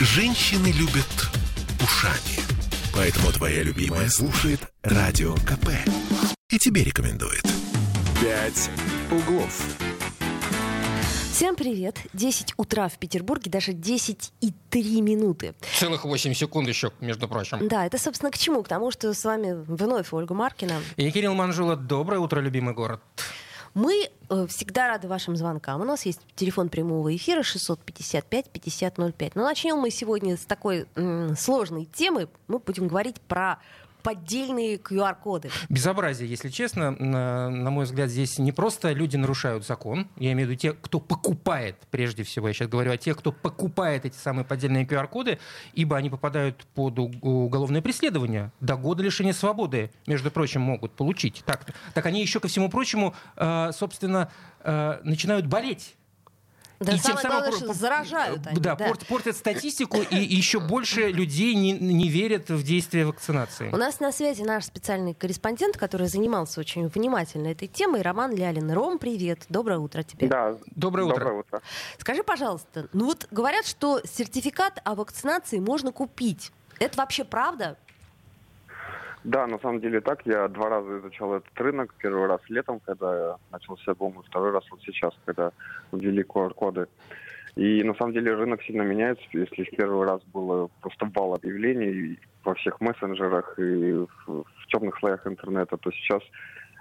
Женщины 0.00 0.68
любят 0.68 1.08
ушами. 1.82 2.38
Поэтому 2.94 3.32
твоя 3.32 3.64
любимая 3.64 4.08
слушает 4.08 4.60
Радио 4.84 5.34
КП. 5.34 5.70
И 6.50 6.58
тебе 6.58 6.84
рекомендует. 6.84 7.42
«Пять 8.20 8.70
углов». 9.10 9.60
Всем 11.32 11.56
привет. 11.56 11.96
10 12.12 12.54
утра 12.56 12.88
в 12.88 12.96
Петербурге, 12.98 13.50
даже 13.50 13.72
10 13.72 14.32
и 14.40 14.52
3 14.70 15.02
минуты. 15.02 15.56
Целых 15.76 16.04
8 16.04 16.32
секунд 16.32 16.68
еще, 16.68 16.92
между 17.00 17.26
прочим. 17.26 17.66
Да, 17.66 17.84
это, 17.84 17.98
собственно, 17.98 18.30
к 18.30 18.38
чему? 18.38 18.62
К 18.62 18.68
тому, 18.68 18.92
что 18.92 19.12
с 19.12 19.24
вами 19.24 19.52
вновь 19.66 20.12
Ольга 20.12 20.32
Маркина. 20.32 20.80
И 20.96 21.10
Кирилл 21.10 21.34
Манжула. 21.34 21.74
Доброе 21.74 22.20
утро, 22.20 22.40
любимый 22.40 22.72
город. 22.72 23.00
Мы 23.78 24.08
э, 24.28 24.46
всегда 24.48 24.88
рады 24.88 25.06
вашим 25.06 25.36
звонкам. 25.36 25.80
У 25.80 25.84
нас 25.84 26.04
есть 26.04 26.20
телефон 26.34 26.68
прямого 26.68 27.14
эфира 27.14 27.42
655-5005. 27.42 29.32
Но 29.36 29.44
начнем 29.44 29.76
мы 29.76 29.92
сегодня 29.92 30.36
с 30.36 30.40
такой 30.40 30.86
сложной 31.36 31.84
темы. 31.84 32.28
Мы 32.48 32.58
будем 32.58 32.88
говорить 32.88 33.20
про 33.20 33.60
поддельные 34.02 34.76
QR-коды. 34.76 35.50
Безобразие, 35.68 36.28
если 36.28 36.48
честно. 36.48 36.90
На, 36.90 37.70
мой 37.70 37.84
взгляд, 37.84 38.10
здесь 38.10 38.38
не 38.38 38.52
просто 38.52 38.92
люди 38.92 39.16
нарушают 39.16 39.66
закон. 39.66 40.08
Я 40.16 40.32
имею 40.32 40.48
в 40.48 40.50
виду 40.50 40.60
те, 40.60 40.72
кто 40.72 41.00
покупает, 41.00 41.76
прежде 41.90 42.22
всего, 42.22 42.48
я 42.48 42.54
сейчас 42.54 42.68
говорю 42.68 42.92
о 42.92 42.96
тех, 42.96 43.16
кто 43.16 43.32
покупает 43.32 44.04
эти 44.04 44.16
самые 44.16 44.44
поддельные 44.44 44.84
QR-коды, 44.84 45.38
ибо 45.74 45.96
они 45.96 46.10
попадают 46.10 46.66
под 46.74 46.98
уголовное 46.98 47.82
преследование. 47.82 48.52
До 48.60 48.76
года 48.76 49.02
лишения 49.02 49.32
свободы, 49.32 49.90
между 50.06 50.30
прочим, 50.30 50.62
могут 50.62 50.92
получить. 50.92 51.42
Так, 51.44 51.66
так 51.94 52.06
они 52.06 52.20
еще, 52.20 52.40
ко 52.40 52.48
всему 52.48 52.70
прочему, 52.70 53.14
э, 53.36 53.70
собственно, 53.72 54.30
э, 54.60 55.00
начинают 55.02 55.46
болеть 55.46 55.97
да, 56.80 56.92
и 56.92 56.98
самое 56.98 57.22
тем 57.22 57.30
самым 57.30 57.38
главное, 57.50 57.58
что 57.58 57.74
заражают 57.74 58.46
они. 58.46 58.60
Да, 58.60 58.76
да. 58.76 58.86
Портят, 58.86 59.08
портят 59.08 59.36
статистику, 59.36 59.98
и 59.98 60.16
еще 60.16 60.60
больше 60.60 61.10
людей 61.10 61.54
не, 61.54 61.72
не 61.72 62.08
верят 62.08 62.50
в 62.50 62.62
действие 62.62 63.06
вакцинации. 63.06 63.70
У 63.70 63.76
нас 63.76 63.98
на 63.98 64.12
связи 64.12 64.42
наш 64.42 64.64
специальный 64.64 65.14
корреспондент, 65.14 65.76
который 65.76 66.06
занимался 66.06 66.60
очень 66.60 66.86
внимательно 66.88 67.48
этой 67.48 67.66
темой, 67.66 68.02
Роман 68.02 68.34
Лялин. 68.34 68.70
Ром, 68.70 68.98
привет, 68.98 69.44
доброе 69.48 69.78
утро 69.78 70.02
тебе. 70.02 70.28
Да, 70.28 70.56
доброе 70.76 71.04
утро. 71.04 71.18
Доброе 71.18 71.40
утро. 71.40 71.62
Скажи, 71.98 72.22
пожалуйста, 72.22 72.88
ну 72.92 73.06
вот 73.06 73.26
говорят, 73.30 73.66
что 73.66 74.00
сертификат 74.04 74.80
о 74.84 74.94
вакцинации 74.94 75.58
можно 75.58 75.90
купить. 75.90 76.52
Это 76.78 76.98
вообще 76.98 77.24
правда? 77.24 77.76
Да, 79.28 79.46
на 79.46 79.58
самом 79.58 79.80
деле 79.80 80.00
так. 80.00 80.24
Я 80.24 80.48
два 80.48 80.70
раза 80.70 81.00
изучал 81.00 81.34
этот 81.34 81.60
рынок. 81.60 81.94
Первый 81.98 82.26
раз 82.26 82.40
летом, 82.48 82.80
когда 82.80 83.36
начался 83.50 83.94
бум, 83.94 84.18
и 84.20 84.26
второй 84.26 84.52
раз 84.52 84.64
вот 84.70 84.80
сейчас, 84.80 85.12
когда 85.26 85.52
ввели 85.92 86.22
QR-коды. 86.22 86.86
И 87.54 87.82
на 87.82 87.94
самом 87.94 88.14
деле 88.14 88.32
рынок 88.32 88.62
сильно 88.62 88.82
меняется. 88.82 89.22
Если 89.34 89.64
в 89.64 89.70
первый 89.76 90.06
раз 90.06 90.22
было 90.32 90.70
просто 90.80 91.10
вал 91.14 91.34
объявлений 91.34 92.18
во 92.42 92.54
всех 92.54 92.80
мессенджерах 92.80 93.58
и 93.58 93.92
в, 93.92 94.06
в 94.44 94.66
темных 94.68 94.98
слоях 94.98 95.26
интернета, 95.26 95.76
то 95.76 95.90
сейчас 95.90 96.22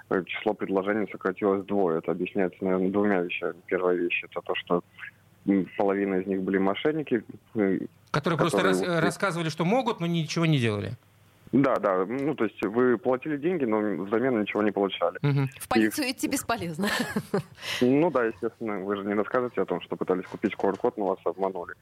э, 0.09 0.23
число 0.23 0.53
предложений 0.53 1.09
сократилось 1.11 1.63
вдвое. 1.63 1.97
Это 1.97 2.13
объясняется, 2.13 2.63
наверное, 2.63 2.91
двумя 2.91 3.19
вещами. 3.19 3.55
Первая 3.65 3.97
вещь 3.97 4.23
это 4.23 4.39
то, 4.39 4.55
что 4.55 4.83
половина 5.75 6.21
из 6.21 6.27
них 6.27 6.41
были 6.43 6.59
мошенники. 6.59 7.25
Которые, 7.51 7.89
которые 8.11 8.37
просто 8.39 8.63
рас, 8.63 8.81
рассказывали, 8.81 9.49
что 9.49 9.65
могут, 9.65 9.99
но 9.99 10.07
ничего 10.07 10.45
не 10.45 10.59
делали. 10.59 10.93
Да, 11.51 11.75
да. 11.77 12.05
Ну, 12.05 12.35
то 12.35 12.45
есть 12.45 12.61
вы 12.65 12.97
платили 12.97 13.37
деньги, 13.37 13.65
но 13.65 14.03
взамен 14.03 14.41
ничего 14.41 14.63
не 14.63 14.71
получали. 14.71 15.17
Угу. 15.23 15.47
В 15.59 15.67
полицию 15.67 16.07
и... 16.07 16.11
идти 16.11 16.27
бесполезно. 16.27 16.89
Ну 17.81 18.11
да, 18.11 18.25
естественно. 18.25 18.79
Вы 18.79 18.97
же 18.97 19.03
не 19.03 19.13
расскажете 19.13 19.61
о 19.61 19.65
том, 19.65 19.81
что 19.81 19.95
пытались 19.95 20.25
купить 20.25 20.53
QR-код, 20.55 20.97
но 20.97 21.07
вас 21.07 21.19
обманули. 21.25 21.73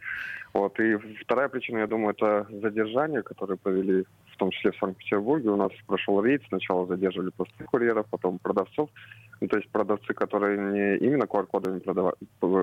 Вот. 0.54 0.80
И 0.80 0.96
вторая 1.22 1.50
причина, 1.50 1.80
я 1.80 1.88
думаю, 1.88 2.16
это 2.18 2.48
задержание, 2.50 3.24
которое 3.24 3.58
провели 3.58 4.06
в 4.34 4.38
том 4.38 4.52
числе 4.52 4.72
в 4.72 4.78
Санкт-Петербурге. 4.78 5.50
У 5.50 5.56
нас 5.56 5.72
прошел 5.88 6.22
рейд. 6.22 6.44
Сначала 6.50 6.86
задерживали 6.88 7.32
просто 7.32 7.64
курьеров, 7.64 8.06
потом 8.10 8.40
продавцов. 8.40 8.90
Ну, 9.42 9.48
то 9.48 9.58
есть 9.58 9.70
продавцы, 9.70 10.14
которые 10.14 10.58
не 10.58 10.98
именно 10.98 11.24
QR-кодами 11.24 11.80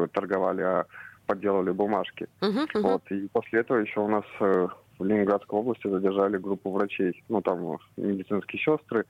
торговали, 0.08 0.62
а 0.62 0.86
подделали 1.26 1.70
бумажки. 1.70 2.28
Uh-huh, 2.40 2.66
uh-huh. 2.74 2.80
Вот. 2.80 3.10
И 3.10 3.28
после 3.32 3.60
этого 3.60 3.78
еще 3.78 4.00
у 4.00 4.08
нас 4.08 4.24
э, 4.40 4.68
в 4.98 5.04
Ленинградской 5.04 5.58
области 5.58 5.88
задержали 5.88 6.36
группу 6.36 6.70
врачей, 6.70 7.22
ну 7.28 7.40
там 7.40 7.78
медицинские 7.96 8.60
сестры 8.60 9.04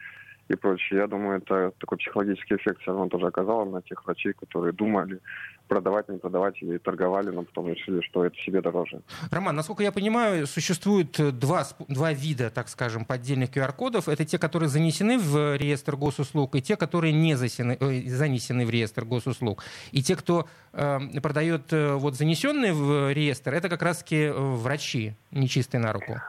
и 0.53 0.57
прочее. 0.57 1.01
Я 1.01 1.07
думаю, 1.07 1.39
это 1.39 1.73
такой 1.79 1.99
психологический 1.99 2.57
эффект 2.57 2.81
все 2.81 2.93
равно 2.93 3.09
тоже 3.09 3.27
оказало 3.27 3.65
на 3.65 3.83
тех 3.83 4.05
врачей, 4.05 4.33
которые 4.33 4.73
думали, 4.73 5.21
продавать, 5.69 6.09
не 6.09 6.19
продавать 6.19 6.63
или 6.63 6.79
торговали, 6.79 7.31
но 7.31 7.43
потом 7.43 7.69
решили, 7.69 8.01
что 8.03 8.25
это 8.25 8.37
себе 8.37 8.61
дороже. 8.61 9.01
Роман, 9.31 9.57
насколько 9.57 9.83
я 9.83 9.93
понимаю, 9.93 10.47
существует 10.47 11.39
два, 11.39 11.65
два 11.89 12.13
вида, 12.13 12.51
так 12.51 12.69
скажем, 12.69 13.05
поддельных 13.05 13.51
QR-кодов. 13.51 14.09
Это 14.09 14.25
те, 14.25 14.39
которые 14.39 14.69
занесены 14.69 15.19
в 15.19 15.57
реестр 15.57 15.97
госуслуг, 15.97 16.55
и 16.57 16.63
те, 16.63 16.77
которые 16.77 17.13
не 17.13 17.35
занесены, 17.35 17.77
э, 17.81 18.09
занесены 18.09 18.67
в 18.67 18.71
реестр 18.71 19.05
госуслуг. 19.05 19.65
И 19.93 20.03
те, 20.03 20.17
кто 20.17 20.47
э, 20.73 21.21
продает 21.23 21.73
э, 21.73 21.95
вот 21.95 22.15
занесенные 22.17 22.73
в 22.73 23.13
реестр, 23.13 23.55
это 23.55 23.69
как 23.69 23.83
раз-таки 23.83 24.17
э, 24.17 24.33
врачи, 24.33 25.15
нечистые 25.31 25.81
на 25.81 25.93
руку. 25.93 26.21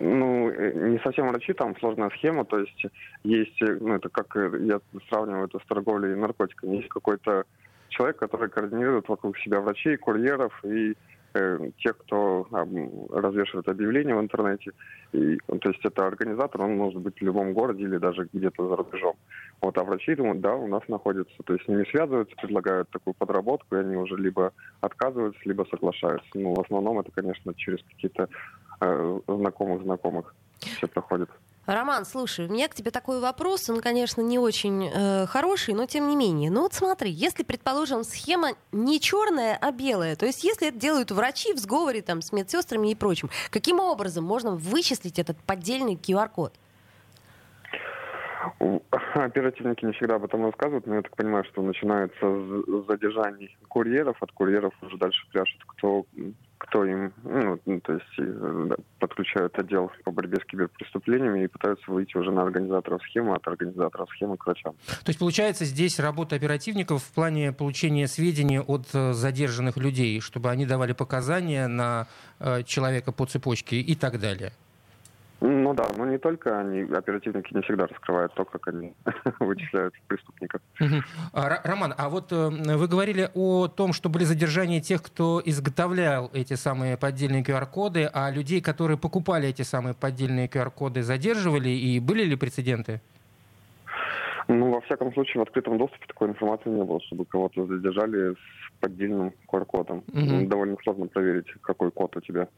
Ну, 0.00 0.50
не 0.50 0.98
совсем 1.00 1.28
врачи, 1.28 1.52
там 1.52 1.76
сложная 1.78 2.10
схема, 2.10 2.44
то 2.44 2.58
есть 2.58 2.86
есть, 3.24 3.60
ну, 3.60 3.94
это 3.94 4.08
как 4.08 4.34
я 4.34 4.80
сравниваю 5.08 5.46
это 5.46 5.58
с 5.58 5.66
торговлей 5.66 6.14
наркотиками, 6.14 6.76
есть 6.76 6.88
какой-то 6.88 7.44
человек, 7.88 8.16
который 8.16 8.48
координирует 8.48 9.08
вокруг 9.08 9.38
себя 9.38 9.60
врачей, 9.60 9.96
курьеров 9.96 10.52
и 10.64 10.94
э, 11.34 11.70
тех, 11.78 11.96
кто 11.98 12.46
э, 12.50 12.64
развешивает 13.10 13.68
объявления 13.68 14.14
в 14.14 14.20
интернете. 14.20 14.72
И, 15.12 15.38
ну, 15.48 15.58
то 15.58 15.70
есть 15.70 15.84
это 15.84 16.06
организатор, 16.06 16.62
он 16.62 16.76
может 16.76 17.00
быть 17.00 17.18
в 17.20 17.24
любом 17.24 17.52
городе 17.52 17.84
или 17.84 17.98
даже 17.98 18.28
где-то 18.32 18.68
за 18.68 18.76
рубежом. 18.76 19.16
Вот, 19.60 19.76
а 19.78 19.84
врачи, 19.84 20.14
думают, 20.14 20.40
да, 20.40 20.54
у 20.54 20.68
нас 20.68 20.82
находятся. 20.88 21.34
То 21.44 21.54
есть 21.54 21.64
с 21.64 21.68
ними 21.68 21.84
связываются, 21.90 22.36
предлагают 22.36 22.90
такую 22.90 23.14
подработку, 23.14 23.74
и 23.74 23.80
они 23.80 23.96
уже 23.96 24.16
либо 24.16 24.52
отказываются, 24.80 25.40
либо 25.44 25.66
соглашаются. 25.70 26.28
Ну, 26.34 26.54
в 26.54 26.60
основном 26.60 26.98
это, 27.00 27.10
конечно, 27.10 27.54
через 27.54 27.82
какие-то 27.84 28.24
э, 28.24 28.28
знакомых 28.80 29.82
знакомых 29.82 30.34
все 30.60 30.86
проходит. 30.86 31.30
Роман, 31.68 32.06
слушай, 32.06 32.46
у 32.46 32.50
меня 32.50 32.66
к 32.66 32.74
тебе 32.74 32.90
такой 32.90 33.20
вопрос, 33.20 33.68
он, 33.68 33.82
конечно, 33.82 34.22
не 34.22 34.38
очень 34.38 34.88
э, 34.88 35.26
хороший, 35.26 35.74
но 35.74 35.84
тем 35.84 36.08
не 36.08 36.16
менее. 36.16 36.50
Ну 36.50 36.62
вот 36.62 36.72
смотри, 36.72 37.10
если, 37.10 37.42
предположим, 37.42 38.04
схема 38.04 38.52
не 38.72 38.98
черная, 38.98 39.58
а 39.60 39.70
белая, 39.70 40.16
то 40.16 40.24
есть 40.24 40.44
если 40.44 40.68
это 40.68 40.78
делают 40.78 41.10
врачи 41.10 41.52
в 41.52 41.58
сговоре 41.58 42.00
там, 42.00 42.22
с 42.22 42.32
медсестрами 42.32 42.90
и 42.90 42.94
прочим, 42.94 43.28
каким 43.50 43.80
образом 43.80 44.24
можно 44.24 44.52
вычислить 44.52 45.18
этот 45.18 45.36
поддельный 45.40 45.96
QR-код? 45.96 46.54
Оперативники 49.14 49.84
не 49.84 49.92
всегда 49.92 50.14
об 50.14 50.24
этом 50.24 50.46
рассказывают, 50.46 50.86
но 50.86 50.94
я 50.94 51.02
так 51.02 51.14
понимаю, 51.16 51.44
что 51.44 51.60
начинается 51.60 52.18
с 52.18 52.86
задержаний 52.86 53.54
курьеров, 53.68 54.16
от 54.22 54.32
курьеров 54.32 54.72
уже 54.80 54.96
дальше 54.96 55.26
пляшут, 55.30 55.62
кто 55.66 56.06
кто 56.58 56.84
им, 56.84 57.12
ну, 57.22 57.58
ну, 57.64 57.80
то 57.80 57.94
есть 57.94 58.18
э, 58.18 58.68
подключают 58.98 59.58
отдел 59.58 59.90
по 60.04 60.10
борьбе 60.10 60.38
с 60.42 60.44
киберпреступлениями 60.44 61.44
и 61.44 61.46
пытаются 61.46 61.90
выйти 61.90 62.16
уже 62.16 62.30
на 62.30 62.42
организаторов 62.42 63.00
схемы, 63.02 63.34
от 63.34 63.46
организаторов 63.46 64.08
схемы 64.10 64.36
к 64.36 64.44
врачам. 64.44 64.74
То 65.04 65.08
есть, 65.08 65.18
получается, 65.18 65.64
здесь 65.64 65.98
работа 66.00 66.36
оперативников 66.36 67.02
в 67.02 67.14
плане 67.14 67.52
получения 67.52 68.08
сведений 68.08 68.60
от 68.60 68.86
э, 68.92 69.12
задержанных 69.12 69.76
людей, 69.76 70.20
чтобы 70.20 70.50
они 70.50 70.66
давали 70.66 70.92
показания 70.92 71.68
на 71.68 72.08
э, 72.40 72.62
человека 72.64 73.12
по 73.12 73.24
цепочке 73.26 73.76
и 73.80 73.94
так 73.94 74.18
далее? 74.18 74.52
Ну 75.40 75.72
да, 75.72 75.88
но 75.96 76.04
не 76.04 76.18
только 76.18 76.58
они, 76.58 76.80
оперативники 76.92 77.54
не 77.54 77.62
всегда 77.62 77.86
раскрывают 77.86 78.34
то, 78.34 78.44
как 78.44 78.66
они 78.68 78.94
вычисляют 79.38 79.94
преступников. 80.08 80.60
А, 81.32 81.60
Роман, 81.62 81.94
а 81.96 82.08
вот 82.08 82.32
э, 82.32 82.48
вы 82.48 82.88
говорили 82.88 83.30
о 83.34 83.68
том, 83.68 83.92
что 83.92 84.08
были 84.08 84.24
задержания 84.24 84.80
тех, 84.80 85.00
кто 85.00 85.40
изготовлял 85.44 86.28
эти 86.32 86.54
самые 86.54 86.96
поддельные 86.96 87.44
QR-коды, 87.44 88.10
а 88.12 88.30
людей, 88.30 88.60
которые 88.60 88.98
покупали 88.98 89.48
эти 89.48 89.62
самые 89.62 89.94
поддельные 89.94 90.48
QR-коды, 90.48 91.02
задерживали, 91.02 91.68
и 91.68 92.00
были 92.00 92.24
ли 92.24 92.34
прецеденты? 92.34 93.00
Ну, 94.48 94.72
во 94.72 94.80
всяком 94.80 95.12
случае, 95.12 95.40
в 95.40 95.46
открытом 95.46 95.78
доступе 95.78 96.06
такой 96.06 96.28
информации 96.28 96.70
не 96.70 96.82
было, 96.82 97.00
чтобы 97.02 97.26
кого-то 97.26 97.66
задержали 97.66 98.32
с 98.32 98.80
поддельным 98.80 99.32
QR-кодом. 99.46 100.02
Угу. 100.12 100.48
Довольно 100.48 100.76
сложно 100.82 101.06
проверить, 101.06 101.46
какой 101.60 101.92
код 101.92 102.16
у 102.16 102.20
тебя. 102.20 102.48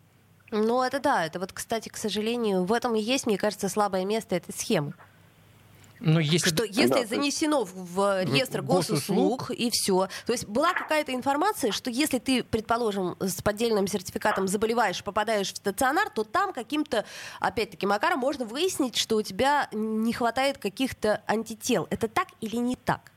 Ну, 0.50 0.82
это 0.82 1.00
да. 1.00 1.26
Это 1.26 1.38
вот, 1.38 1.52
кстати, 1.52 1.88
к 1.88 1.96
сожалению, 1.96 2.64
в 2.64 2.72
этом 2.72 2.94
и 2.94 3.00
есть, 3.00 3.26
мне 3.26 3.38
кажется, 3.38 3.68
слабое 3.68 4.04
место 4.04 4.36
этой 4.36 4.52
схемы. 4.52 4.94
Но 6.00 6.12
ну, 6.12 6.20
если... 6.20 6.48
Что 6.48 6.64
если 6.64 7.02
да, 7.02 7.06
занесено 7.06 7.64
в 7.64 8.24
реестр 8.24 8.62
госуслуг, 8.62 9.40
госуслуг 9.40 9.50
и 9.50 9.70
все. 9.70 10.08
То 10.24 10.32
есть 10.32 10.46
была 10.46 10.72
какая-то 10.72 11.14
информация, 11.14 11.72
что 11.72 11.90
если 11.90 12.18
ты, 12.18 12.42
предположим, 12.42 13.16
с 13.20 13.42
поддельным 13.42 13.86
сертификатом 13.86 14.48
заболеваешь, 14.48 15.04
попадаешь 15.04 15.52
в 15.52 15.56
стационар, 15.58 16.08
то 16.08 16.24
там 16.24 16.52
каким-то, 16.54 17.04
опять-таки, 17.38 17.86
макаром 17.86 18.20
можно 18.20 18.46
выяснить, 18.46 18.96
что 18.96 19.16
у 19.16 19.22
тебя 19.22 19.68
не 19.72 20.12
хватает 20.14 20.56
каких-то 20.56 21.22
антител. 21.26 21.86
Это 21.90 22.08
так 22.08 22.28
или 22.40 22.56
не 22.56 22.76
так? 22.76 23.12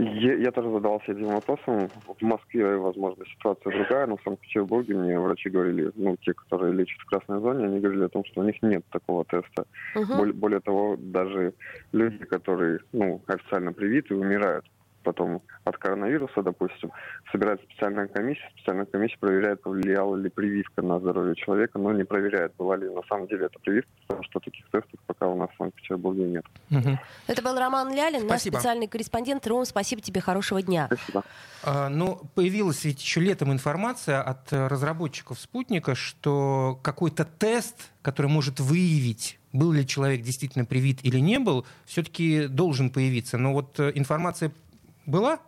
Я, 0.00 0.34
я 0.34 0.50
тоже 0.50 0.70
задавался 0.70 1.12
этим 1.12 1.26
вопросом. 1.26 1.90
В 2.06 2.22
Москве, 2.22 2.76
возможно, 2.76 3.24
ситуация 3.26 3.72
другая, 3.72 4.06
но 4.06 4.16
в 4.16 4.22
Санкт-Петербурге 4.22 4.94
мне 4.94 5.18
врачи 5.18 5.50
говорили, 5.50 5.90
ну, 5.94 6.16
те, 6.16 6.32
которые 6.32 6.72
лечат 6.72 6.98
в 7.00 7.06
красной 7.06 7.40
зоне, 7.40 7.66
они 7.66 7.80
говорили 7.80 8.04
о 8.04 8.08
том, 8.08 8.24
что 8.24 8.40
у 8.40 8.44
них 8.44 8.56
нет 8.62 8.84
такого 8.90 9.24
теста. 9.24 9.66
Угу. 9.94 10.16
Более, 10.16 10.34
более 10.34 10.60
того, 10.60 10.96
даже 10.98 11.52
люди, 11.92 12.24
которые, 12.24 12.80
ну, 12.92 13.20
официально 13.26 13.72
привиты, 13.72 14.14
умирают 14.14 14.64
потом 15.02 15.42
от 15.64 15.76
коронавируса, 15.78 16.42
допустим, 16.42 16.92
собирается 17.30 17.66
специальная 17.66 18.06
комиссия, 18.06 18.48
специальная 18.56 18.86
комиссия 18.86 19.18
проверяет, 19.18 19.62
повлияла 19.62 20.16
ли 20.16 20.28
прививка 20.28 20.82
на 20.82 20.98
здоровье 21.00 21.34
человека, 21.36 21.78
но 21.78 21.92
не 21.92 22.04
проверяет, 22.04 22.54
была 22.56 22.76
ли 22.76 22.88
на 22.88 23.02
самом 23.08 23.26
деле 23.28 23.46
это 23.46 23.58
прививка, 23.58 23.90
потому 24.06 24.24
что 24.24 24.40
таких 24.40 24.64
тестов 24.70 25.00
пока 25.06 25.26
у 25.26 25.36
нас 25.36 25.50
в 25.50 25.56
Санкт-Петербурге 25.56 26.24
нет. 26.24 26.44
Угу. 26.70 26.98
Это 27.26 27.42
был 27.42 27.58
Роман 27.58 27.94
Лялин, 27.94 28.26
спасибо. 28.26 28.54
наш 28.54 28.62
специальный 28.62 28.86
корреспондент. 28.86 29.46
Ром, 29.46 29.64
спасибо 29.64 30.02
тебе, 30.02 30.20
хорошего 30.20 30.62
дня. 30.62 30.86
Спасибо. 30.86 31.24
А, 31.62 31.88
ну, 31.88 32.20
появилась 32.34 32.84
ведь 32.84 33.02
еще 33.02 33.20
летом 33.20 33.52
информация 33.52 34.22
от 34.22 34.52
разработчиков 34.52 35.38
спутника, 35.38 35.94
что 35.94 36.78
какой-то 36.82 37.24
тест, 37.24 37.90
который 38.02 38.26
может 38.26 38.60
выявить 38.60 39.38
был 39.52 39.72
ли 39.72 39.86
человек 39.86 40.22
действительно 40.22 40.64
привит 40.64 41.00
или 41.02 41.18
не 41.18 41.38
был, 41.38 41.66
все-таки 41.86 42.46
должен 42.46 42.90
появиться. 42.90 43.38
Но 43.38 43.52
вот 43.52 43.78
э, 43.80 43.92
информация 43.94 44.52
была, 45.10 45.40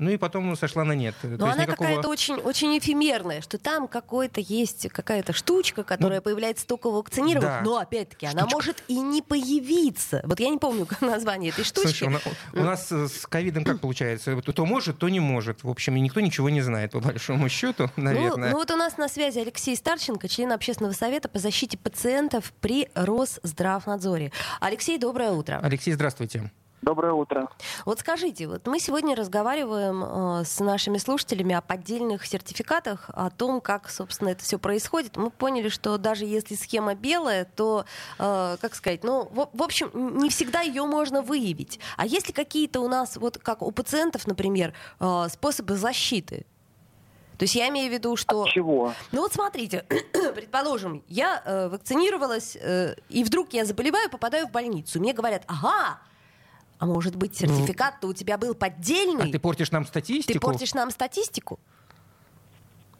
ну 0.00 0.10
и 0.10 0.16
потом 0.16 0.56
сошла 0.56 0.82
на 0.82 0.92
нет. 0.92 1.14
Но 1.22 1.44
она 1.44 1.64
никакого... 1.64 1.88
какая-то 1.88 2.08
очень, 2.08 2.36
очень 2.36 2.76
эфемерная, 2.78 3.42
что 3.42 3.58
там 3.58 3.86
какой-то 3.86 4.40
есть 4.40 4.88
какая-то 4.88 5.34
штучка, 5.34 5.84
которая 5.84 6.20
ну, 6.20 6.22
появляется 6.22 6.66
только 6.66 6.86
у 6.86 6.92
вакцинированных, 6.92 7.42
да. 7.42 7.60
но 7.62 7.76
опять-таки 7.76 8.26
штучка. 8.26 8.42
она 8.42 8.50
может 8.50 8.82
и 8.88 8.98
не 8.98 9.20
появиться. 9.20 10.22
Вот 10.24 10.40
я 10.40 10.48
не 10.48 10.56
помню 10.56 10.88
название 11.02 11.50
этой 11.50 11.64
штучки. 11.64 11.98
Слушай, 11.98 12.18
у, 12.54 12.60
у 12.60 12.62
нас 12.62 12.90
с 12.90 13.26
ковидом 13.26 13.62
как 13.62 13.80
получается? 13.80 14.34
То 14.40 14.64
может, 14.64 14.98
то 14.98 15.08
не 15.10 15.20
может. 15.20 15.64
В 15.64 15.68
общем, 15.68 15.96
и 15.96 16.00
никто 16.00 16.20
ничего 16.20 16.48
не 16.48 16.62
знает, 16.62 16.92
по 16.92 17.00
большому 17.00 17.50
счету, 17.50 17.90
ну, 17.96 18.04
наверное. 18.04 18.48
Ну, 18.48 18.54
ну 18.54 18.58
вот 18.58 18.70
у 18.70 18.76
нас 18.76 18.96
на 18.96 19.06
связи 19.06 19.40
Алексей 19.40 19.76
Старченко, 19.76 20.28
член 20.28 20.50
общественного 20.50 20.94
совета 20.94 21.28
по 21.28 21.38
защите 21.38 21.76
пациентов 21.76 22.54
при 22.62 22.88
Росздравнадзоре. 22.94 24.32
Алексей, 24.60 24.96
доброе 24.96 25.32
утро. 25.32 25.60
Алексей, 25.62 25.92
здравствуйте. 25.92 26.50
Доброе 26.82 27.12
утро. 27.12 27.50
Вот 27.84 28.00
скажите, 28.00 28.48
вот 28.48 28.66
мы 28.66 28.80
сегодня 28.80 29.14
разговариваем 29.14 30.02
э, 30.02 30.44
с 30.44 30.60
нашими 30.60 30.96
слушателями 30.96 31.54
о 31.54 31.60
поддельных 31.60 32.24
сертификатах, 32.24 33.10
о 33.12 33.28
том, 33.28 33.60
как, 33.60 33.90
собственно, 33.90 34.30
это 34.30 34.42
все 34.42 34.58
происходит. 34.58 35.16
Мы 35.18 35.28
поняли, 35.30 35.68
что 35.68 35.98
даже 35.98 36.24
если 36.24 36.54
схема 36.54 36.94
белая, 36.94 37.44
то, 37.44 37.84
э, 38.18 38.56
как 38.58 38.74
сказать, 38.74 39.04
ну, 39.04 39.28
в, 39.30 39.50
в 39.52 39.62
общем, 39.62 39.90
не 40.18 40.30
всегда 40.30 40.62
ее 40.62 40.86
можно 40.86 41.20
выявить. 41.20 41.80
А 41.98 42.06
есть 42.06 42.28
ли 42.28 42.32
какие-то 42.32 42.80
у 42.80 42.88
нас, 42.88 43.18
вот 43.18 43.36
как 43.36 43.60
у 43.60 43.70
пациентов, 43.72 44.26
например, 44.26 44.72
э, 45.00 45.26
способы 45.30 45.76
защиты? 45.76 46.46
То 47.36 47.44
есть 47.44 47.54
я 47.54 47.68
имею 47.68 47.90
в 47.90 47.92
виду, 47.92 48.16
что... 48.16 48.42
От 48.42 48.50
чего? 48.50 48.94
Ну 49.12 49.20
вот 49.20 49.34
смотрите, 49.34 49.84
предположим, 50.34 51.02
я 51.08 51.42
э, 51.44 51.68
вакцинировалась, 51.68 52.56
э, 52.56 52.94
и 53.10 53.22
вдруг 53.22 53.52
я 53.52 53.66
заболеваю, 53.66 54.08
попадаю 54.10 54.46
в 54.46 54.50
больницу. 54.50 54.98
Мне 54.98 55.12
говорят, 55.12 55.42
ага, 55.46 56.00
а 56.80 56.86
может 56.86 57.14
быть, 57.14 57.38
ну, 57.42 57.46
сертификат-то 57.46 58.08
у 58.08 58.14
тебя 58.14 58.38
был 58.38 58.54
поддельный? 58.54 59.28
А 59.28 59.30
ты 59.30 59.38
портишь 59.38 59.70
нам 59.70 59.84
статистику? 59.84 60.32
Ты 60.32 60.40
портишь 60.40 60.72
нам 60.72 60.90
статистику? 60.90 61.60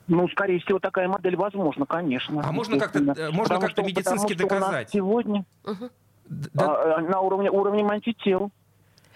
Ну, 0.07 0.29
скорее 0.29 0.61
всего, 0.61 0.79
такая 0.79 1.09
модель 1.09 1.35
возможна, 1.37 1.87
конечно. 1.87 2.43
А 2.45 2.53
можно 2.53 2.79
как-то 2.79 2.99
э, 2.99 3.31
можно 3.31 3.59
как-то 3.59 3.83
медицински 3.83 4.35
потому, 4.35 4.49
доказать? 4.49 4.91
сегодня 4.91 5.47
угу. 5.65 5.89
да. 6.29 6.97
а, 6.97 7.01
на 7.01 7.21
уровне 7.21 7.51
уровне 7.51 7.83
антител. 7.89 8.51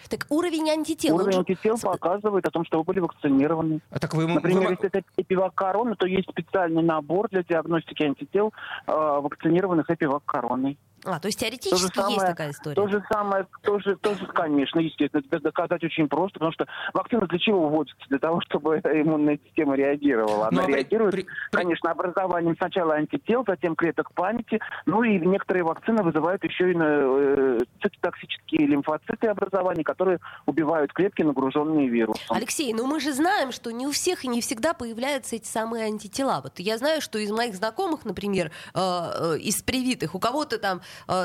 Так 0.08 0.26
уровень 0.30 0.70
антител... 0.70 1.16
Уровень 1.16 1.38
антител 1.38 1.78
показывает 1.78 2.46
о 2.46 2.50
том, 2.50 2.64
что 2.64 2.78
вы 2.78 2.84
были 2.84 3.00
вакцинированы. 3.00 3.80
А 3.90 3.98
так 3.98 4.14
вы, 4.14 4.26
Например, 4.26 4.68
вы... 4.68 4.70
если 4.72 4.86
это 4.86 5.02
эпивак 5.16 5.54
короны, 5.54 5.94
то 5.96 6.06
есть 6.06 6.28
специальный 6.30 6.82
набор 6.82 7.28
для 7.28 7.42
диагностики 7.42 8.02
антител 8.02 8.52
э, 8.86 8.92
вакцинированных 8.92 9.90
эпивак 9.90 10.24
короной. 10.24 10.78
А, 11.04 11.20
то 11.20 11.26
есть 11.26 11.38
теоретически 11.38 11.88
то 11.88 12.02
самое, 12.02 12.14
есть 12.14 12.26
такая 12.26 12.50
история? 12.50 12.74
То 12.74 12.88
же 12.88 13.04
самое, 13.12 13.46
тоже, 13.62 13.96
тоже, 13.96 14.26
конечно, 14.26 14.80
естественно, 14.80 15.22
это 15.26 15.40
доказать 15.40 15.84
очень 15.84 16.08
просто, 16.08 16.34
потому 16.34 16.52
что 16.52 16.66
вакцина 16.92 17.26
для 17.26 17.38
чего 17.38 17.68
вводится? 17.68 18.04
Для 18.08 18.18
того, 18.18 18.40
чтобы 18.40 18.78
иммунная 18.84 19.38
система 19.44 19.76
реагировала. 19.76 20.48
Она 20.48 20.62
ну, 20.62 20.68
а 20.68 20.70
реагирует, 20.70 21.12
при, 21.12 21.22
при... 21.22 21.56
конечно, 21.56 21.90
образованием 21.90 22.56
сначала 22.56 22.94
антител, 22.94 23.44
затем 23.46 23.76
клеток 23.76 24.12
памяти, 24.12 24.60
ну 24.86 25.02
и 25.02 25.18
некоторые 25.18 25.64
вакцины 25.64 26.02
вызывают 26.02 26.42
еще 26.44 26.72
и 26.72 26.76
э, 26.78 27.58
цитотоксические 27.82 28.66
лимфоциты 28.66 29.28
образования, 29.28 29.84
которые 29.84 30.20
убивают 30.46 30.92
клетки, 30.92 31.22
нагруженные 31.22 31.88
вирусом. 31.88 32.24
Алексей, 32.30 32.72
ну 32.72 32.86
мы 32.86 33.00
же 33.00 33.12
знаем, 33.12 33.52
что 33.52 33.70
не 33.70 33.86
у 33.86 33.90
всех 33.90 34.24
и 34.24 34.28
не 34.28 34.40
всегда 34.40 34.74
появляются 34.74 35.36
эти 35.36 35.46
самые 35.46 35.84
антитела. 35.84 36.40
Вот 36.42 36.58
я 36.58 36.78
знаю, 36.78 37.00
что 37.00 37.18
из 37.18 37.30
моих 37.30 37.54
знакомых, 37.54 38.04
например, 38.04 38.50
э, 38.74 38.78
э, 38.78 39.38
из 39.38 39.62
привитых, 39.62 40.14
у 40.14 40.18
кого-то 40.18 40.58
там 40.58 40.80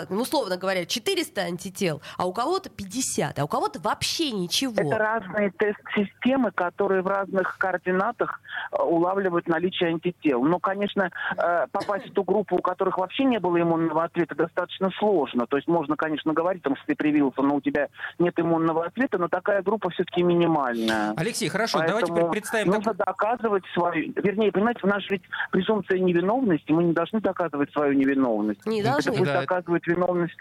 условно 0.10 0.58
говоря, 0.58 0.86
400 0.86 1.42
антител, 1.42 2.02
а 2.18 2.26
у 2.26 2.34
кого-то 2.34 2.70
50, 2.70 3.40
а 3.40 3.44
у 3.44 3.48
кого-то 3.48 3.80
вообще 3.80 4.32
ничего. 4.32 4.74
Это 4.76 4.98
разные 4.98 5.52
тест-системы, 5.52 6.52
которые 6.52 7.02
в 7.02 7.08
разных 7.08 7.58
координатах 7.58 8.42
э, 8.72 8.82
улавливают 8.82 9.48
наличие 9.48 9.90
антител. 9.90 10.44
Но, 10.44 10.60
конечно, 10.60 11.10
э, 11.38 11.68
попасть 11.72 12.10
в 12.10 12.14
ту 12.14 12.24
группу, 12.24 12.58
у 12.58 12.62
которых 12.62 12.98
вообще 12.98 13.24
не 13.24 13.40
было 13.40 13.60
иммунного 13.62 14.04
ответа, 14.04 14.36
достаточно 14.36 14.90
сложно. 14.98 15.48
То 15.48 15.58
есть 15.58 15.68
можно, 15.68 15.96
конечно, 15.96 16.34
говорить, 16.34 16.62
что 16.62 16.76
ты 16.86 16.96
привился, 16.96 17.42
но 17.42 17.56
у 17.56 17.62
тебя 17.62 17.88
нет 18.18 18.40
иммунного 18.40 18.86
ответа, 18.86 19.18
но 19.18 19.28
такая 19.28 19.62
группа 19.62 19.90
все-таки 19.90 20.24
минимальная. 20.24 21.14
Алексей, 21.18 21.50
хорошо, 21.50 21.80
Поэтому 21.80 22.08
давайте 22.08 22.32
представим... 22.32 22.74
Нужно 22.74 22.94
как... 22.94 23.08
доказывать 23.08 23.64
свою... 23.74 24.14
Вернее, 24.16 24.52
понимаете, 24.52 24.82
у 24.84 24.88
нас 24.88 25.04
ведь 25.10 25.24
презумпция 25.52 26.00
невиновности, 26.00 26.72
мы 26.72 26.84
не 26.84 26.94
должны 26.94 27.22
доказывать 27.22 27.72
свою 27.72 27.94
невиновность. 27.94 28.66
Не 28.66 28.84
должны. 28.84 29.12
Это 29.12 29.26
да, 29.26 29.40
доказывать 29.60 29.88
виновность. 29.88 30.38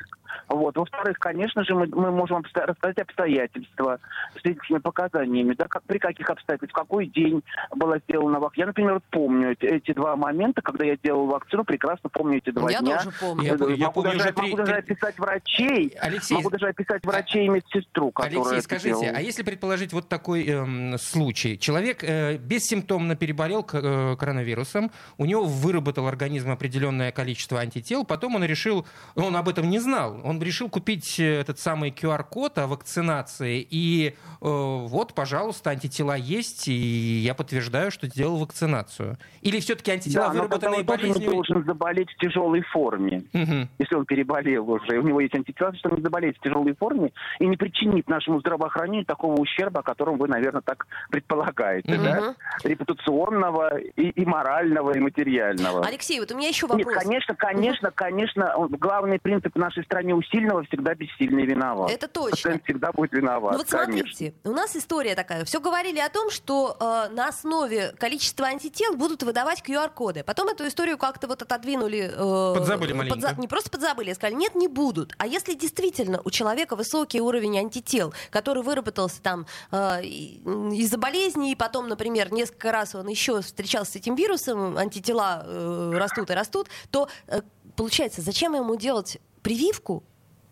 Вот. 0.48 0.76
Во-вторых, 0.76 1.18
конечно 1.18 1.64
же, 1.64 1.74
мы, 1.74 1.86
мы 1.86 2.10
можем 2.10 2.42
рассказать 2.54 2.98
обстоятельства 2.98 3.98
с 4.34 4.40
свидетельскими 4.40 4.78
показаниями, 4.78 5.54
да, 5.54 5.66
как, 5.68 5.82
при 5.84 5.98
каких 5.98 6.28
обстоятельствах, 6.30 6.70
в 6.70 6.88
какой 6.88 7.06
день 7.06 7.42
была 7.74 7.98
сделана 7.98 8.40
вакцина. 8.40 8.62
Я, 8.62 8.66
например, 8.66 9.00
помню 9.10 9.52
эти, 9.52 9.64
эти 9.64 9.92
два 9.92 10.16
момента, 10.16 10.62
когда 10.62 10.84
я 10.84 10.96
делал 10.96 11.26
вакцину, 11.26 11.64
прекрасно 11.64 12.08
помню 12.10 12.38
эти 12.38 12.50
два 12.50 12.70
я 12.70 12.80
дня. 12.80 12.98
Тоже 12.98 13.16
помню. 13.20 13.44
Я, 13.44 13.52
могу, 13.52 13.68
я 13.68 13.90
помню 13.90 14.12
даже, 14.12 14.24
уже 14.24 14.42
могу 14.42 14.56
даже 14.56 14.74
описать 14.74 15.18
врачей, 15.18 15.94
Алексей, 16.00 16.34
могу 16.34 16.50
даже 16.50 16.68
описать 16.68 17.04
врачей 17.04 17.46
и 17.46 17.48
медсестру, 17.48 18.12
Алексей, 18.14 18.60
скажите, 18.62 18.88
делала. 18.90 19.16
а 19.16 19.20
если 19.20 19.42
предположить 19.42 19.92
вот 19.92 20.08
такой 20.08 20.46
э, 20.46 20.98
случай? 20.98 21.58
Человек 21.58 22.04
э, 22.04 22.36
бессимптомно 22.36 23.16
переболел 23.16 23.66
э, 23.72 24.16
коронавирусом, 24.18 24.90
у 25.16 25.24
него 25.24 25.44
выработал 25.44 26.06
организм 26.06 26.50
определенное 26.50 27.12
количество 27.12 27.60
антител, 27.60 28.04
потом 28.04 28.36
он 28.36 28.44
решил, 28.44 28.86
он 29.14 29.36
об 29.36 29.48
этом 29.48 29.68
не 29.68 29.78
знал. 29.78 30.20
Он 30.24 30.40
решил 30.42 30.68
купить 30.68 31.18
э, 31.20 31.40
этот 31.40 31.58
самый 31.58 31.90
QR-код 31.90 32.58
о 32.58 32.66
вакцинации, 32.66 33.66
и 33.68 34.08
э, 34.08 34.14
вот, 34.40 35.14
пожалуйста, 35.14 35.70
антитела 35.70 36.16
есть, 36.16 36.68
и 36.68 36.72
я 36.72 37.34
подтверждаю, 37.34 37.90
что 37.90 38.06
сделал 38.06 38.38
вакцинацию. 38.38 39.18
Или 39.42 39.60
все-таки 39.60 39.90
антитела, 39.90 40.28
да, 40.28 40.32
выработанные 40.34 40.82
болезнью... 40.82 41.28
он 41.28 41.34
должен 41.34 41.64
заболеть 41.64 42.10
в 42.10 42.16
тяжелой 42.18 42.62
форме, 42.62 43.24
угу. 43.32 43.68
если 43.78 43.94
он 43.94 44.04
переболел 44.04 44.70
уже, 44.70 44.98
у 44.98 45.02
него 45.02 45.20
есть 45.20 45.34
антитела, 45.34 45.74
что 45.74 45.90
он 45.90 45.96
не 45.96 46.02
заболеет 46.02 46.36
в 46.36 46.40
тяжелой 46.40 46.74
форме 46.74 47.12
и 47.38 47.46
не 47.46 47.56
причинит 47.56 48.08
нашему 48.08 48.40
здравоохранению 48.40 49.04
такого 49.04 49.40
ущерба, 49.40 49.80
о 49.80 49.82
котором 49.82 50.18
вы, 50.18 50.28
наверное, 50.28 50.62
так 50.62 50.86
предполагаете, 51.10 51.94
угу. 51.94 52.02
да? 52.02 52.34
Репутационного 52.64 53.78
и, 53.78 54.10
и 54.10 54.24
морального, 54.24 54.96
и 54.96 55.00
материального. 55.00 55.84
Алексей, 55.84 56.20
вот 56.20 56.30
у 56.32 56.36
меня 56.36 56.48
еще 56.48 56.66
вопрос. 56.66 56.86
Нет, 56.86 57.04
конечно, 57.04 57.34
конечно, 57.34 57.90
конечно, 57.90 58.68
главный 58.98 59.18
принцип 59.18 59.54
нашей 59.56 59.84
стране 59.84 60.14
у 60.14 60.22
сильного 60.22 60.64
всегда 60.64 60.94
бессильный 60.94 61.46
виноват. 61.46 61.90
Это 61.90 62.08
точно. 62.08 62.30
Пациент 62.30 62.64
всегда 62.64 62.92
будет 62.92 63.12
виноват. 63.12 63.52
Ну 63.52 63.58
вот 63.58 63.68
конечно. 63.68 63.96
смотрите, 63.96 64.34
у 64.44 64.52
нас 64.52 64.74
история 64.76 65.14
такая. 65.14 65.44
Все 65.44 65.60
говорили 65.60 65.98
о 66.00 66.08
том, 66.08 66.30
что 66.30 66.76
э, 66.78 67.14
на 67.14 67.28
основе 67.28 67.92
количества 67.98 68.46
антител 68.46 68.96
будут 68.96 69.22
выдавать 69.22 69.62
QR-коды. 69.66 70.24
Потом 70.24 70.48
эту 70.48 70.66
историю 70.66 70.98
как-то 70.98 71.28
вот 71.28 71.42
отодвинули. 71.42 72.10
Э, 72.12 72.54
подзабыли 72.58 72.92
маленько. 72.92 73.14
Подза... 73.14 73.34
Не 73.38 73.46
просто 73.46 73.70
подзабыли, 73.70 74.10
а 74.10 74.14
сказали, 74.14 74.34
нет, 74.34 74.54
не 74.54 74.68
будут. 74.68 75.14
А 75.18 75.26
если 75.26 75.54
действительно 75.54 76.20
у 76.24 76.30
человека 76.30 76.74
высокий 76.74 77.20
уровень 77.20 77.58
антител, 77.58 78.12
который 78.30 78.62
выработался 78.62 79.22
там 79.22 79.46
э, 79.70 80.02
из-за 80.02 80.98
болезни, 80.98 81.52
и 81.52 81.54
потом, 81.54 81.88
например, 81.88 82.32
несколько 82.32 82.72
раз 82.72 82.94
он 82.94 83.06
еще 83.06 83.40
встречался 83.42 83.92
с 83.92 83.96
этим 83.96 84.16
вирусом, 84.16 84.76
антитела 84.76 85.44
э, 85.44 85.92
растут 85.94 86.30
и 86.30 86.34
растут, 86.34 86.68
то 86.90 87.08
э, 87.28 87.42
получается, 87.78 88.22
зачем 88.22 88.54
ему 88.54 88.74
делать 88.78 89.18
прививку, 89.42 90.02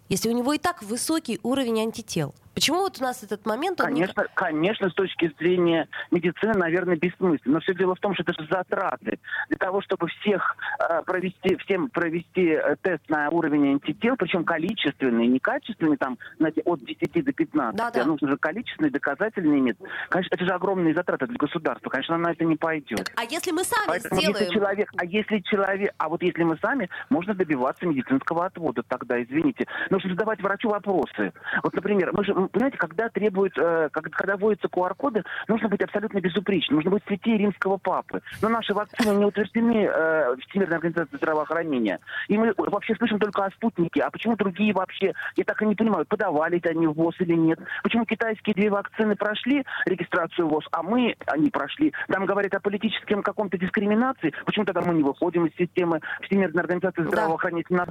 если 0.08 0.28
у 0.28 0.32
него 0.32 0.52
и 0.52 0.58
так 0.58 0.82
высокий 0.82 1.40
уровень 1.42 1.80
антител? 1.80 2.34
Почему 2.56 2.78
вот 2.78 2.98
у 2.98 3.02
нас 3.02 3.22
этот 3.22 3.44
момент... 3.44 3.78
Конечно, 3.78 4.22
не... 4.22 4.28
конечно, 4.32 4.88
с 4.88 4.94
точки 4.94 5.30
зрения 5.38 5.88
медицины, 6.10 6.54
наверное, 6.54 6.96
бессмысленно. 6.96 7.56
Но 7.56 7.60
все 7.60 7.74
дело 7.74 7.94
в 7.94 8.00
том, 8.00 8.14
что 8.14 8.22
это 8.22 8.32
же 8.32 8.48
затраты. 8.50 9.18
Для 9.48 9.58
того, 9.58 9.82
чтобы 9.82 10.08
всех 10.08 10.56
э, 10.78 11.02
провести, 11.02 11.56
всем 11.56 11.90
провести 11.90 12.52
э, 12.52 12.76
тест 12.80 13.02
на 13.10 13.28
уровень 13.28 13.72
антител, 13.72 14.16
причем 14.16 14.44
количественный, 14.44 15.26
не 15.26 15.38
качественный, 15.38 15.98
там, 15.98 16.16
знаете, 16.38 16.62
от 16.64 16.82
10 16.82 17.24
до 17.26 17.32
15, 17.34 17.76
да, 17.76 17.90
да. 17.90 18.02
а 18.02 18.04
нужно 18.06 18.30
же 18.30 18.38
количественный, 18.38 18.88
доказательный 18.88 19.60
метод. 19.60 19.86
Конечно, 20.08 20.34
это 20.34 20.46
же 20.46 20.52
огромные 20.52 20.94
затраты 20.94 21.26
для 21.26 21.36
государства. 21.36 21.90
Конечно, 21.90 22.16
на 22.16 22.32
это 22.32 22.42
не 22.46 22.56
пойдет. 22.56 23.12
А 23.16 23.24
если 23.24 23.50
мы 23.50 23.64
сами 23.64 23.86
Поэтому, 23.86 24.18
сделаем... 24.18 24.40
Если 24.40 24.54
человек, 24.54 24.90
а 24.96 25.04
если 25.04 25.40
человек... 25.40 25.92
А 25.98 26.08
вот 26.08 26.22
если 26.22 26.42
мы 26.42 26.56
сами, 26.62 26.88
можно 27.10 27.34
добиваться 27.34 27.84
медицинского 27.84 28.46
отвода 28.46 28.82
тогда, 28.82 29.22
извините. 29.22 29.66
Нужно 29.90 30.08
задавать 30.08 30.40
врачу 30.40 30.70
вопросы. 30.70 31.34
Вот, 31.62 31.74
например, 31.74 32.12
мы 32.14 32.24
же, 32.24 32.45
понимаете, 32.48 32.78
когда 32.78 33.08
требуют, 33.08 33.56
э, 33.58 33.88
когда 33.92 34.36
вводятся 34.36 34.68
QR-коды, 34.68 35.24
нужно 35.48 35.68
быть 35.68 35.82
абсолютно 35.82 36.20
безупречным. 36.20 36.76
Нужно 36.76 36.90
быть 36.92 37.04
святее 37.06 37.38
римского 37.38 37.76
папы. 37.76 38.20
Но 38.42 38.48
наши 38.48 38.74
вакцины 38.74 39.16
не 39.16 39.24
утверждены 39.24 39.88
э, 39.90 40.36
Всемирной 40.48 40.76
организацией 40.76 41.18
здравоохранения. 41.18 42.00
И 42.28 42.36
мы 42.36 42.52
вообще 42.56 42.94
слышим 42.96 43.18
только 43.18 43.44
о 43.44 43.50
спутнике. 43.50 44.02
А 44.02 44.10
почему 44.10 44.36
другие 44.36 44.72
вообще, 44.72 45.12
я 45.36 45.44
так 45.44 45.60
и 45.62 45.66
не 45.66 45.74
понимаю, 45.74 46.06
подавали 46.06 46.58
это 46.58 46.70
они 46.70 46.86
в 46.86 46.92
ВОЗ 46.92 47.14
или 47.20 47.34
нет? 47.34 47.58
Почему 47.82 48.04
китайские 48.04 48.54
две 48.54 48.70
вакцины 48.70 49.16
прошли 49.16 49.64
регистрацию 49.86 50.48
ВОЗ, 50.48 50.64
а 50.72 50.82
мы, 50.82 51.16
они 51.26 51.50
прошли? 51.50 51.92
Там 52.08 52.26
говорят 52.26 52.54
о 52.54 52.60
политическом 52.60 53.22
каком-то 53.22 53.58
дискриминации. 53.58 54.32
Почему 54.44 54.64
тогда 54.64 54.82
мы 54.82 54.94
не 54.94 55.02
выходим 55.02 55.46
из 55.46 55.56
системы 55.56 56.00
Всемирной 56.22 56.62
организации 56.62 57.02
здравоохранения? 57.02 57.64
Нас 57.70 57.88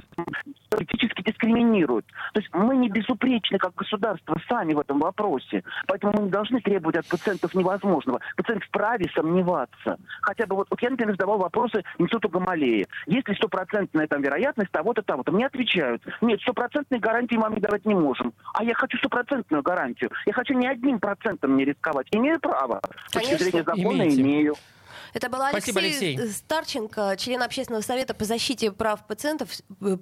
политически 0.70 1.22
дискриминируют. 1.22 2.06
То 2.32 2.40
есть 2.40 2.52
мы 2.52 2.76
не 2.76 2.88
безупречны 2.88 3.58
как 3.58 3.74
государство 3.74 4.38
сами 4.48 4.74
в 4.74 4.80
этом 4.80 4.98
вопросе. 4.98 5.62
Поэтому 5.86 6.12
мы 6.16 6.22
не 6.24 6.30
должны 6.30 6.60
требовать 6.60 6.96
от 6.96 7.06
пациентов 7.06 7.54
невозможного. 7.54 8.20
Пациент 8.36 8.64
вправе 8.64 9.10
сомневаться. 9.14 9.98
Хотя 10.22 10.46
бы 10.46 10.56
вот, 10.56 10.68
вот 10.70 10.80
я, 10.82 10.90
например, 10.90 11.14
задавал 11.14 11.38
вопросы 11.38 11.82
институту 11.98 12.28
Гамалеи. 12.28 12.86
Есть 13.06 13.28
ли 13.28 13.34
стопроцентная 13.34 14.06
там 14.06 14.22
вероятность 14.22 14.70
того-то, 14.70 15.02
того-то? 15.02 15.32
Мне 15.32 15.46
отвечают, 15.46 16.02
нет, 16.20 16.40
стопроцентной 16.40 16.98
гарантии 16.98 17.36
мы 17.36 17.60
давать 17.60 17.84
не 17.84 17.94
можем. 17.94 18.32
А 18.54 18.64
я 18.64 18.74
хочу 18.74 18.98
стопроцентную 18.98 19.62
гарантию. 19.62 20.10
Я 20.26 20.32
хочу 20.32 20.54
не 20.54 20.66
одним 20.66 20.98
процентом 20.98 21.56
не 21.56 21.64
рисковать. 21.64 22.06
Имею 22.10 22.40
право. 22.40 22.80
С 23.08 23.12
точки 23.12 23.34
зрения 23.34 23.64
закона 23.64 24.02
имеете. 24.02 24.22
имею. 24.22 24.54
Это 25.16 25.30
был 25.30 25.40
Алексей, 25.40 25.72
Спасибо, 25.72 25.80
Алексей 25.80 26.30
Старченко, 26.30 27.16
член 27.16 27.42
общественного 27.42 27.80
совета 27.80 28.12
по 28.12 28.26
защите 28.26 28.70
прав 28.70 29.06
пациентов 29.06 29.48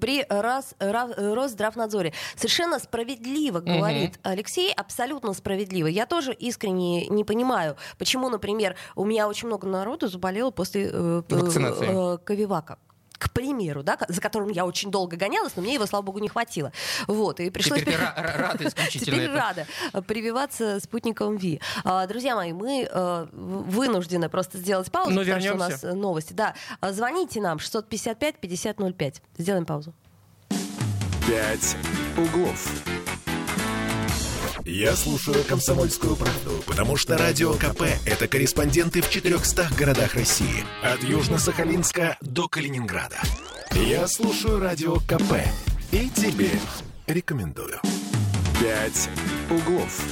при 0.01 0.27
Рос, 0.29 0.75
Росздравнадзоре. 0.81 2.13
Совершенно 2.35 2.81
справедливо 2.81 3.61
говорит 3.61 4.17
угу. 4.17 4.19
Алексей, 4.25 4.73
абсолютно 4.73 5.33
справедливо. 5.33 5.87
Я 5.87 6.07
тоже 6.07 6.33
искренне 6.33 7.07
не 7.07 7.23
понимаю, 7.23 7.77
почему, 7.97 8.29
например, 8.29 8.75
у 8.97 9.05
меня 9.05 9.29
очень 9.29 9.47
много 9.47 9.69
народу 9.69 10.09
заболело 10.09 10.51
после 10.51 10.91
э, 10.93 11.23
э, 11.31 12.19
Ковивака 12.25 12.79
к 13.19 13.31
примеру, 13.31 13.83
да, 13.83 13.99
за 14.09 14.21
которым 14.21 14.49
я 14.51 14.67
очень 14.67 14.91
долго 14.91 15.17
гонялась, 15.17 15.53
но 15.57 15.63
мне 15.63 15.75
его, 15.75 15.87
слава 15.87 16.05
богу, 16.05 16.19
не 16.19 16.29
хватило. 16.29 16.73
Вот, 17.07 17.41
и 17.41 17.51
пришлось... 17.51 17.81
Теперь 17.81 17.97
ты 17.97 18.01
рада 18.01 18.65
исключительно 18.69 19.17
Теперь 19.17 19.31
рада 19.31 19.67
прививаться 20.07 20.81
спутником 20.81 21.37
Ви. 21.37 21.61
А, 21.85 22.07
друзья 22.07 22.35
мои, 22.35 22.53
мы 22.53 22.89
э, 22.91 23.27
вынуждены 23.33 24.29
просто 24.29 24.59
сделать 24.59 24.91
паузу, 24.91 25.11
но 25.11 25.21
потому 25.21 25.41
вернемся. 25.41 25.79
что 25.79 25.87
у 25.87 25.91
нас 25.91 25.97
новости. 25.97 26.33
Да, 26.33 26.55
а, 26.81 26.93
звоните 26.93 27.41
нам 27.41 27.59
655-5005. 27.59 29.23
Сделаем 29.39 29.67
паузу. 29.67 29.95
«Пять 31.27 31.77
углов». 32.17 32.94
Я 34.67 34.97
слушаю 34.97 35.45
«Комсомольскую 35.45 36.17
правду», 36.17 36.63
потому 36.67 36.97
что 36.97 37.19
«Радио 37.19 37.53
КП»— 37.53 37.83
это 38.07 38.27
корреспонденты 38.27 39.03
в 39.03 39.11
400 39.11 39.69
городах 39.77 40.15
России. 40.15 40.65
От 40.83 41.01
Южно-Сахалинска 41.01 42.17
до 42.23 42.49
Калининграда. 42.49 43.19
Я 43.75 44.09
слушаю 44.09 44.61
«Радио 44.61 45.01
КП» 45.01 45.35
и 45.93 46.09
тебе 46.09 46.49
рекомендую. 47.07 47.79
«Пять 48.59 49.11
углов». 49.51 50.03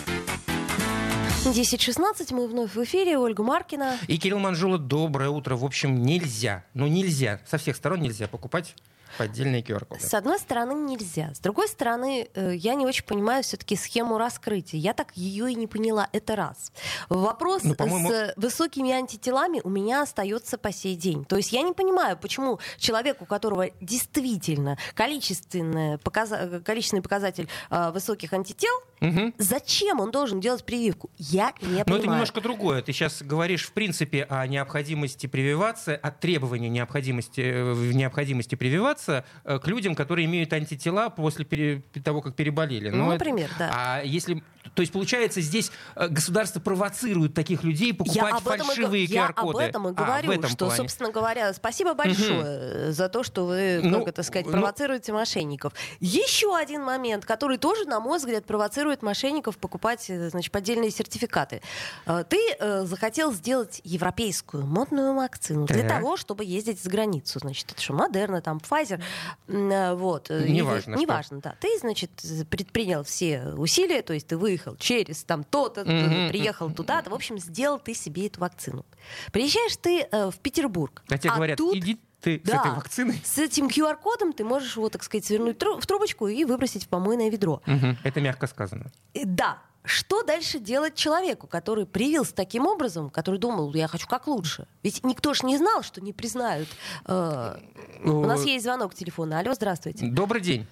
10.16, 1.46 2.34
мы 2.34 2.46
вновь 2.46 2.74
в 2.74 2.84
эфире, 2.84 3.16
Ольга 3.16 3.42
Маркина. 3.42 3.96
И 4.06 4.18
Кирилл 4.18 4.38
Манжула, 4.38 4.76
доброе 4.76 5.30
утро. 5.30 5.56
В 5.56 5.64
общем, 5.64 6.02
нельзя, 6.02 6.66
ну 6.74 6.88
нельзя, 6.88 7.40
со 7.46 7.56
всех 7.56 7.74
сторон 7.74 8.02
нельзя 8.02 8.28
покупать 8.28 8.74
Поддельные 9.18 9.62
QR-коды. 9.62 10.00
С 10.00 10.14
одной 10.14 10.38
стороны, 10.38 10.72
нельзя. 10.72 11.32
С 11.34 11.40
другой 11.40 11.68
стороны, 11.68 12.28
э, 12.34 12.54
я 12.54 12.74
не 12.74 12.86
очень 12.86 13.04
понимаю 13.04 13.42
все-таки 13.42 13.76
схему 13.76 14.18
раскрытия. 14.18 14.78
Я 14.78 14.94
так 14.94 15.16
ее 15.16 15.50
и 15.50 15.54
не 15.54 15.66
поняла. 15.66 16.08
Это 16.12 16.36
раз. 16.36 16.72
Вопрос 17.08 17.62
ну, 17.64 17.74
с 17.74 18.34
высокими 18.36 18.92
антителами 18.92 19.60
у 19.64 19.68
меня 19.68 20.02
остается 20.02 20.58
по 20.58 20.72
сей 20.72 20.96
день. 20.96 21.24
То 21.24 21.36
есть 21.36 21.52
я 21.52 21.62
не 21.62 21.72
понимаю, 21.72 22.16
почему 22.16 22.58
человек, 22.78 23.22
у 23.22 23.26
которого 23.26 23.70
действительно 23.80 24.78
количественный, 24.94 25.98
показ... 25.98 26.32
количественный 26.64 27.02
показатель 27.02 27.48
э, 27.70 27.90
высоких 27.90 28.32
антител, 28.32 28.72
Угу. 29.02 29.34
Зачем 29.38 29.98
он 29.98 30.12
должен 30.12 30.40
делать 30.40 30.64
прививку? 30.64 31.10
Я 31.18 31.52
не 31.60 31.66
понимаю. 31.66 31.84
Но 31.88 31.96
это 31.96 32.06
немножко 32.06 32.40
другое. 32.40 32.82
Ты 32.82 32.92
сейчас 32.92 33.20
говоришь, 33.22 33.66
в 33.66 33.72
принципе, 33.72 34.24
о 34.30 34.46
необходимости 34.46 35.26
прививаться, 35.26 35.96
о 35.96 36.12
требовании 36.12 36.68
необходимости, 36.68 37.40
э, 37.40 37.74
необходимости 37.92 38.54
прививаться 38.54 39.24
э, 39.44 39.58
к 39.58 39.66
людям, 39.66 39.96
которые 39.96 40.26
имеют 40.26 40.52
антитела 40.52 41.10
после 41.10 41.44
пере, 41.44 41.82
того, 42.04 42.22
как 42.22 42.36
переболели. 42.36 42.90
Но 42.90 43.04
ну, 43.04 43.10
например, 43.10 43.50
это, 43.50 43.58
да. 43.58 43.70
А 43.74 44.02
если 44.02 44.42
то 44.74 44.80
есть, 44.80 44.92
получается, 44.92 45.40
здесь 45.40 45.70
э, 45.96 46.08
государство 46.08 46.58
провоцирует 46.58 47.34
таких 47.34 47.62
людей 47.62 47.92
покупать 47.92 48.40
фальшивые 48.42 49.06
QR-коды. 49.06 49.12
Я 49.14 49.26
об 49.28 49.56
этом 49.56 49.88
и 49.88 49.92
говорю, 49.92 50.30
а, 50.30 50.34
этом 50.34 50.50
что, 50.50 50.66
плане. 50.66 50.76
собственно 50.76 51.10
говоря, 51.10 51.52
спасибо 51.52 51.94
большое 51.94 52.86
угу. 52.86 52.92
за 52.92 53.08
то, 53.08 53.22
что 53.22 53.46
вы, 53.46 53.80
ну, 53.82 54.00
как 54.00 54.08
это 54.08 54.22
сказать, 54.22 54.46
ну, 54.46 54.52
провоцируете 54.52 55.12
ну... 55.12 55.18
мошенников. 55.18 55.74
Еще 56.00 56.56
один 56.56 56.82
момент, 56.82 57.26
который 57.26 57.58
тоже, 57.58 57.84
на 57.84 58.00
мой 58.00 58.18
взгляд, 58.18 58.44
провоцирует 58.46 59.02
мошенников 59.02 59.58
покупать, 59.58 60.08
э, 60.08 60.30
значит, 60.30 60.50
поддельные 60.50 60.90
сертификаты. 60.90 61.60
Ты 62.06 62.38
э, 62.58 62.84
захотел 62.84 63.32
сделать 63.32 63.80
европейскую 63.84 64.66
модную 64.66 65.14
вакцину 65.14 65.66
так. 65.66 65.76
для 65.76 65.88
того, 65.88 66.16
чтобы 66.16 66.44
ездить 66.44 66.82
за 66.82 66.88
границу. 66.88 67.40
Значит, 67.40 67.72
это 67.72 67.80
что, 67.80 67.92
Модерна, 67.92 68.40
там, 68.40 68.58
Pfizer, 68.58 69.02
вот. 69.48 70.30
Неважно. 70.30 70.94
Неважно, 70.94 71.40
да. 71.40 71.56
Ты, 71.60 71.78
значит, 71.78 72.10
предпринял 72.48 73.04
все 73.04 73.52
усилия, 73.56 74.02
то 74.02 74.14
есть 74.14 74.26
ты 74.26 74.36
выехал 74.36 74.61
выехал 74.62 74.76
через 74.76 75.24
там 75.24 75.44
то-то, 75.44 75.82
mm-hmm. 75.82 76.28
приехал 76.28 76.70
туда-то. 76.70 77.10
В 77.10 77.14
общем, 77.14 77.38
сделал 77.38 77.78
ты 77.78 77.94
себе 77.94 78.26
эту 78.26 78.40
вакцину. 78.40 78.84
Приезжаешь 79.32 79.76
ты 79.76 80.06
э, 80.10 80.30
в 80.30 80.38
Петербург. 80.38 81.02
А 81.08 81.18
тебе 81.18 81.30
а 81.30 81.36
говорят, 81.36 81.58
тут... 81.58 81.76
иди 81.76 81.98
ты 82.20 82.40
да, 82.44 82.52
с 82.52 82.60
этой 82.60 82.76
вакциной? 82.76 83.22
С 83.24 83.38
этим 83.38 83.66
QR-кодом 83.66 84.32
ты 84.32 84.44
можешь 84.44 84.76
его, 84.76 84.88
так 84.88 85.02
сказать, 85.02 85.24
свернуть 85.24 85.60
в 85.60 85.86
трубочку 85.86 86.28
и 86.28 86.44
выбросить 86.44 86.84
в 86.84 86.88
помойное 86.88 87.30
ведро. 87.30 87.62
Угу, 87.66 87.96
это 88.04 88.20
мягко 88.20 88.46
сказано. 88.46 88.90
Э, 89.14 89.20
да. 89.24 89.58
Что 89.84 90.22
дальше 90.22 90.60
делать 90.60 90.94
человеку, 90.94 91.48
который 91.48 91.86
привился 91.86 92.32
таким 92.36 92.66
образом, 92.66 93.10
который 93.10 93.40
думал, 93.40 93.74
я 93.74 93.88
хочу 93.88 94.06
как 94.06 94.28
лучше? 94.28 94.68
Ведь 94.84 95.02
никто 95.02 95.34
ж 95.34 95.42
не 95.42 95.58
знал, 95.58 95.82
что 95.82 96.00
не 96.00 96.12
признают. 96.12 96.68
Э, 97.06 97.56
у 98.04 98.24
нас 98.24 98.44
есть 98.44 98.64
звонок 98.64 98.94
телефона. 98.94 99.40
Алло, 99.40 99.54
здравствуйте. 99.54 100.06
Добрый 100.06 100.40
день. 100.40 100.68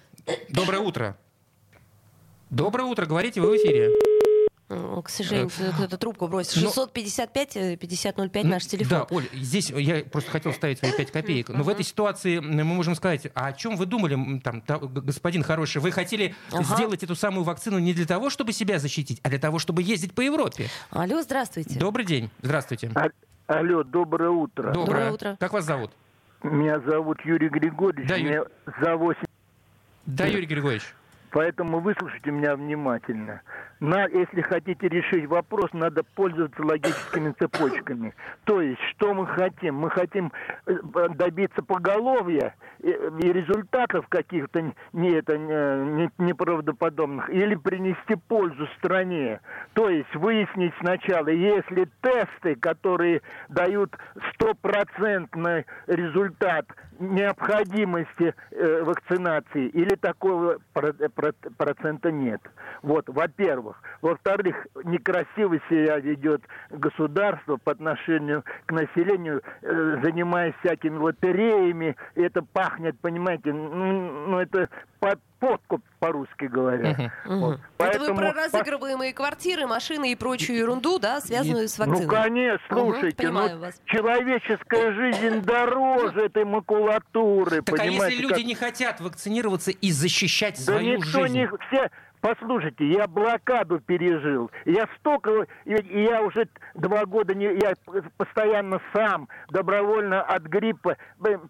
Доброе 0.49 0.79
утро. 0.79 1.17
Доброе 2.51 2.83
утро, 2.83 3.05
говорите, 3.05 3.39
вы 3.39 3.51
в 3.51 3.55
эфире. 3.55 3.91
К 4.67 5.09
сожалению, 5.09 5.49
э, 5.57 5.71
кто-то 5.71 5.97
трубку 5.97 6.27
бросил. 6.27 6.61
655-5005 6.69 8.29
э, 8.33 8.43
наш 8.43 8.65
телефон. 8.65 8.89
Да, 8.99 9.07
Оль, 9.09 9.25
здесь 9.33 9.69
я 9.69 10.03
просто 10.03 10.31
хотел 10.31 10.53
ставить 10.53 10.79
свои 10.79 10.91
5 10.91 11.11
копеек. 11.11 11.49
Но 11.49 11.63
в 11.63 11.69
этой 11.69 11.83
ситуации 11.83 12.39
мы 12.39 12.63
можем 12.65 12.95
сказать, 12.95 13.27
а 13.35 13.47
о 13.47 13.53
чем 13.53 13.77
вы 13.77 13.85
думали, 13.85 14.39
там, 14.39 14.63
господин 14.67 15.43
хороший? 15.43 15.81
Вы 15.81 15.91
хотели 15.91 16.35
ага. 16.51 16.63
сделать 16.63 17.03
эту 17.03 17.15
самую 17.15 17.43
вакцину 17.45 17.79
не 17.79 17.93
для 17.93 18.05
того, 18.05 18.29
чтобы 18.29 18.51
себя 18.51 18.79
защитить, 18.79 19.21
а 19.23 19.29
для 19.29 19.39
того, 19.39 19.57
чтобы 19.57 19.81
ездить 19.81 20.13
по 20.13 20.21
Европе. 20.21 20.67
Алло, 20.89 21.21
здравствуйте. 21.21 21.79
Добрый 21.79 22.05
день. 22.05 22.29
Здравствуйте. 22.41 22.91
А, 22.95 23.09
алло, 23.47 23.83
доброе 23.83 24.29
утро. 24.29 24.73
Доброе. 24.73 24.85
доброе 24.85 25.11
утро. 25.11 25.37
Как 25.39 25.53
вас 25.53 25.63
зовут? 25.63 25.91
Меня 26.43 26.81
зовут 26.81 27.17
Юрий 27.23 27.49
Григорьевич. 27.49 28.09
Да, 28.09 28.15
Юрий. 28.15 28.41
за 28.81 28.95
8... 28.97 29.21
Да, 30.05 30.25
Юрий 30.25 30.47
Григорьевич. 30.47 30.93
Поэтому 31.31 31.79
выслушайте 31.79 32.29
меня 32.29 32.55
внимательно. 32.55 33.41
На, 33.79 34.05
если 34.05 34.41
хотите 34.41 34.89
решить 34.89 35.25
вопрос, 35.27 35.71
надо 35.73 36.03
пользоваться 36.03 36.61
логическими 36.63 37.33
цепочками. 37.39 38.13
То 38.43 38.61
есть, 38.61 38.81
что 38.91 39.13
мы 39.13 39.25
хотим? 39.25 39.75
Мы 39.75 39.89
хотим 39.89 40.31
э, 40.65 40.73
добиться 41.15 41.63
поголовья 41.63 42.53
и, 42.79 42.89
и 42.89 43.33
результатов 43.33 44.07
каких-то 44.09 44.73
не, 44.93 45.11
это, 45.13 45.37
не, 45.37 46.11
неправдоподобных, 46.17 47.29
или 47.29 47.55
принести 47.55 48.15
пользу 48.15 48.67
стране. 48.77 49.39
То 49.73 49.89
есть, 49.89 50.13
выяснить 50.15 50.73
сначала, 50.81 51.29
если 51.29 51.87
тесты, 52.01 52.55
которые 52.55 53.21
дают 53.47 53.95
стопроцентный 54.33 55.65
результат 55.87 56.67
необходимости 57.01 58.33
э, 58.51 58.83
вакцинации 58.83 59.67
или 59.67 59.95
такого 59.95 60.57
процента 61.57 62.11
нет. 62.11 62.41
Вот, 62.81 63.09
во-первых. 63.09 63.81
Во-вторых, 64.01 64.67
некрасиво 64.83 65.57
себя 65.69 65.97
ведет 65.99 66.41
государство 66.69 67.57
по 67.57 67.71
отношению 67.71 68.43
к 68.65 68.71
населению, 68.71 69.41
э, 69.61 69.99
занимаясь 70.03 70.53
всякими 70.63 70.97
лотереями. 70.97 71.95
Это 72.15 72.41
пахнет, 72.41 72.97
понимаете, 72.99 73.51
ну, 73.51 74.27
ну 74.27 74.39
это 74.39 74.69
подкуп, 75.41 75.81
по-русски 75.99 76.45
говоря. 76.45 77.11
Угу. 77.25 77.35
Вот. 77.35 77.59
Поэтому... 77.77 78.03
Это 78.05 78.13
вы 78.13 78.19
про 78.19 78.33
разыгрываемые 78.33 79.11
квартиры, 79.13 79.65
машины 79.65 80.11
и 80.11 80.15
прочую 80.15 80.59
ерунду, 80.59 80.99
да, 80.99 81.19
связанную 81.19 81.67
с 81.67 81.77
вакциной? 81.79 82.03
Ну, 82.03 82.07
конечно, 82.07 82.65
слушайте, 82.69 83.27
угу, 83.27 83.37
ну, 83.37 83.59
вас. 83.59 83.81
человеческая 83.85 84.93
жизнь 84.93 85.41
дороже 85.41 86.25
этой 86.25 86.45
макулатуры, 86.45 87.63
так 87.63 87.75
понимаете? 87.75 88.03
а 88.03 88.09
если 88.09 88.21
люди 88.21 88.35
как... 88.35 88.45
не 88.45 88.55
хотят 88.55 89.01
вакцинироваться 89.01 89.71
и 89.71 89.91
защищать 89.91 90.57
да 90.59 90.73
свою 90.73 90.97
никто 90.97 91.21
жизнь? 91.21 91.37
Не... 91.39 91.47
Все, 91.67 91.89
Послушайте, 92.21 92.85
я 92.85 93.07
блокаду 93.07 93.79
пережил. 93.79 94.51
Я 94.65 94.87
столько, 94.99 95.47
я 95.65 96.21
уже 96.21 96.47
два 96.75 97.05
года, 97.05 97.33
не, 97.33 97.45
я 97.45 97.73
постоянно 98.17 98.79
сам 98.93 99.27
добровольно 99.49 100.21
от 100.21 100.43
гриппа 100.43 100.97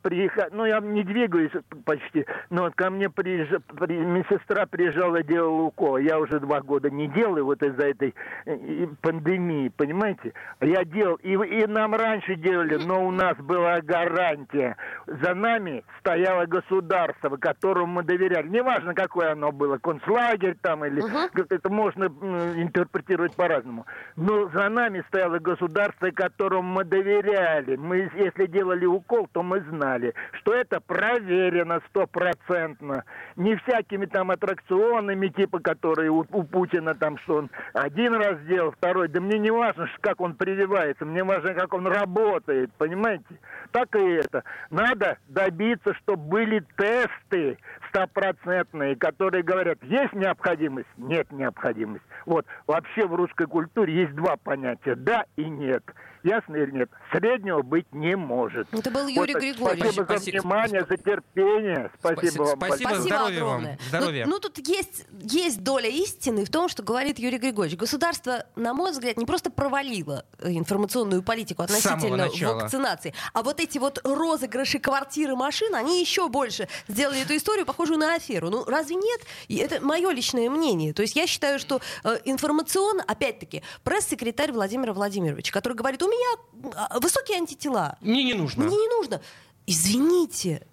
приехал. 0.01 0.43
Ну, 0.51 0.65
я 0.65 0.79
не 0.79 1.03
двигаюсь 1.03 1.51
почти, 1.83 2.25
но 2.49 2.71
ко 2.71 2.89
мне 2.89 3.09
приезжала, 3.09 3.61
при, 3.77 3.97
медсестра 3.97 4.65
приезжала, 4.65 5.21
делала 5.23 5.63
укол. 5.63 5.97
Я 5.97 6.17
уже 6.19 6.39
два 6.39 6.61
года 6.61 6.89
не 6.89 7.07
делаю 7.07 7.45
вот 7.45 7.61
из-за 7.61 7.87
этой 7.87 8.15
э, 8.45 8.87
пандемии, 9.01 9.73
понимаете? 9.75 10.33
Я 10.61 10.85
делал, 10.85 11.15
и, 11.15 11.33
и 11.33 11.67
нам 11.67 11.95
раньше 11.95 12.35
делали, 12.35 12.77
но 12.85 13.05
у 13.05 13.11
нас 13.11 13.35
была 13.37 13.81
гарантия. 13.81 14.77
За 15.05 15.35
нами 15.35 15.83
стояло 15.99 16.45
государство, 16.45 17.35
которому 17.35 17.95
мы 17.95 18.03
доверяли. 18.03 18.47
Неважно, 18.47 18.93
какое 18.93 19.33
оно 19.33 19.51
было, 19.51 19.77
концлагерь, 19.77 20.55
там, 20.61 20.85
или 20.85 21.01
угу. 21.01 21.45
это 21.49 21.69
можно 21.69 22.05
интерпретировать 22.05 23.35
по-разному. 23.35 23.85
Но 24.15 24.49
за 24.49 24.69
нами 24.69 25.03
стояло 25.07 25.39
государство, 25.39 26.11
которому 26.11 26.69
мы 26.69 26.83
доверяли. 26.83 27.75
Мы, 27.75 28.09
если 28.15 28.45
делали 28.47 28.85
укол, 28.85 29.27
то 29.31 29.43
мы 29.43 29.61
знали, 29.61 30.13
что 30.33 30.53
это 30.53 30.79
проверено 30.79 31.81
стопроцентно. 31.89 33.03
Не 33.35 33.55
всякими 33.57 34.05
там 34.05 34.31
аттракционами, 34.31 35.27
типа, 35.27 35.59
которые 35.59 36.09
у, 36.09 36.25
у 36.31 36.43
Путина 36.43 36.95
там, 36.95 37.17
что 37.19 37.37
он 37.37 37.49
один 37.73 38.13
раз 38.13 38.39
сделал, 38.41 38.71
второй. 38.71 39.07
Да 39.07 39.19
мне 39.19 39.39
не 39.39 39.51
важно, 39.51 39.87
как 40.01 40.21
он 40.21 40.35
прививается, 40.35 41.05
мне 41.05 41.23
важно, 41.23 41.53
как 41.53 41.73
он 41.73 41.87
работает, 41.87 42.71
понимаете? 42.77 43.25
Так 43.71 43.95
и 43.95 44.03
это. 44.03 44.43
Надо 44.69 45.17
добиться, 45.27 45.93
чтобы 45.95 46.23
были 46.23 46.63
тесты 46.77 47.57
стопроцентные, 47.91 48.95
которые 48.95 49.43
говорят, 49.43 49.77
есть 49.83 50.13
необходимость 50.13 50.87
нет 50.97 51.31
необходимости. 51.31 52.07
Вот 52.25 52.45
вообще 52.67 53.05
в 53.05 53.15
русской 53.15 53.47
культуре 53.47 54.01
есть 54.01 54.13
два 54.15 54.37
понятия: 54.37 54.95
да 54.95 55.25
и 55.35 55.43
нет. 55.43 55.83
Ясно 56.23 56.55
или 56.55 56.71
нет? 56.71 56.89
Среднего 57.11 57.63
быть 57.63 57.91
не 57.91 58.15
может. 58.15 58.71
Это 58.71 58.91
был 58.91 59.07
Юрий 59.07 59.33
вот, 59.33 59.41
Григорьевич. 59.41 59.93
Спасибо, 59.93 60.03
спасибо 60.03 60.19
за 60.19 60.31
внимание, 60.31 60.85
за 60.87 60.97
терпение. 60.97 61.91
Спасибо, 61.99 62.19
спасибо 62.19 62.43
вам. 62.43 62.57
Спасибо, 62.57 62.89
спасибо 62.89 63.01
здоровья 63.01 63.43
вам. 63.43 63.67
Здоровья. 63.87 64.25
Ну, 64.25 64.31
ну, 64.31 64.39
тут 64.39 64.67
есть, 64.67 65.07
есть 65.19 65.63
доля 65.63 65.89
истины 65.89 66.45
в 66.45 66.51
том, 66.51 66.69
что 66.69 66.83
говорит 66.83 67.17
Юрий 67.17 67.39
Григорьевич. 67.39 67.79
Государство, 67.79 68.45
на 68.55 68.73
мой 68.73 68.91
взгляд, 68.91 69.17
не 69.17 69.25
просто 69.25 69.49
провалило 69.49 70.25
информационную 70.43 71.23
политику 71.23 71.63
относительно 71.63 72.27
вакцинации, 72.27 73.13
а 73.33 73.41
вот 73.41 73.59
эти 73.59 73.79
вот 73.79 73.99
розыгрыши 74.03 74.77
квартиры, 74.77 75.35
машин, 75.35 75.73
они 75.73 75.99
еще 75.99 76.29
больше 76.29 76.67
сделали 76.87 77.23
эту 77.23 77.35
историю 77.35 77.65
похожую 77.65 77.97
на 77.97 78.13
аферу. 78.13 78.49
Ну, 78.49 78.63
разве 78.65 78.95
нет? 78.95 79.21
И 79.47 79.57
это 79.57 79.83
мое 79.83 80.11
личное 80.11 80.49
мнение. 80.49 80.93
То 80.93 81.01
есть 81.01 81.15
я 81.15 81.25
считаю, 81.25 81.57
что 81.57 81.81
э, 82.03 82.10
информационно, 82.25 83.03
опять-таки, 83.03 83.63
пресс-секретарь 83.83 84.51
Владимира 84.51 84.93
Владимировича, 84.93 85.51
который 85.51 85.73
говорит, 85.73 86.01
у 86.03 86.07
меня 86.07 86.73
а, 86.75 86.99
высокие 86.99 87.37
антитела. 87.37 87.97
Мне 88.01 88.23
не 88.23 88.33
нужно. 88.33 88.63
Мне 88.63 88.75
не 88.75 88.87
нужно. 88.87 89.21
Извините, 89.67 90.67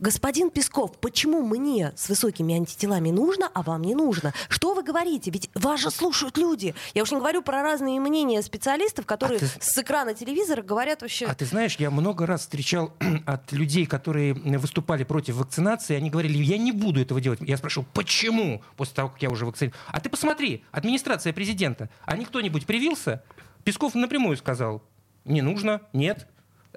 Господин 0.00 0.48
Песков, 0.48 0.98
почему 0.98 1.42
мне 1.42 1.92
с 1.94 2.08
высокими 2.08 2.54
антителами 2.54 3.10
нужно, 3.10 3.50
а 3.52 3.62
вам 3.62 3.82
не 3.82 3.94
нужно? 3.94 4.32
Что 4.48 4.72
вы 4.72 4.82
говорите? 4.82 5.30
Ведь 5.30 5.50
вас 5.54 5.78
же 5.78 5.90
слушают 5.90 6.38
люди. 6.38 6.74
Я 6.94 7.02
уж 7.02 7.10
не 7.10 7.18
говорю 7.18 7.42
про 7.42 7.62
разные 7.62 8.00
мнения 8.00 8.40
специалистов, 8.40 9.04
которые 9.04 9.36
а 9.36 9.40
ты... 9.40 9.46
с 9.46 9.76
экрана 9.76 10.14
телевизора 10.14 10.62
говорят 10.62 11.02
вообще... 11.02 11.26
А 11.26 11.34
ты 11.34 11.44
знаешь, 11.44 11.76
я 11.76 11.90
много 11.90 12.24
раз 12.24 12.40
встречал 12.40 12.94
от 13.26 13.52
людей, 13.52 13.84
которые 13.84 14.32
выступали 14.32 15.04
против 15.04 15.34
вакцинации, 15.34 15.96
они 15.96 16.08
говорили, 16.08 16.38
я 16.38 16.56
не 16.56 16.72
буду 16.72 17.02
этого 17.02 17.20
делать. 17.20 17.40
Я 17.42 17.58
спрашивал, 17.58 17.86
почему? 17.92 18.62
После 18.78 18.94
того, 18.94 19.10
как 19.10 19.20
я 19.20 19.28
уже 19.28 19.44
вакцинирован. 19.44 19.78
А 19.88 20.00
ты 20.00 20.08
посмотри, 20.08 20.64
администрация 20.70 21.34
президента, 21.34 21.90
а 22.06 22.16
не 22.16 22.24
кто-нибудь 22.24 22.64
привился? 22.64 23.22
Песков 23.64 23.94
напрямую 23.94 24.38
сказал, 24.38 24.82
не 25.26 25.42
нужно, 25.42 25.82
нет. 25.92 26.26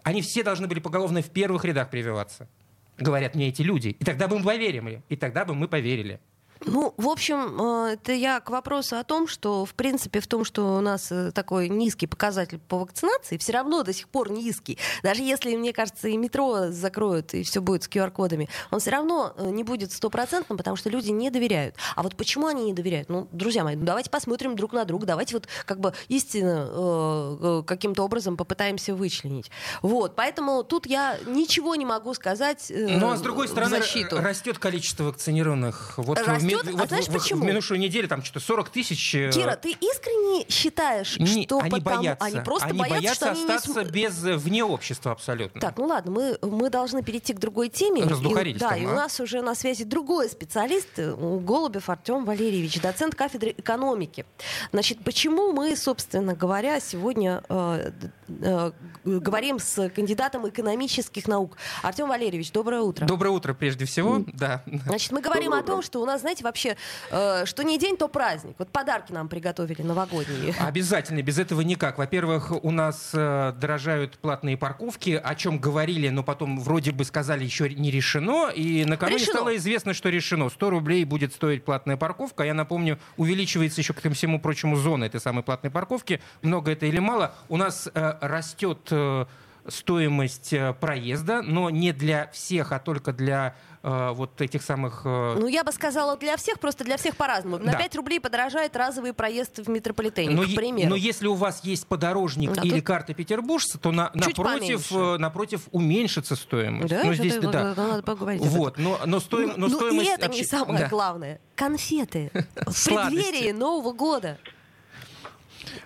Они 0.04 0.22
все 0.22 0.44
должны 0.44 0.68
были 0.68 0.82
поголовно 0.82 1.22
в 1.22 1.30
первых 1.30 1.64
рядах 1.64 1.90
прививаться 1.90 2.50
говорят 2.98 3.36
мне 3.36 3.50
эти 3.50 3.62
люди. 3.62 3.90
И 4.00 4.04
тогда 4.06 4.28
бы 4.28 4.40
мы 4.40 4.46
поверили. 4.46 5.02
И 5.10 5.16
тогда 5.16 5.46
бы 5.46 5.56
мы 5.56 5.68
поверили. 5.68 6.20
Ну, 6.66 6.94
в 6.98 7.10
общем, 7.10 7.62
э, 7.88 7.94
это 7.94 8.14
я 8.14 8.40
к 8.40 8.50
вопросу 8.50 8.98
о 8.98 9.04
том, 9.04 9.28
что, 9.28 9.66
в 9.66 9.74
принципе, 9.74 10.20
в 10.20 10.28
том, 10.28 10.46
что 10.46 10.78
у 10.78 10.82
нас 10.82 11.12
э, 11.12 11.32
такой 11.32 11.70
низкий 11.70 12.08
показатель 12.08 12.60
по 12.60 12.80
вакцинации, 12.80 13.38
все 13.38 13.54
равно 13.54 13.84
до 13.84 13.94
сих 13.94 14.08
пор 14.08 14.32
низкий. 14.32 14.78
Даже 15.02 15.24
если, 15.24 15.56
мне 15.56 15.74
кажется, 15.74 16.08
и 16.08 16.18
метро 16.18 16.70
закроют, 16.70 17.34
и 17.34 17.44
все 17.44 17.62
будет 17.62 17.84
с 17.84 17.90
QR-кодами, 17.90 18.50
он 18.72 18.80
все 18.80 18.92
равно 18.92 19.34
э, 19.38 19.50
не 19.50 19.64
будет 19.64 19.92
стопроцентным, 19.92 20.58
потому 20.58 20.76
что 20.76 20.90
люди 20.90 21.12
не 21.12 21.30
доверяют. 21.30 21.76
А 21.96 22.04
вот 22.04 22.16
почему 22.16 22.48
они 22.48 22.66
не 22.66 22.74
доверяют? 22.74 23.10
Ну, 23.10 23.28
друзья 23.32 23.64
мои, 23.64 23.76
ну, 23.76 23.86
давайте 23.86 24.10
посмотрим 24.10 24.56
друг 24.56 24.74
на 24.74 24.86
друга, 24.86 25.06
давайте 25.06 25.36
вот 25.36 25.48
как 25.66 25.80
бы 25.80 25.94
истинно 26.08 26.70
э, 26.72 27.64
каким-то 27.66 28.04
образом 28.04 28.38
попытаемся 28.38 28.96
вычленить. 28.96 29.52
Вот, 29.82 30.16
поэтому 30.16 30.64
тут 30.64 30.86
я 30.86 31.18
ничего 31.26 31.76
не 31.76 31.86
могу 31.86 32.14
сказать 32.14 32.72
э, 32.72 32.98
Ну, 33.00 33.12
а 33.12 33.18
с 33.18 33.22
другой 33.22 33.48
стороны, 33.48 33.78
растет 33.78 34.60
количество 34.60 35.06
вакцинированных. 35.06 35.94
Вот 35.98 36.20
растет 36.20 36.53
растет. 36.58 36.74
Вот, 36.74 36.84
а 36.84 36.88
знаешь 36.88 37.08
вот, 37.08 37.22
почему? 37.22 37.44
В 37.44 37.46
минувшую 37.46 37.80
неделю 37.80 38.08
там 38.08 38.24
что-то 38.24 38.40
40 38.40 38.70
тысяч... 38.70 39.16
Э, 39.16 39.32
Кира, 39.32 39.56
ты 39.56 39.72
искренне 39.72 40.46
считаешь, 40.50 41.18
не, 41.20 41.44
что 41.44 41.60
они 41.60 41.70
потому... 41.70 41.98
боятся. 41.98 42.26
Они 42.26 42.40
просто 42.42 42.68
они 42.68 42.80
боятся, 42.80 43.00
боятся 43.00 43.16
что 43.16 43.32
они 43.32 43.44
остаться 43.44 43.84
не... 43.84 43.90
без, 43.92 44.24
э, 44.26 44.36
вне 44.36 44.64
общества 44.64 45.12
абсолютно. 45.12 45.62
Так, 45.62 45.78
ну 45.78 45.86
ладно, 45.86 46.12
мы, 46.12 46.38
мы 46.42 46.70
должны 46.70 47.04
перейти 47.04 47.34
к 47.34 47.40
другой 47.40 47.70
теме. 47.70 48.04
Раздухарились 48.04 48.58
и, 48.58 48.60
Да, 48.60 48.70
там, 48.70 48.80
и 48.80 48.86
а? 48.86 48.90
у 48.90 48.96
нас 48.96 49.20
уже 49.20 49.42
на 49.42 49.56
связи 49.56 49.84
другой 49.84 50.30
специалист, 50.30 50.88
э, 50.98 51.14
Голубев 51.14 51.90
Артем 51.90 52.26
Валерьевич, 52.26 52.82
доцент 52.82 53.16
кафедры 53.16 53.54
экономики. 53.58 54.26
Значит, 54.72 55.04
почему 55.04 55.52
мы, 55.52 55.76
собственно 55.76 56.34
говоря, 56.34 56.80
сегодня 56.80 57.44
э, 57.48 57.92
э, 58.28 58.72
говорим 59.06 59.60
с 59.60 59.90
кандидатом 59.90 60.48
экономических 60.50 61.28
наук? 61.28 61.58
Артем 61.84 62.10
Валерьевич, 62.10 62.52
доброе 62.52 62.82
утро. 62.82 63.06
Доброе 63.06 63.30
утро, 63.30 63.54
прежде 63.54 63.86
всего, 63.86 64.18
mm. 64.18 64.30
да. 64.34 64.64
Значит, 64.88 65.12
мы 65.12 65.22
говорим 65.22 65.52
доброе 65.52 65.62
о 65.62 65.64
том, 65.64 65.82
что 65.84 66.02
у 66.02 66.06
нас, 66.06 66.22
знаете, 66.22 66.33
вообще 66.42 66.76
э, 67.12 67.46
что 67.46 67.64
не 67.64 67.78
день, 67.78 67.98
то 67.98 68.08
праздник. 68.08 68.56
Вот 68.58 68.70
подарки 68.70 69.12
нам 69.12 69.28
приготовили 69.28 69.82
новогодние. 69.82 70.54
Обязательно, 70.60 71.22
без 71.22 71.40
этого 71.40 71.62
никак. 71.62 71.98
Во-первых, 71.98 72.52
у 72.64 72.72
нас 72.72 73.12
э, 73.14 73.54
дорожают 73.60 74.18
платные 74.18 74.58
парковки, 74.58 75.20
о 75.24 75.36
чем 75.36 75.60
говорили, 75.60 76.10
но 76.10 76.24
потом 76.24 76.60
вроде 76.60 76.92
бы 76.92 77.06
сказали 77.06 77.44
еще 77.44 77.70
не 77.70 77.92
решено. 77.92 78.50
И 78.50 78.86
накануне 78.86 79.20
решено. 79.20 79.34
стало 79.34 79.56
известно, 79.56 79.94
что 79.94 80.10
решено. 80.10 80.50
100 80.50 80.70
рублей 80.70 81.06
будет 81.06 81.34
стоить 81.34 81.64
платная 81.64 81.98
парковка. 81.98 82.44
Я 82.44 82.54
напомню, 82.54 83.00
увеличивается 83.18 83.82
еще 83.82 83.94
к 83.94 84.14
всему 84.14 84.40
прочему 84.40 84.76
зона 84.76 85.06
этой 85.06 85.20
самой 85.20 85.44
платной 85.44 85.72
парковки. 85.72 86.22
Много 86.42 86.72
это 86.72 86.86
или 86.86 87.00
мало. 87.00 87.34
У 87.50 87.58
нас 87.58 87.90
э, 87.94 88.18
растет... 88.22 88.88
Э, 88.92 89.26
стоимость 89.68 90.54
э, 90.54 90.74
проезда, 90.74 91.42
но 91.42 91.70
не 91.70 91.92
для 91.92 92.28
всех, 92.32 92.72
а 92.72 92.80
только 92.80 93.14
для 93.14 93.56
э, 93.82 94.12
вот 94.14 94.42
этих 94.42 94.62
самых... 94.62 95.02
Э... 95.06 95.36
Ну, 95.40 95.48
я 95.48 95.64
бы 95.64 95.72
сказала, 95.72 96.18
для 96.18 96.38
всех, 96.38 96.60
просто 96.60 96.84
для 96.84 96.98
всех 96.98 97.16
по-разному. 97.16 97.58
На 97.58 97.74
да. 97.74 97.78
5 97.78 97.96
рублей 97.96 98.20
подорожает 98.20 98.76
разовый 98.76 99.14
проезд 99.14 99.60
в 99.60 99.70
метрополитене, 99.70 100.36
но, 100.36 100.44
к 100.44 100.56
примеру. 100.56 100.90
Но 100.90 100.96
если 100.96 101.28
у 101.28 101.36
вас 101.36 101.64
есть 101.64 101.88
подорожник 101.88 102.54
да, 102.54 102.62
или 102.62 102.76
тут... 102.76 102.86
карта 102.86 103.14
петербуржца, 103.14 103.78
то 103.78 103.92
на, 103.92 104.12
напротив, 104.14 104.92
э, 104.92 105.18
напротив 105.18 105.68
уменьшится 105.72 106.36
стоимость. 106.36 106.90
Да, 106.90 107.04
ну, 107.04 107.14
здесь, 107.14 107.36
это, 107.36 107.50
да. 107.50 107.74
надо 107.76 108.04
поговорить. 108.04 108.42
Вот, 108.42 108.78
но, 108.78 109.00
но, 109.06 109.20
стоим, 109.20 109.54
но 109.58 109.68
ну, 109.68 109.76
стоимость... 109.76 110.10
И 110.10 110.14
это 110.14 110.28
не 110.30 110.44
самое 110.44 110.80
да. 110.80 110.90
главное. 110.90 111.40
Конфеты 111.56 112.32
в 112.56 112.86
преддверии 112.86 113.52
Нового 113.52 113.94
года. 113.94 114.38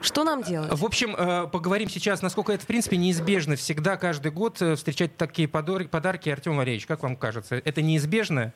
Что 0.02 0.24
нам 0.24 0.44
делать? 0.44 0.72
В 0.72 0.86
общем, 0.86 1.16
э, 1.18 1.48
поговорим 1.48 1.90
сейчас, 1.90 2.22
насколько 2.22 2.52
это, 2.52 2.64
в 2.64 2.68
принципе, 2.68 2.98
неизбежно 2.98 3.56
всегда, 3.56 3.98
каждый 3.98 4.32
год 4.32 4.62
э, 4.62 4.76
встречать 4.76 5.18
такие 5.18 5.48
подарки. 5.48 6.30
Артем 6.30 6.58
Валерьевич, 6.58 6.86
как 6.86 7.04
вам 7.04 7.16
кажется, 7.16 7.56
это 7.56 7.82
неизбежная 7.82 8.54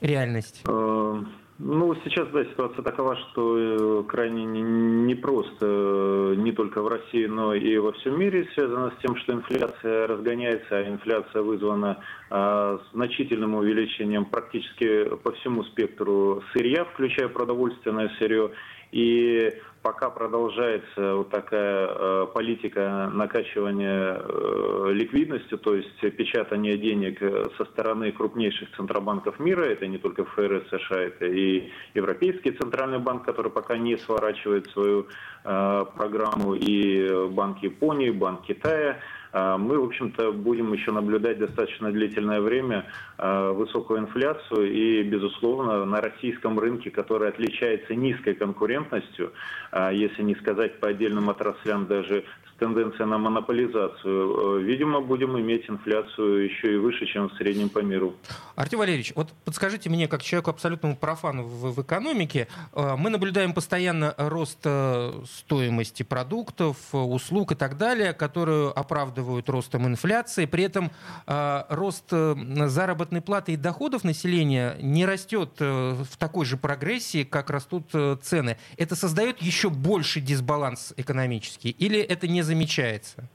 реальность? 0.00 0.62
Э, 0.66 1.22
Ну, 1.58 1.94
сейчас, 2.04 2.28
да, 2.32 2.44
ситуация 2.44 2.82
такова, 2.82 3.16
что 3.16 4.04
крайне 4.08 4.44
непросто 4.44 6.34
не, 6.36 6.44
не 6.44 6.52
только 6.52 6.82
в 6.82 6.88
России, 6.88 7.26
но 7.26 7.54
и 7.54 7.78
во 7.78 7.92
всем 7.92 8.18
мире 8.18 8.48
связано 8.54 8.90
с 8.90 9.02
тем, 9.02 9.16
что 9.18 9.34
инфляция 9.34 10.08
разгоняется, 10.08 10.78
а 10.78 10.88
инфляция 10.88 11.42
вызвана 11.42 11.98
а, 12.30 12.80
значительным 12.92 13.54
увеличением 13.54 14.24
практически 14.24 15.14
по 15.22 15.30
всему 15.32 15.62
спектру 15.64 16.42
сырья, 16.52 16.84
включая 16.86 17.28
продовольственное 17.28 18.10
сырье. 18.18 18.50
И 18.94 19.52
пока 19.82 20.08
продолжается 20.08 21.16
вот 21.16 21.28
такая 21.30 21.88
э, 21.88 22.26
политика 22.32 23.10
накачивания 23.12 24.20
э, 24.22 24.90
ликвидностью, 24.92 25.58
то 25.58 25.74
есть 25.74 25.98
печатания 26.16 26.76
денег 26.76 27.18
со 27.56 27.64
стороны 27.64 28.12
крупнейших 28.12 28.70
центробанков 28.76 29.40
мира, 29.40 29.64
это 29.64 29.88
не 29.88 29.98
только 29.98 30.24
ФРС 30.24 30.68
США, 30.68 31.00
это 31.00 31.26
и 31.26 31.70
Европейский 31.94 32.52
центральный 32.52 33.00
банк, 33.00 33.24
который 33.24 33.50
пока 33.50 33.76
не 33.76 33.96
сворачивает 33.96 34.70
свою 34.70 35.08
э, 35.42 35.84
программу, 35.96 36.54
и 36.54 37.26
Банк 37.30 37.64
Японии, 37.64 38.10
Банк 38.10 38.42
Китая, 38.42 38.98
мы, 39.34 39.80
в 39.80 39.84
общем-то, 39.84 40.30
будем 40.32 40.72
еще 40.72 40.92
наблюдать 40.92 41.38
достаточно 41.38 41.90
длительное 41.90 42.40
время 42.40 42.86
а, 43.18 43.52
высокую 43.52 43.98
инфляцию 44.00 44.72
и, 44.72 45.02
безусловно, 45.02 45.84
на 45.84 46.00
российском 46.00 46.58
рынке, 46.58 46.90
который 46.90 47.28
отличается 47.28 47.96
низкой 47.96 48.34
конкурентностью, 48.34 49.32
а, 49.72 49.92
если 49.92 50.22
не 50.22 50.36
сказать 50.36 50.78
по 50.78 50.88
отдельным 50.88 51.30
отраслям 51.30 51.86
даже 51.86 52.24
тенденция 52.64 53.06
на 53.06 53.18
монополизацию. 53.18 54.58
Э, 54.58 54.62
видимо, 54.62 55.00
будем 55.00 55.38
иметь 55.38 55.68
инфляцию 55.68 56.44
еще 56.44 56.74
и 56.74 56.76
выше, 56.76 57.06
чем 57.06 57.28
в 57.28 57.34
среднем 57.34 57.68
по 57.68 57.80
миру. 57.80 58.14
Артем 58.56 58.78
Валерьевич, 58.78 59.12
вот 59.14 59.28
подскажите 59.44 59.90
мне, 59.90 60.08
как 60.08 60.22
человеку 60.22 60.50
абсолютному 60.50 60.96
профану 60.96 61.42
в, 61.42 61.74
в 61.74 61.82
экономике, 61.82 62.48
э, 62.72 62.96
мы 62.96 63.10
наблюдаем 63.10 63.52
постоянно 63.52 64.14
рост 64.16 64.60
э, 64.64 65.12
стоимости 65.26 66.02
продуктов, 66.02 66.76
услуг 66.92 67.52
и 67.52 67.54
так 67.54 67.76
далее, 67.76 68.12
которые 68.14 68.70
оправдывают 68.70 69.48
ростом 69.50 69.86
инфляции. 69.86 70.46
При 70.46 70.64
этом 70.64 70.90
рост 71.26 72.10
заработной 72.10 73.20
платы 73.20 73.52
и 73.52 73.56
доходов 73.56 74.04
населения 74.04 74.76
не 74.80 75.06
растет 75.06 75.50
в 75.58 76.16
такой 76.18 76.46
же 76.46 76.56
прогрессии, 76.56 77.24
как 77.24 77.50
растут 77.50 77.90
цены. 78.22 78.56
Это 78.76 78.96
создает 78.96 79.42
еще 79.42 79.70
больше 79.70 80.20
дисбаланс 80.20 80.94
экономический? 80.96 81.70
Или 81.70 82.00
это 82.00 82.28
не 82.28 82.42
замечается? 82.54 83.28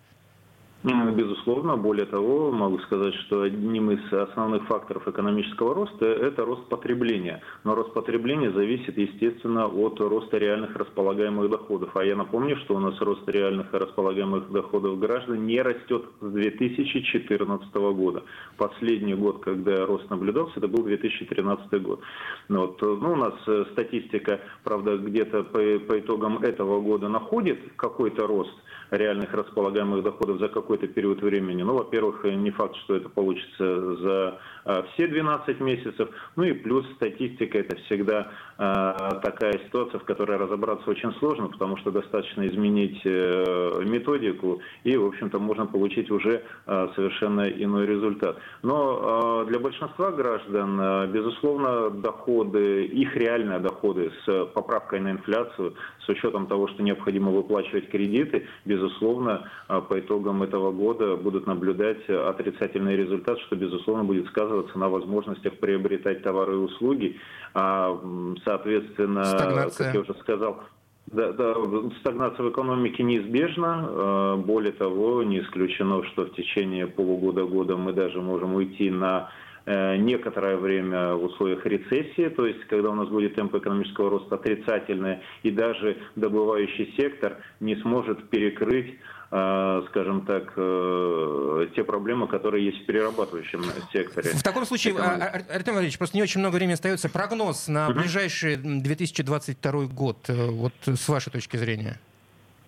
Безусловно, 0.82 1.76
более 1.76 2.06
того, 2.06 2.52
могу 2.54 2.80
сказать, 2.80 3.14
что 3.16 3.42
одним 3.42 3.92
из 3.92 4.14
основных 4.14 4.66
факторов 4.68 5.06
экономического 5.10 5.76
роста– 5.76 6.06
это 6.06 6.46
рост 6.46 6.70
потребления. 6.70 7.42
Но 7.66 7.76
рост 7.76 7.94
потребления 7.94 8.50
зависит, 8.54 8.98
естественно, 8.98 9.68
от 9.68 10.00
роста 10.00 10.38
реальных 10.38 10.74
располагаемых 10.78 11.50
доходов. 11.50 11.90
А 11.98 12.06
я 12.06 12.16
напомню, 12.16 12.56
что 12.64 12.76
у 12.76 12.80
нас 12.80 12.98
рост 13.02 13.28
реальных 13.28 13.74
располагаемых 13.74 14.54
доходов 14.54 14.98
граждан 15.00 15.46
не 15.46 15.62
растет 15.62 16.06
с 16.22 16.32
2014 16.32 17.74
года. 17.74 18.24
Последний 18.56 19.16
год, 19.16 19.44
когда 19.44 19.86
рост 19.86 20.10
наблюдался, 20.10 20.54
это 20.60 20.70
был 20.70 20.86
2013 20.86 21.82
год. 21.82 22.00
Вот. 22.48 22.82
Ну, 22.82 23.12
у 23.12 23.16
нас 23.18 23.34
э, 23.48 23.66
статистика, 23.74 24.40
правда, 24.64 24.96
где-то 24.96 25.44
по, 25.44 25.60
по 25.60 26.00
итогам 26.00 26.38
этого 26.38 26.80
года 26.80 27.10
находит 27.10 27.60
какой-то 27.76 28.26
рост– 28.26 28.56
реальных 28.92 29.34
располагаемых 29.34 30.04
доходов 30.04 30.40
за 30.40 30.48
какой-то 30.48 30.88
период 30.88 31.22
времени. 31.22 31.64
Ну, 31.64 31.76
во-первых, 31.76 32.24
не 32.24 32.52
факт, 32.52 32.76
что 32.78 32.96
это 32.96 33.10
получится 33.10 33.96
за 33.98 34.40
все 34.94 35.08
12 35.08 35.60
месяцев. 35.60 36.10
Ну 36.36 36.44
и 36.44 36.54
плюс 36.54 36.86
статистика– 36.96 37.58
это 37.60 37.76
всегда 37.78 38.32
а, 38.58 39.20
такая 39.22 39.54
ситуация, 39.66 40.00
в 40.00 40.04
которой 40.04 40.38
разобраться 40.38 40.90
очень 40.90 41.14
сложно, 41.14 41.48
потому 41.48 41.78
что 41.78 41.92
достаточно 41.92 42.48
изменить 42.48 43.02
э, 43.06 43.84
методику, 43.86 44.62
и, 44.84 44.96
в 44.98 45.06
общем-то, 45.08 45.40
можно 45.40 45.66
получить 45.66 46.12
уже 46.12 46.44
совершенно 46.66 47.50
иной 47.50 47.86
результат. 47.86 48.38
Но 48.64 49.46
для 49.46 49.60
большинства 49.60 50.12
граждан, 50.12 51.12
безусловно, 51.12 51.90
доходы, 51.90 52.86
их 52.86 53.16
реальные 53.16 53.60
доходы 53.60 54.12
с 54.26 54.46
поправкой 54.54 55.00
на 55.00 55.12
инфляцию, 55.12 55.76
с 56.06 56.10
учетом 56.10 56.48
того, 56.48 56.68
что 56.68 56.84
необходимо 56.84 57.32
выплачивать 57.32 57.90
кредиты, 57.90 58.48
безусловно, 58.66 59.50
по 59.68 60.00
итогам 60.00 60.44
этого 60.44 60.72
года 60.72 61.16
будут 61.16 61.48
наблюдать 61.48 62.10
отрицательный 62.10 62.96
результат, 62.96 63.40
что, 63.42 63.56
безусловно, 63.56 64.04
будет 64.04 64.28
сказываться 64.60 64.78
на 64.78 64.90
возможностях 64.90 65.58
приобретать 65.58 66.24
товары 66.24 66.54
и 66.54 66.58
услуги. 66.58 67.18
А, 67.54 68.00
соответственно, 68.44 69.24
Стагнация. 69.24 69.86
как 69.86 69.96
я 69.96 70.02
уже 70.02 70.14
сказал, 70.20 70.64
да, 71.08 71.32
да, 71.32 71.56
стагнация 72.02 72.46
в 72.46 72.52
экономике 72.52 73.04
неизбежна. 73.04 73.88
А, 73.88 74.38
более 74.38 74.74
того, 74.74 75.24
не 75.24 75.40
исключено, 75.40 76.04
что 76.06 76.26
в 76.26 76.34
течение 76.36 76.88
полугода-года 76.88 77.78
мы 77.78 77.94
даже 77.94 78.22
можем 78.22 78.56
уйти 78.56 78.92
на 78.92 79.30
э, 79.66 79.98
некоторое 79.98 80.58
время 80.58 81.16
в 81.16 81.24
условиях 81.24 81.66
рецессии, 81.66 82.30
то 82.30 82.46
есть 82.46 82.64
когда 82.66 82.90
у 82.90 82.96
нас 82.96 83.08
будет 83.10 83.36
темп 83.36 83.56
экономического 83.56 84.10
роста 84.10 84.36
отрицательный, 84.36 85.18
и 85.44 85.52
даже 85.52 85.98
добывающий 86.16 86.94
сектор 86.98 87.38
не 87.60 87.76
сможет 87.78 88.30
перекрыть 88.30 88.96
скажем 89.30 90.26
так, 90.26 90.54
э, 90.56 91.68
те 91.76 91.84
проблемы, 91.84 92.28
которые 92.28 92.66
есть 92.66 92.82
в 92.82 92.86
перерабатывающем 92.88 93.64
секторе. 93.92 94.32
В 94.32 94.42
таком 94.42 94.66
случае, 94.66 94.96
Это... 94.96 95.04
А, 95.04 95.56
Артем 95.56 95.76
Валерьевич, 95.76 96.00
просто 96.00 96.18
не 96.18 96.24
очень 96.24 96.40
много 96.40 96.56
времени 96.56 96.74
остается. 96.74 97.10
Прогноз 97.10 97.68
на 97.68 97.92
ближайший 97.92 98.56
2022 98.56 99.86
год, 99.86 100.18
э, 100.30 100.50
вот 100.50 100.74
с 100.86 101.08
вашей 101.08 101.32
точки 101.32 101.58
зрения. 101.58 102.00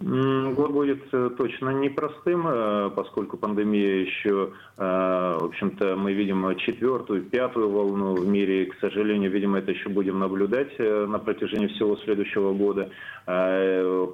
Год 0.02 0.72
будет 0.72 1.04
э, 1.12 1.30
точно 1.38 1.70
непростым, 1.70 2.48
э, 2.48 2.90
поскольку 2.96 3.38
пандемия 3.38 4.02
еще, 4.02 4.52
э, 4.78 5.38
в 5.40 5.46
общем-то, 5.46 5.96
мы 5.96 6.14
видим 6.14 6.56
четвертую, 6.58 7.24
пятую 7.24 7.70
волну 7.70 8.16
в 8.16 8.28
мире. 8.28 8.64
И, 8.64 8.66
к 8.66 8.80
сожалению, 8.80 9.30
видимо, 9.30 9.60
это 9.60 9.72
еще 9.72 9.90
будем 9.90 10.18
наблюдать 10.18 10.78
на 10.80 11.20
протяжении 11.20 11.68
всего 11.68 11.96
следующего 11.98 12.54
года. 12.54 12.90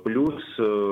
Плюс, 0.03 0.43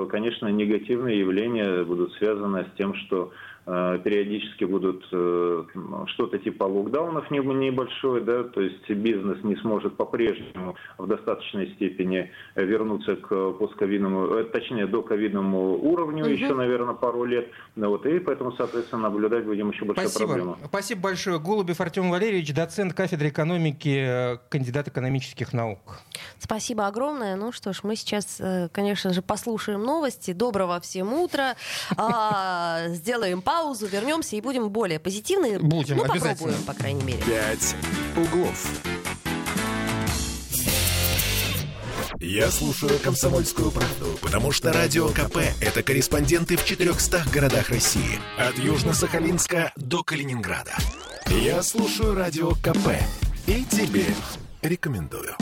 конечно, 0.10 0.48
негативные 0.48 1.20
явления 1.20 1.84
будут 1.84 2.14
связаны 2.14 2.66
с 2.66 2.78
тем, 2.78 2.94
что 2.96 3.32
периодически 3.66 4.64
будут 4.66 5.04
э, 5.12 5.64
что-то 6.08 6.38
типа 6.38 6.66
локдаунов 6.66 7.32
небольшой, 7.32 8.22
да, 8.22 8.44
то 8.44 8.62
есть 8.62 8.88
бизнес 8.90 9.44
не 9.44 9.56
сможет 9.56 9.98
по-прежнему 9.98 10.76
в 11.00 11.08
достаточной 11.08 11.74
степени 11.74 12.32
вернуться 12.54 13.16
к 13.16 13.54
постковидному, 13.54 14.36
э, 14.36 14.44
точнее 14.44 14.86
до 14.86 15.02
ковидному 15.02 15.80
уровню 15.84 16.26
угу. 16.26 16.32
еще, 16.32 16.54
наверное, 16.54 16.94
пару 16.94 17.24
лет, 17.24 17.50
ну 17.76 17.90
вот, 17.90 18.06
и 18.06 18.20
поэтому, 18.20 18.52
соответственно, 18.52 19.04
наблюдать 19.04 19.46
будем 19.46 19.72
еще 19.72 19.86
большая 19.86 20.10
Спасибо. 20.10 20.28
проблема. 20.28 20.58
Спасибо 20.66 21.02
большое. 21.02 21.40
Голубев 21.40 21.82
Артем 21.82 22.12
Валерьевич, 22.12 22.54
доцент 22.54 22.94
кафедры 22.94 23.30
экономики, 23.30 24.38
кандидат 24.50 24.90
экономических 24.90 25.54
наук. 25.54 26.02
Спасибо 26.38 26.86
огромное. 26.86 27.36
Ну 27.36 27.52
что 27.52 27.74
ж, 27.74 27.80
мы 27.82 27.96
сейчас, 27.96 28.40
конечно 28.72 29.12
же, 29.12 29.24
послушаем 29.24 29.82
новости. 29.82 30.34
Доброго 30.34 30.80
всем 30.82 31.14
утра. 31.14 31.56
А, 31.98 32.90
сделаем 32.90 33.42
паузу 33.42 33.55
паузу, 33.56 33.88
вернемся 33.88 34.36
и 34.36 34.42
будем 34.42 34.70
более 34.70 35.00
позитивны. 35.00 35.60
Будем, 35.60 35.98
ну, 35.98 36.06
попробуем, 36.06 36.62
по 36.64 36.74
крайней 36.74 37.04
мере. 37.04 37.24
Пять 37.24 37.76
углов. 38.18 38.68
Я 42.20 42.50
слушаю 42.50 43.00
«Комсомольскую 43.00 43.72
правду», 43.72 44.18
потому 44.22 44.52
что 44.52 44.74
«Радио 44.74 45.08
КП»— 45.10 45.38
это 45.62 45.84
корреспонденты 45.84 46.58
в 46.58 46.66
400 46.66 47.24
городах 47.32 47.70
России. 47.70 48.20
От 48.38 48.56
Южно-Сахалинска 48.56 49.72
до 49.76 50.04
Калининграда. 50.04 50.74
Я 51.28 51.62
слушаю 51.64 52.14
«Радио 52.14 52.52
КП» 52.56 52.90
и 53.48 53.64
тебе 53.64 54.06
рекомендую. 54.62 55.36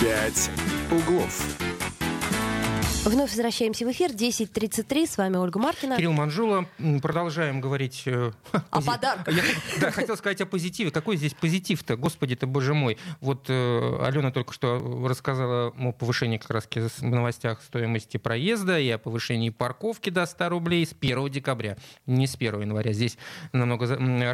«Пять 0.00 0.50
углов». 0.90 1.42
Вновь 3.04 3.30
возвращаемся 3.30 3.86
в 3.86 3.90
эфир. 3.92 4.10
10.33. 4.10 5.06
С 5.06 5.16
вами 5.16 5.38
Ольга 5.38 5.58
Маркина. 5.58 5.96
Кирилл 5.96 6.12
Манжула. 6.12 6.66
Продолжаем 7.00 7.62
говорить... 7.62 8.02
Э, 8.04 8.30
о 8.52 8.82
подарках. 8.82 9.34
Я, 9.34 9.42
да, 9.80 9.90
хотел 9.90 10.18
сказать 10.18 10.42
о 10.42 10.46
позитиве. 10.46 10.90
Какой 10.90 11.16
здесь 11.16 11.32
позитив-то? 11.32 11.96
Господи-то, 11.96 12.46
боже 12.46 12.74
мой. 12.74 12.98
Вот 13.22 13.46
э, 13.48 13.98
Алена 14.04 14.30
только 14.30 14.52
что 14.52 15.06
рассказала 15.08 15.68
о 15.68 15.92
повышении 15.92 16.36
как 16.36 16.50
раз 16.50 16.66
в 16.66 17.02
новостях 17.02 17.62
стоимости 17.62 18.18
проезда 18.18 18.78
и 18.78 18.90
о 18.90 18.98
повышении 18.98 19.48
парковки 19.48 20.10
до 20.10 20.26
100 20.26 20.50
рублей 20.50 20.84
с 20.84 20.92
1 20.92 21.30
декабря. 21.30 21.78
Не 22.04 22.26
с 22.26 22.34
1 22.34 22.60
января. 22.60 22.92
Здесь 22.92 23.16
намного 23.54 23.86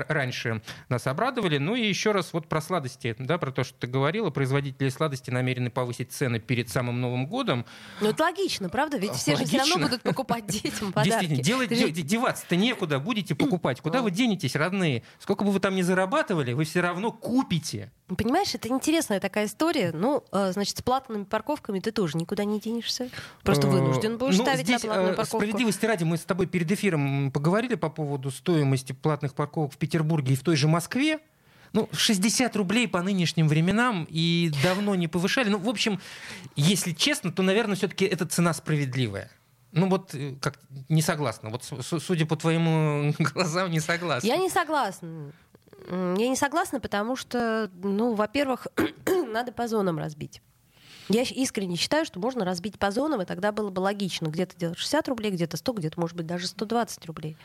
раньше 0.08 0.60
нас 0.88 1.06
обрадовали. 1.06 1.58
Ну 1.58 1.76
и 1.76 1.86
еще 1.86 2.10
раз 2.10 2.32
вот 2.32 2.48
про 2.48 2.60
сладости. 2.60 3.14
Да, 3.20 3.38
про 3.38 3.52
то, 3.52 3.62
что 3.62 3.78
ты 3.78 3.86
говорила. 3.86 4.30
Производители 4.30 4.88
сладости 4.88 5.30
намерены 5.30 5.70
повысить 5.70 6.10
цены 6.10 6.40
перед 6.40 6.68
самым 6.68 7.00
Новым 7.00 7.28
годом. 7.28 7.64
Ну 8.00 8.08
это 8.08 8.24
логично 8.24 8.55
логично, 8.56 8.68
правда? 8.68 8.98
Ведь 8.98 9.12
все 9.12 9.34
логично. 9.34 9.58
же 9.58 9.64
все 9.64 9.72
равно 9.72 9.88
будут 9.88 10.02
покупать 10.02 10.46
детям 10.46 10.92
подарки. 10.92 11.26
Действительно, 11.26 11.42
делать, 11.42 11.96
же... 11.96 12.02
деваться-то 12.02 12.56
некуда, 12.56 12.98
будете 12.98 13.34
покупать. 13.34 13.80
Куда 13.80 14.02
вы 14.02 14.10
денетесь, 14.10 14.56
родные? 14.56 15.02
Сколько 15.18 15.44
бы 15.44 15.50
вы 15.50 15.60
там 15.60 15.74
ни 15.74 15.82
зарабатывали, 15.82 16.52
вы 16.52 16.64
все 16.64 16.80
равно 16.80 17.12
купите. 17.12 17.90
Понимаешь, 18.16 18.54
это 18.54 18.68
интересная 18.68 19.20
такая 19.20 19.46
история. 19.46 19.90
Ну, 19.92 20.22
э, 20.30 20.52
значит, 20.52 20.78
с 20.78 20.82
платными 20.82 21.24
парковками 21.24 21.80
ты 21.80 21.90
тоже 21.90 22.16
никуда 22.16 22.44
не 22.44 22.60
денешься. 22.60 23.10
Просто 23.42 23.66
э, 23.66 23.70
вынужден 23.70 24.16
будешь 24.16 24.38
ну, 24.38 24.44
ставить 24.44 24.64
здесь, 24.64 24.82
на 24.82 24.88
платную 24.88 25.16
парковку. 25.16 25.38
Справедливости 25.38 25.86
ради, 25.86 26.04
мы 26.04 26.16
с 26.16 26.22
тобой 26.22 26.46
перед 26.46 26.70
эфиром 26.70 27.32
поговорили 27.32 27.74
по 27.74 27.90
поводу 27.90 28.30
стоимости 28.30 28.92
платных 28.92 29.34
парковок 29.34 29.72
в 29.72 29.76
Петербурге 29.76 30.34
и 30.34 30.36
в 30.36 30.42
той 30.42 30.56
же 30.56 30.68
Москве. 30.68 31.18
Ну, 31.76 31.90
60 31.92 32.56
рублей 32.56 32.88
по 32.88 33.02
нынешним 33.02 33.48
временам 33.48 34.06
и 34.08 34.50
давно 34.62 34.94
не 34.94 35.08
повышали. 35.08 35.50
Ну, 35.50 35.58
в 35.58 35.68
общем, 35.68 36.00
если 36.56 36.92
честно, 36.92 37.30
то, 37.30 37.42
наверное, 37.42 37.76
все-таки 37.76 38.06
эта 38.06 38.24
цена 38.24 38.54
справедливая. 38.54 39.30
Ну 39.72 39.90
вот 39.90 40.14
э, 40.14 40.36
как 40.40 40.58
не 40.88 41.02
согласна. 41.02 41.50
Вот 41.50 41.64
судя 41.82 42.24
по 42.24 42.34
твоим 42.34 43.12
глазам, 43.18 43.70
не 43.70 43.80
согласна. 43.80 44.26
Я 44.26 44.38
не 44.38 44.48
согласна. 44.48 45.32
Я 45.90 46.28
не 46.28 46.36
согласна, 46.36 46.80
потому 46.80 47.14
что, 47.14 47.70
ну, 47.82 48.14
во-первых, 48.14 48.68
надо 49.28 49.52
по 49.52 49.68
зонам 49.68 49.98
разбить. 49.98 50.40
Я 51.10 51.24
искренне 51.24 51.76
считаю, 51.76 52.06
что 52.06 52.18
можно 52.20 52.46
разбить 52.46 52.78
по 52.78 52.90
зонам, 52.90 53.20
и 53.20 53.26
тогда 53.26 53.52
было 53.52 53.68
бы 53.68 53.80
логично. 53.80 54.28
Где-то 54.28 54.56
делать 54.56 54.78
60 54.78 55.08
рублей, 55.08 55.30
где-то 55.30 55.58
100, 55.58 55.72
где-то, 55.74 56.00
может 56.00 56.16
быть, 56.16 56.26
даже 56.26 56.46
120 56.46 57.04
рублей. 57.04 57.36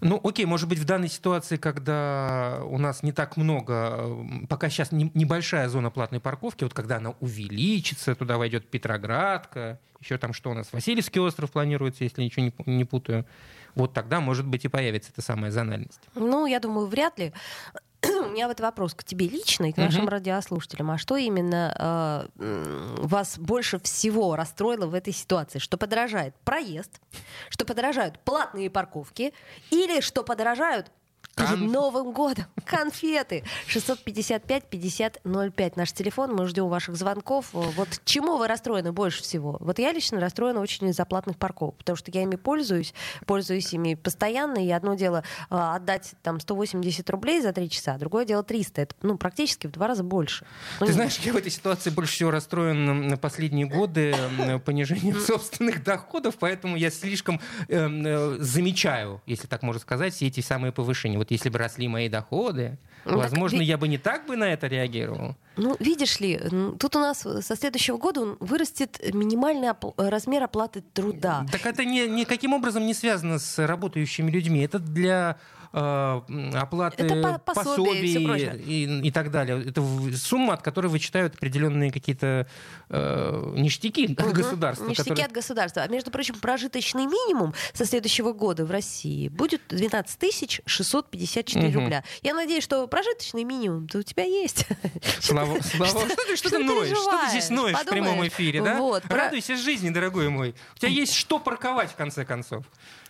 Ну, 0.00 0.20
окей, 0.22 0.46
может 0.46 0.68
быть, 0.68 0.78
в 0.78 0.84
данной 0.84 1.08
ситуации, 1.08 1.56
когда 1.56 2.60
у 2.64 2.78
нас 2.78 3.02
не 3.02 3.12
так 3.12 3.36
много, 3.36 4.08
пока 4.48 4.68
сейчас 4.68 4.92
не, 4.92 5.10
небольшая 5.14 5.68
зона 5.68 5.90
платной 5.90 6.20
парковки, 6.20 6.64
вот 6.64 6.74
когда 6.74 6.96
она 6.96 7.14
увеличится, 7.20 8.14
туда 8.14 8.38
войдет 8.38 8.68
Петроградка, 8.68 9.78
еще 10.00 10.18
там 10.18 10.32
что 10.32 10.50
у 10.50 10.54
нас, 10.54 10.72
Васильевский 10.72 11.20
остров 11.20 11.50
планируется, 11.50 12.04
если 12.04 12.22
ничего 12.22 12.46
не, 12.46 12.76
не 12.76 12.84
путаю, 12.84 13.26
вот 13.74 13.92
тогда, 13.92 14.20
может 14.20 14.46
быть, 14.46 14.64
и 14.64 14.68
появится 14.68 15.10
эта 15.12 15.22
самая 15.22 15.50
зональность. 15.50 16.00
Ну, 16.14 16.46
я 16.46 16.60
думаю, 16.60 16.86
вряд 16.86 17.18
ли. 17.18 17.32
У 18.04 18.30
меня 18.30 18.48
вот 18.48 18.60
вопрос 18.60 18.94
к 18.94 19.04
тебе 19.04 19.28
лично 19.28 19.70
и 19.70 19.72
к 19.72 19.76
нашим 19.76 20.06
uh-huh. 20.06 20.10
радиослушателям. 20.10 20.90
А 20.90 20.98
что 20.98 21.16
именно 21.16 22.28
э, 22.36 22.96
вас 22.98 23.38
больше 23.38 23.78
всего 23.80 24.36
расстроило 24.36 24.86
в 24.86 24.94
этой 24.94 25.12
ситуации? 25.12 25.58
Что 25.58 25.76
подорожает 25.76 26.34
проезд, 26.44 27.00
что 27.48 27.64
подорожают 27.64 28.18
платные 28.20 28.70
парковки 28.70 29.32
или 29.70 30.00
что 30.00 30.22
подорожают 30.22 30.90
Перед 31.36 31.58
Новым 31.58 32.12
годом. 32.12 32.46
Конфеты. 32.64 33.44
655-5005. 33.68 35.72
Наш 35.76 35.92
телефон. 35.92 36.34
Мы 36.34 36.46
ждем 36.46 36.68
ваших 36.68 36.96
звонков. 36.96 37.48
Вот 37.52 37.88
чему 38.04 38.36
вы 38.36 38.48
расстроены 38.48 38.92
больше 38.92 39.22
всего? 39.22 39.56
Вот 39.60 39.78
я 39.78 39.92
лично 39.92 40.20
расстроена 40.20 40.60
очень 40.60 40.88
из-за 40.88 41.04
платных 41.04 41.36
парковок, 41.36 41.76
потому 41.76 41.96
что 41.96 42.10
я 42.12 42.22
ими 42.22 42.36
пользуюсь, 42.36 42.94
пользуюсь 43.26 43.72
ими 43.72 43.94
постоянно. 43.94 44.64
И 44.64 44.70
одно 44.70 44.94
дело 44.94 45.24
а, 45.50 45.76
отдать 45.76 46.14
там 46.22 46.40
180 46.40 47.08
рублей 47.10 47.40
за 47.40 47.52
три 47.52 47.68
часа, 47.68 47.98
другое 47.98 48.24
дело 48.24 48.42
300. 48.42 48.82
Это 48.82 48.94
ну, 49.02 49.18
практически 49.18 49.66
в 49.66 49.72
два 49.72 49.88
раза 49.88 50.04
больше. 50.04 50.46
Ну, 50.80 50.86
Ты 50.86 50.92
знаешь, 50.92 51.18
я 51.18 51.32
в 51.32 51.36
этой 51.36 51.50
ситуации 51.50 51.90
больше 51.90 52.14
всего 52.14 52.30
расстроен 52.30 53.08
на 53.08 53.16
последние 53.16 53.66
годы 53.66 54.14
понижением 54.64 55.20
собственных 55.20 55.82
доходов, 55.82 56.36
поэтому 56.38 56.76
я 56.76 56.90
слишком 56.90 57.40
э, 57.68 57.88
э, 57.88 58.36
замечаю, 58.40 59.22
если 59.26 59.46
так 59.46 59.62
можно 59.62 59.80
сказать, 59.80 60.14
все 60.14 60.26
эти 60.26 60.40
самые 60.40 60.72
повышения 60.72 61.18
вот 61.24 61.30
если 61.30 61.48
бы 61.48 61.58
росли 61.58 61.88
мои 61.88 62.08
доходы, 62.08 62.78
ну, 63.04 63.18
возможно, 63.18 63.58
так... 63.58 63.66
я 63.66 63.78
бы 63.78 63.88
не 63.88 63.98
так 63.98 64.26
бы 64.26 64.36
на 64.36 64.44
это 64.44 64.66
реагировал. 64.66 65.36
Ну, 65.56 65.76
видишь 65.78 66.20
ли, 66.20 66.40
тут 66.78 66.96
у 66.96 66.98
нас 66.98 67.18
со 67.20 67.56
следующего 67.56 67.96
года 67.96 68.36
вырастет 68.40 69.00
минимальный 69.12 69.70
оп- 69.70 69.98
размер 69.98 70.42
оплаты 70.42 70.82
труда. 70.92 71.46
Так 71.50 71.66
это 71.66 71.84
ни, 71.84 72.06
никаким 72.06 72.54
образом 72.54 72.86
не 72.86 72.94
связано 72.94 73.38
с 73.38 73.58
работающими 73.66 74.30
людьми. 74.30 74.60
Это 74.64 74.78
для 74.78 75.38
Э, 75.63 75.63
оплаты 75.74 77.02
это 77.02 77.40
пособий 77.44 78.54
и, 78.54 79.08
и 79.08 79.10
так 79.10 79.30
далее. 79.32 79.70
Это 79.70 79.82
сумма, 80.16 80.54
от 80.54 80.62
которой 80.62 80.86
вычитают 80.86 81.34
определенные 81.34 81.90
какие-то 81.90 82.46
э, 82.90 83.52
ништяки 83.56 84.12
угу. 84.12 84.28
от 84.28 84.32
государства. 84.34 84.86
Ништяки 84.86 85.08
которые... 85.08 85.26
от 85.26 85.32
государства. 85.32 85.82
А 85.82 85.88
между 85.88 86.12
прочим, 86.12 86.36
прожиточный 86.36 87.06
минимум 87.06 87.54
со 87.72 87.84
следующего 87.84 88.32
года 88.32 88.64
в 88.64 88.70
России 88.70 89.28
будет 89.28 89.62
12 89.68 90.62
654 90.64 91.68
угу. 91.68 91.80
рубля. 91.80 92.04
Я 92.22 92.34
надеюсь, 92.34 92.62
что 92.62 92.86
прожиточный 92.86 93.42
минимум 93.42 93.88
у 93.92 94.02
тебя 94.02 94.24
есть. 94.24 94.66
Слава, 95.20 95.60
Слава. 95.62 96.08
Что 96.08 96.24
ты, 96.24 96.36
что 96.36 96.50
ты 96.50 96.58
ноешь? 96.58 96.96
Что 96.96 97.20
ты 97.24 97.30
здесь 97.30 97.50
ноешь 97.50 97.76
в 97.76 97.86
прямом 97.86 98.26
эфире, 98.28 98.62
да? 98.62 98.78
Вот, 98.78 99.02
Радуйся 99.06 99.56
жизни, 99.56 99.90
дорогой 99.90 100.28
мой. 100.28 100.54
У 100.76 100.78
тебя 100.78 100.90
есть 100.90 101.14
что 101.14 101.40
парковать, 101.40 101.90
в 101.90 101.96
конце 101.96 102.24
концов. 102.24 102.64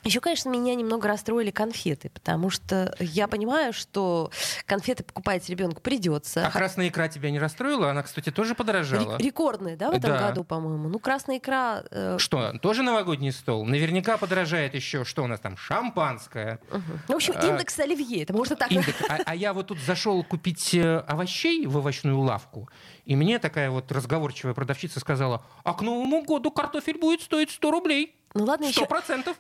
Еще, 0.05 0.21
конечно, 0.21 0.51
меня 0.51 0.75
немного 0.75 1.09
расстроили 1.09 1.51
конфеты, 1.51 2.11
потому 2.11 2.51
что 2.51 2.95
я 3.01 3.27
понимаю, 3.27 3.73
что 3.73 4.31
конфеты 4.67 5.03
покупать 5.03 5.49
ребенку 5.49 5.81
придется. 5.81 6.47
А 6.47 6.51
красная 6.51 6.89
икра 6.89 7.09
тебя 7.09 7.31
не 7.31 7.39
расстроила? 7.39 7.91
Она, 7.91 8.03
кстати, 8.03 8.31
тоже 8.31 8.55
подорожала. 8.55 9.17
Рекордная, 9.19 9.77
да, 9.77 9.91
в 9.91 9.95
этом 9.95 10.11
да. 10.11 10.29
году, 10.29 10.45
по-моему. 10.45 10.89
Ну, 10.89 10.99
красная 10.99 11.39
икра... 11.39 11.85
Э... 11.91 12.17
Что, 12.19 12.53
тоже 12.59 12.83
новогодний 12.83 13.33
стол? 13.33 13.65
Наверняка 13.65 14.19
подорожает 14.19 14.75
еще, 14.75 15.05
что 15.05 15.25
у 15.25 15.27
нас 15.27 15.41
там, 15.41 15.57
шампанское. 15.57 16.61
Угу. 16.71 16.83
В 17.09 17.13
общем, 17.13 17.35
а, 17.37 17.47
индекс 17.47 17.79
оливье, 17.79 18.23
это 18.23 18.35
можно 18.35 18.57
так... 18.57 18.71
Индекс. 18.71 18.99
А, 19.09 19.19
а 19.25 19.35
я 19.35 19.55
вот 19.55 19.69
тут 19.69 19.79
зашел 19.79 20.23
купить 20.23 20.75
э, 20.75 20.99
овощей 20.99 21.67
в 21.67 21.77
овощную 21.79 22.19
лавку, 22.21 22.69
и 23.05 23.17
мне 23.17 23.39
такая 23.39 23.71
вот 23.71 23.91
разговорчивая 23.91 24.55
продавщица 24.55 25.01
сказала, 25.01 25.45
а 25.63 25.73
к 25.75 25.83
Новому 25.83 26.23
году 26.25 26.51
картофель 26.51 26.99
будет 26.99 27.23
стоить 27.23 27.51
100 27.51 27.71
рублей. 27.71 28.17
Ну 28.37 28.45
ладно, 28.47 28.65
еще, 28.65 28.89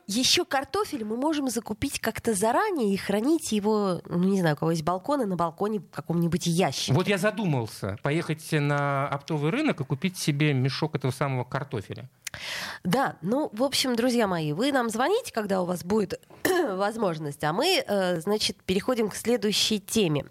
еще 0.06 0.44
картофель 0.44 1.04
мы 1.04 1.16
можем 1.16 1.50
закупить 1.50 1.98
как-то 1.98 2.32
заранее 2.32 2.94
и 2.94 2.96
хранить 2.96 3.50
его, 3.50 4.00
ну 4.06 4.22
не 4.22 4.38
знаю, 4.38 4.54
у 4.54 4.58
кого 4.58 4.70
есть 4.70 4.84
балконы, 4.84 5.26
на 5.26 5.34
балконе 5.34 5.80
в 5.80 5.90
каком-нибудь 5.90 6.46
ящике. 6.46 6.92
Вот 6.92 7.08
я 7.08 7.18
задумался, 7.18 7.98
поехать 8.04 8.46
на 8.52 9.08
оптовый 9.08 9.50
рынок 9.50 9.80
и 9.80 9.84
купить 9.84 10.16
себе 10.16 10.52
мешок 10.52 10.94
этого 10.94 11.10
самого 11.10 11.42
картофеля. 11.42 12.08
Да, 12.84 13.16
ну, 13.20 13.50
в 13.52 13.64
общем, 13.64 13.96
друзья 13.96 14.28
мои, 14.28 14.52
вы 14.52 14.70
нам 14.70 14.88
звоните, 14.88 15.32
когда 15.32 15.60
у 15.60 15.64
вас 15.64 15.84
будет 15.84 16.20
возможность, 16.44 17.42
а 17.42 17.52
мы, 17.52 17.82
э, 17.84 18.20
значит, 18.20 18.56
переходим 18.62 19.08
к 19.08 19.16
следующей 19.16 19.80
теме. 19.80 20.26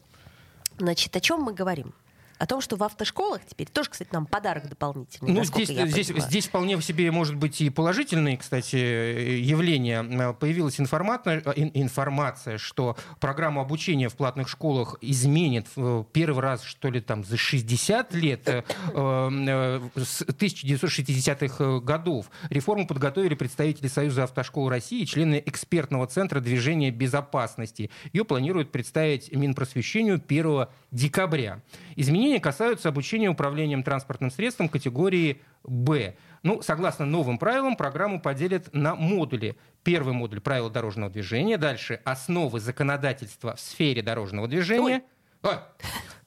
Значит, 0.77 1.13
о 1.17 1.19
чем 1.19 1.41
мы 1.41 1.53
говорим? 1.53 1.93
О 2.37 2.45
том, 2.45 2.61
что 2.61 2.75
в 2.75 2.83
автошколах 2.83 3.41
теперь 3.45 3.67
тоже, 3.67 3.89
кстати, 3.89 4.09
нам 4.11 4.25
подарок 4.25 4.69
дополнительный. 4.69 5.31
Ну, 5.33 5.43
здесь, 5.43 5.69
здесь, 5.69 6.07
здесь 6.07 6.47
вполне 6.47 6.77
в 6.77 6.81
себе 6.81 7.11
может 7.11 7.35
быть 7.35 7.61
и 7.61 7.69
положительные, 7.69 8.37
кстати, 8.37 8.75
явления. 8.75 10.33
Появилась 10.33 10.79
информация, 10.79 11.39
информация, 11.39 12.57
что 12.57 12.97
программу 13.19 13.61
обучения 13.61 14.09
в 14.09 14.15
платных 14.15 14.49
школах 14.49 14.97
изменит 15.01 15.67
первый 16.11 16.41
раз, 16.41 16.63
что 16.63 16.89
ли, 16.89 17.01
там 17.01 17.23
за 17.23 17.37
60 17.37 18.13
лет, 18.13 18.47
э, 18.47 18.63
э, 18.93 19.81
с 19.95 20.21
1960-х 20.21 21.79
годов. 21.79 22.29
Реформу 22.49 22.87
подготовили 22.87 23.35
представители 23.35 23.87
Союза 23.87 24.23
автошкол 24.23 24.69
России, 24.69 25.05
члены 25.05 25.41
экспертного 25.45 26.07
центра 26.07 26.39
движения 26.39 26.91
безопасности. 26.91 27.89
Ее 28.11 28.25
планируют 28.25 28.71
представить 28.71 29.31
Минпросвещению 29.31 30.21
1 30.25 30.67
декабря. 30.91 31.61
Изменения 31.95 32.32
касаются 32.39 32.89
обучения 32.89 33.29
управлением 33.29 33.83
транспортным 33.83 34.31
средством 34.31 34.69
категории 34.69 35.41
«Б». 35.63 36.15
Ну, 36.43 36.61
согласно 36.61 37.05
новым 37.05 37.37
правилам, 37.37 37.75
программу 37.75 38.21
поделят 38.21 38.73
на 38.73 38.95
модули. 38.95 39.57
Первый 39.83 40.13
модуль– 40.13 40.41
правила 40.41 40.69
дорожного 40.69 41.11
движения. 41.11 41.57
Дальше– 41.57 42.01
основы 42.03 42.59
законодательства 42.59 43.55
в 43.55 43.59
сфере 43.59 44.01
дорожного 44.01 44.47
движения. 44.47 45.03
Ой. 45.41 45.55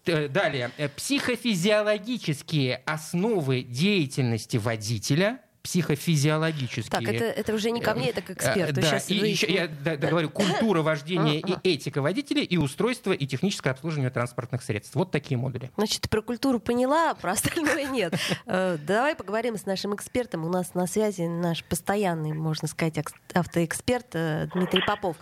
Далее– 0.05 0.71
психофизиологические 0.97 2.83
основы 2.87 3.63
деятельности 3.63 4.57
водителя– 4.57 5.41
психофизиологические. 5.67 6.85
Так, 6.85 7.03
это, 7.03 7.25
это 7.25 7.53
уже 7.53 7.73
не 7.73 7.81
ко 7.81 7.95
мне, 7.95 8.11
это 8.11 8.23
к 8.23 8.31
эксперту. 8.31 8.81
Да, 8.81 8.83
Сейчас 8.83 9.11
и 9.11 9.19
вы... 9.19 9.27
еще 9.27 9.53
я 9.53 9.67
да, 9.67 9.97
да, 9.97 10.09
говорю, 10.09 10.31
культура 10.31 10.81
вождения 10.83 11.41
и 11.41 11.75
этика 11.75 12.01
водителя, 12.01 12.43
и 12.43 12.57
устройство 12.57 13.11
и 13.11 13.27
техническое 13.27 13.71
обслуживание 13.71 14.11
транспортных 14.11 14.63
средств. 14.63 14.95
Вот 14.95 15.11
такие 15.11 15.37
модули. 15.37 15.73
Значит, 15.77 16.09
про 16.09 16.23
культуру 16.23 16.61
поняла, 16.61 17.15
про 17.15 17.33
остальное 17.33 17.87
нет. 17.87 18.15
Э, 18.47 18.79
давай 18.81 19.17
поговорим 19.17 19.57
с 19.57 19.67
нашим 19.67 19.93
экспертом. 19.95 20.45
У 20.45 20.49
нас 20.49 20.75
на 20.75 20.87
связи 20.87 21.23
наш 21.23 21.65
постоянный, 21.65 22.33
можно 22.33 22.69
сказать, 22.69 22.99
автоэксперт 23.35 24.15
э, 24.15 24.49
Дмитрий 24.55 24.83
Попов. 24.87 25.17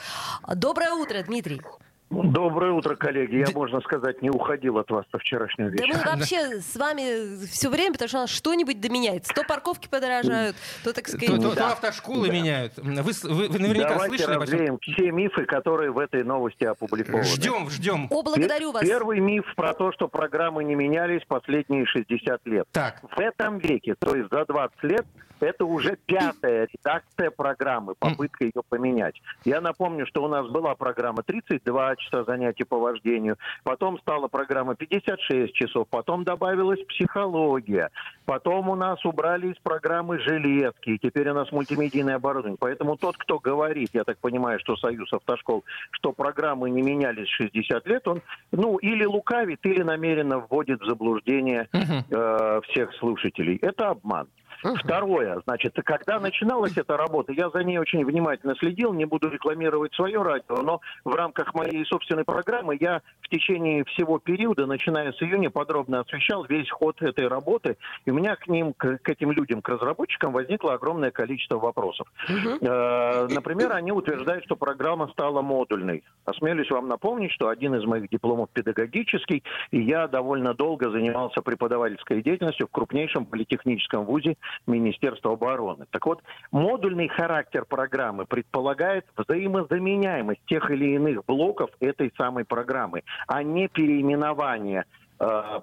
Доброе 0.55 0.93
утро, 0.93 1.23
Дмитрий. 1.23 1.63
Доброе 2.11 2.73
утро, 2.73 2.95
коллеги. 2.97 3.37
Я, 3.37 3.47
можно 3.55 3.81
сказать, 3.81 4.23
не 4.23 4.31
уходил 4.31 4.79
от 4.79 4.91
вас 4.91 5.05
со 5.11 5.19
вчерашнего 5.19 5.69
вечера. 5.69 5.93
Да 5.93 5.99
мы 5.99 6.19
вообще 6.19 6.61
с 6.61 6.77
вами 6.77 7.45
все 7.47 7.71
время, 7.71 7.93
потому 7.93 8.09
что 8.09 8.19
у 8.19 8.21
нас 8.23 8.31
что-нибудь 8.31 8.81
доменяется. 8.81 9.33
То 9.35 9.43
парковки 9.43 9.89
подорожают, 9.89 10.55
то, 10.85 10.93
так 10.93 11.09
сказать... 11.09 11.27
То, 11.27 11.51
то, 11.51 11.57
то 11.57 11.73
автошколы 11.73 12.29
да. 12.29 12.33
меняют. 12.33 12.73
Вы, 12.77 13.13
вы, 13.23 13.49
вы 13.49 13.59
наверняка 13.59 13.95
Давайте 13.95 14.19
слышали... 14.19 14.37
развеем 14.37 14.79
все 14.81 15.11
мифы, 15.11 15.45
которые 15.45 15.91
в 15.91 15.99
этой 15.99 16.23
новости 16.23 16.65
опубликованы. 16.65 17.25
Ждем, 17.25 17.71
ждем. 17.71 18.07
О, 18.11 18.23
благодарю 18.23 18.73
вас. 18.73 18.83
Первый 18.83 19.21
миф 19.21 19.45
про 19.57 19.75
то, 19.75 19.91
что 19.93 20.07
программы 20.07 20.63
не 20.65 20.75
менялись 20.75 21.23
последние 21.27 21.87
60 21.87 22.47
лет. 22.47 22.67
Так. 22.71 23.01
В 23.03 23.19
этом 23.19 23.59
веке, 23.59 23.95
то 23.99 24.15
есть 24.15 24.31
за 24.31 24.45
20 24.45 24.83
лет, 24.85 25.07
Это 25.41 25.65
уже 25.65 25.97
пятая 26.07 26.69
редакция 26.73 27.31
программы, 27.31 27.95
попытка 27.99 28.45
ее 28.45 28.63
поменять. 28.69 29.21
Я 29.45 29.61
напомню, 29.61 30.07
что 30.07 30.23
у 30.25 30.29
нас 30.29 30.47
была 30.49 30.75
программа 30.75 31.23
32 31.23 31.97
часа 31.97 32.25
занятий 32.25 32.65
по 32.65 32.79
вождению, 32.79 33.37
потом 33.63 33.99
стала 33.99 34.29
программа 34.29 34.75
56 34.75 35.55
часов, 35.55 35.89
потом 35.89 36.25
добавилась 36.25 36.81
психология, 36.87 37.91
потом 38.25 38.69
у 38.69 38.75
нас 38.75 39.05
убрали 39.05 39.49
из 39.49 39.59
программы 39.59 40.19
железки, 40.19 40.91
и 40.91 40.99
теперь 40.99 41.29
у 41.31 41.35
нас 41.35 41.51
мультимедийное 41.53 42.17
оборудование. 42.17 42.59
Поэтому 42.59 42.97
тот, 42.97 43.17
кто 43.17 43.39
говорит, 43.39 43.91
я 43.93 44.05
так 44.05 44.19
понимаю, 44.19 44.59
что 44.61 44.77
Союз 44.77 45.13
автошкол, 45.13 45.65
что 45.93 46.13
программы 46.13 46.71
не 46.71 46.83
менялись 46.83 47.29
60 47.29 47.87
лет, 47.87 48.07
он, 48.09 48.23
ну, 48.53 48.77
или 48.79 49.05
лукавит, 49.05 49.65
или 49.65 49.83
намеренно 49.83 50.39
вводит 50.39 50.81
в 50.81 50.87
заблуждение 50.87 51.69
э, 51.73 52.61
всех 52.69 52.95
слушателей. 52.95 53.57
Это 53.57 53.89
обман. 53.91 54.29
Второе, 54.65 55.41
значит, 55.45 55.75
когда 55.85 56.19
начиналась 56.19 56.77
эта 56.77 56.97
работа, 56.97 57.33
я 57.33 57.51
за 57.51 57.63
ней 57.63 57.79
очень 57.79 58.05
внимательно 58.05 58.55
следил, 58.57 58.95
не 58.95 59.05
буду 59.05 59.29
рекламировать 59.29 59.95
свое 59.95 60.23
радио, 60.23 60.63
но 60.63 60.81
в 61.05 61.15
рамках 61.15 61.55
моей 61.55 61.85
собственной 61.85 62.25
программы 62.25 62.77
я 62.81 63.03
в 63.21 63.29
течение 63.29 63.85
всего 63.85 64.19
периода, 64.19 64.67
начиная 64.67 65.13
с 65.13 65.23
июня, 65.23 65.51
подробно 65.51 66.01
освещал 66.01 66.45
весь 66.45 66.71
ход 66.71 67.03
этой 67.03 67.29
работы, 67.29 67.77
и 68.07 68.11
у 68.11 68.15
меня 68.15 68.37
к 68.37 68.49
ним, 68.49 68.73
к, 68.73 68.99
к 68.99 69.09
этим 69.11 69.33
людям, 69.33 69.61
к 69.61 69.69
разработчикам 69.69 70.33
возникло 70.33 70.73
огромное 70.73 71.11
количество 71.11 71.59
вопросов. 71.59 72.11
Э, 72.29 73.27
например, 73.29 73.73
они 73.73 73.93
утверждают, 73.93 74.45
что 74.45 74.57
программа 74.57 75.09
стала 75.09 75.43
модульной. 75.43 76.05
Осмелюсь 76.25 76.71
вам 76.71 76.89
напомнить, 76.89 77.33
что 77.33 77.49
один 77.49 77.75
из 77.75 77.85
моих 77.85 78.09
дипломов 78.09 78.49
педагогический, 78.51 79.43
и 79.71 79.81
я 79.81 80.09
довольно 80.09 80.55
долго 80.55 80.91
занимался 80.91 81.43
преподавательской 81.43 82.23
деятельностью 82.23 82.67
в 82.67 82.71
крупнейшем 82.71 83.27
политехническом 83.27 84.05
вузе 84.05 84.37
Министерства 84.67 85.33
обороны. 85.33 85.87
Так 85.91 86.07
вот, 86.07 86.23
модульный 86.51 87.09
характер 87.09 87.65
программы 87.65 88.27
предполагает 88.27 89.07
взаимозаменяемость 89.17 90.41
тех 90.47 90.71
или 90.71 90.95
иных 90.95 91.25
блоков 91.27 91.71
этой 91.81 92.13
самой 92.17 92.45
программы, 92.45 93.03
а 93.27 93.43
не 93.43 93.69
переименование 93.69 94.85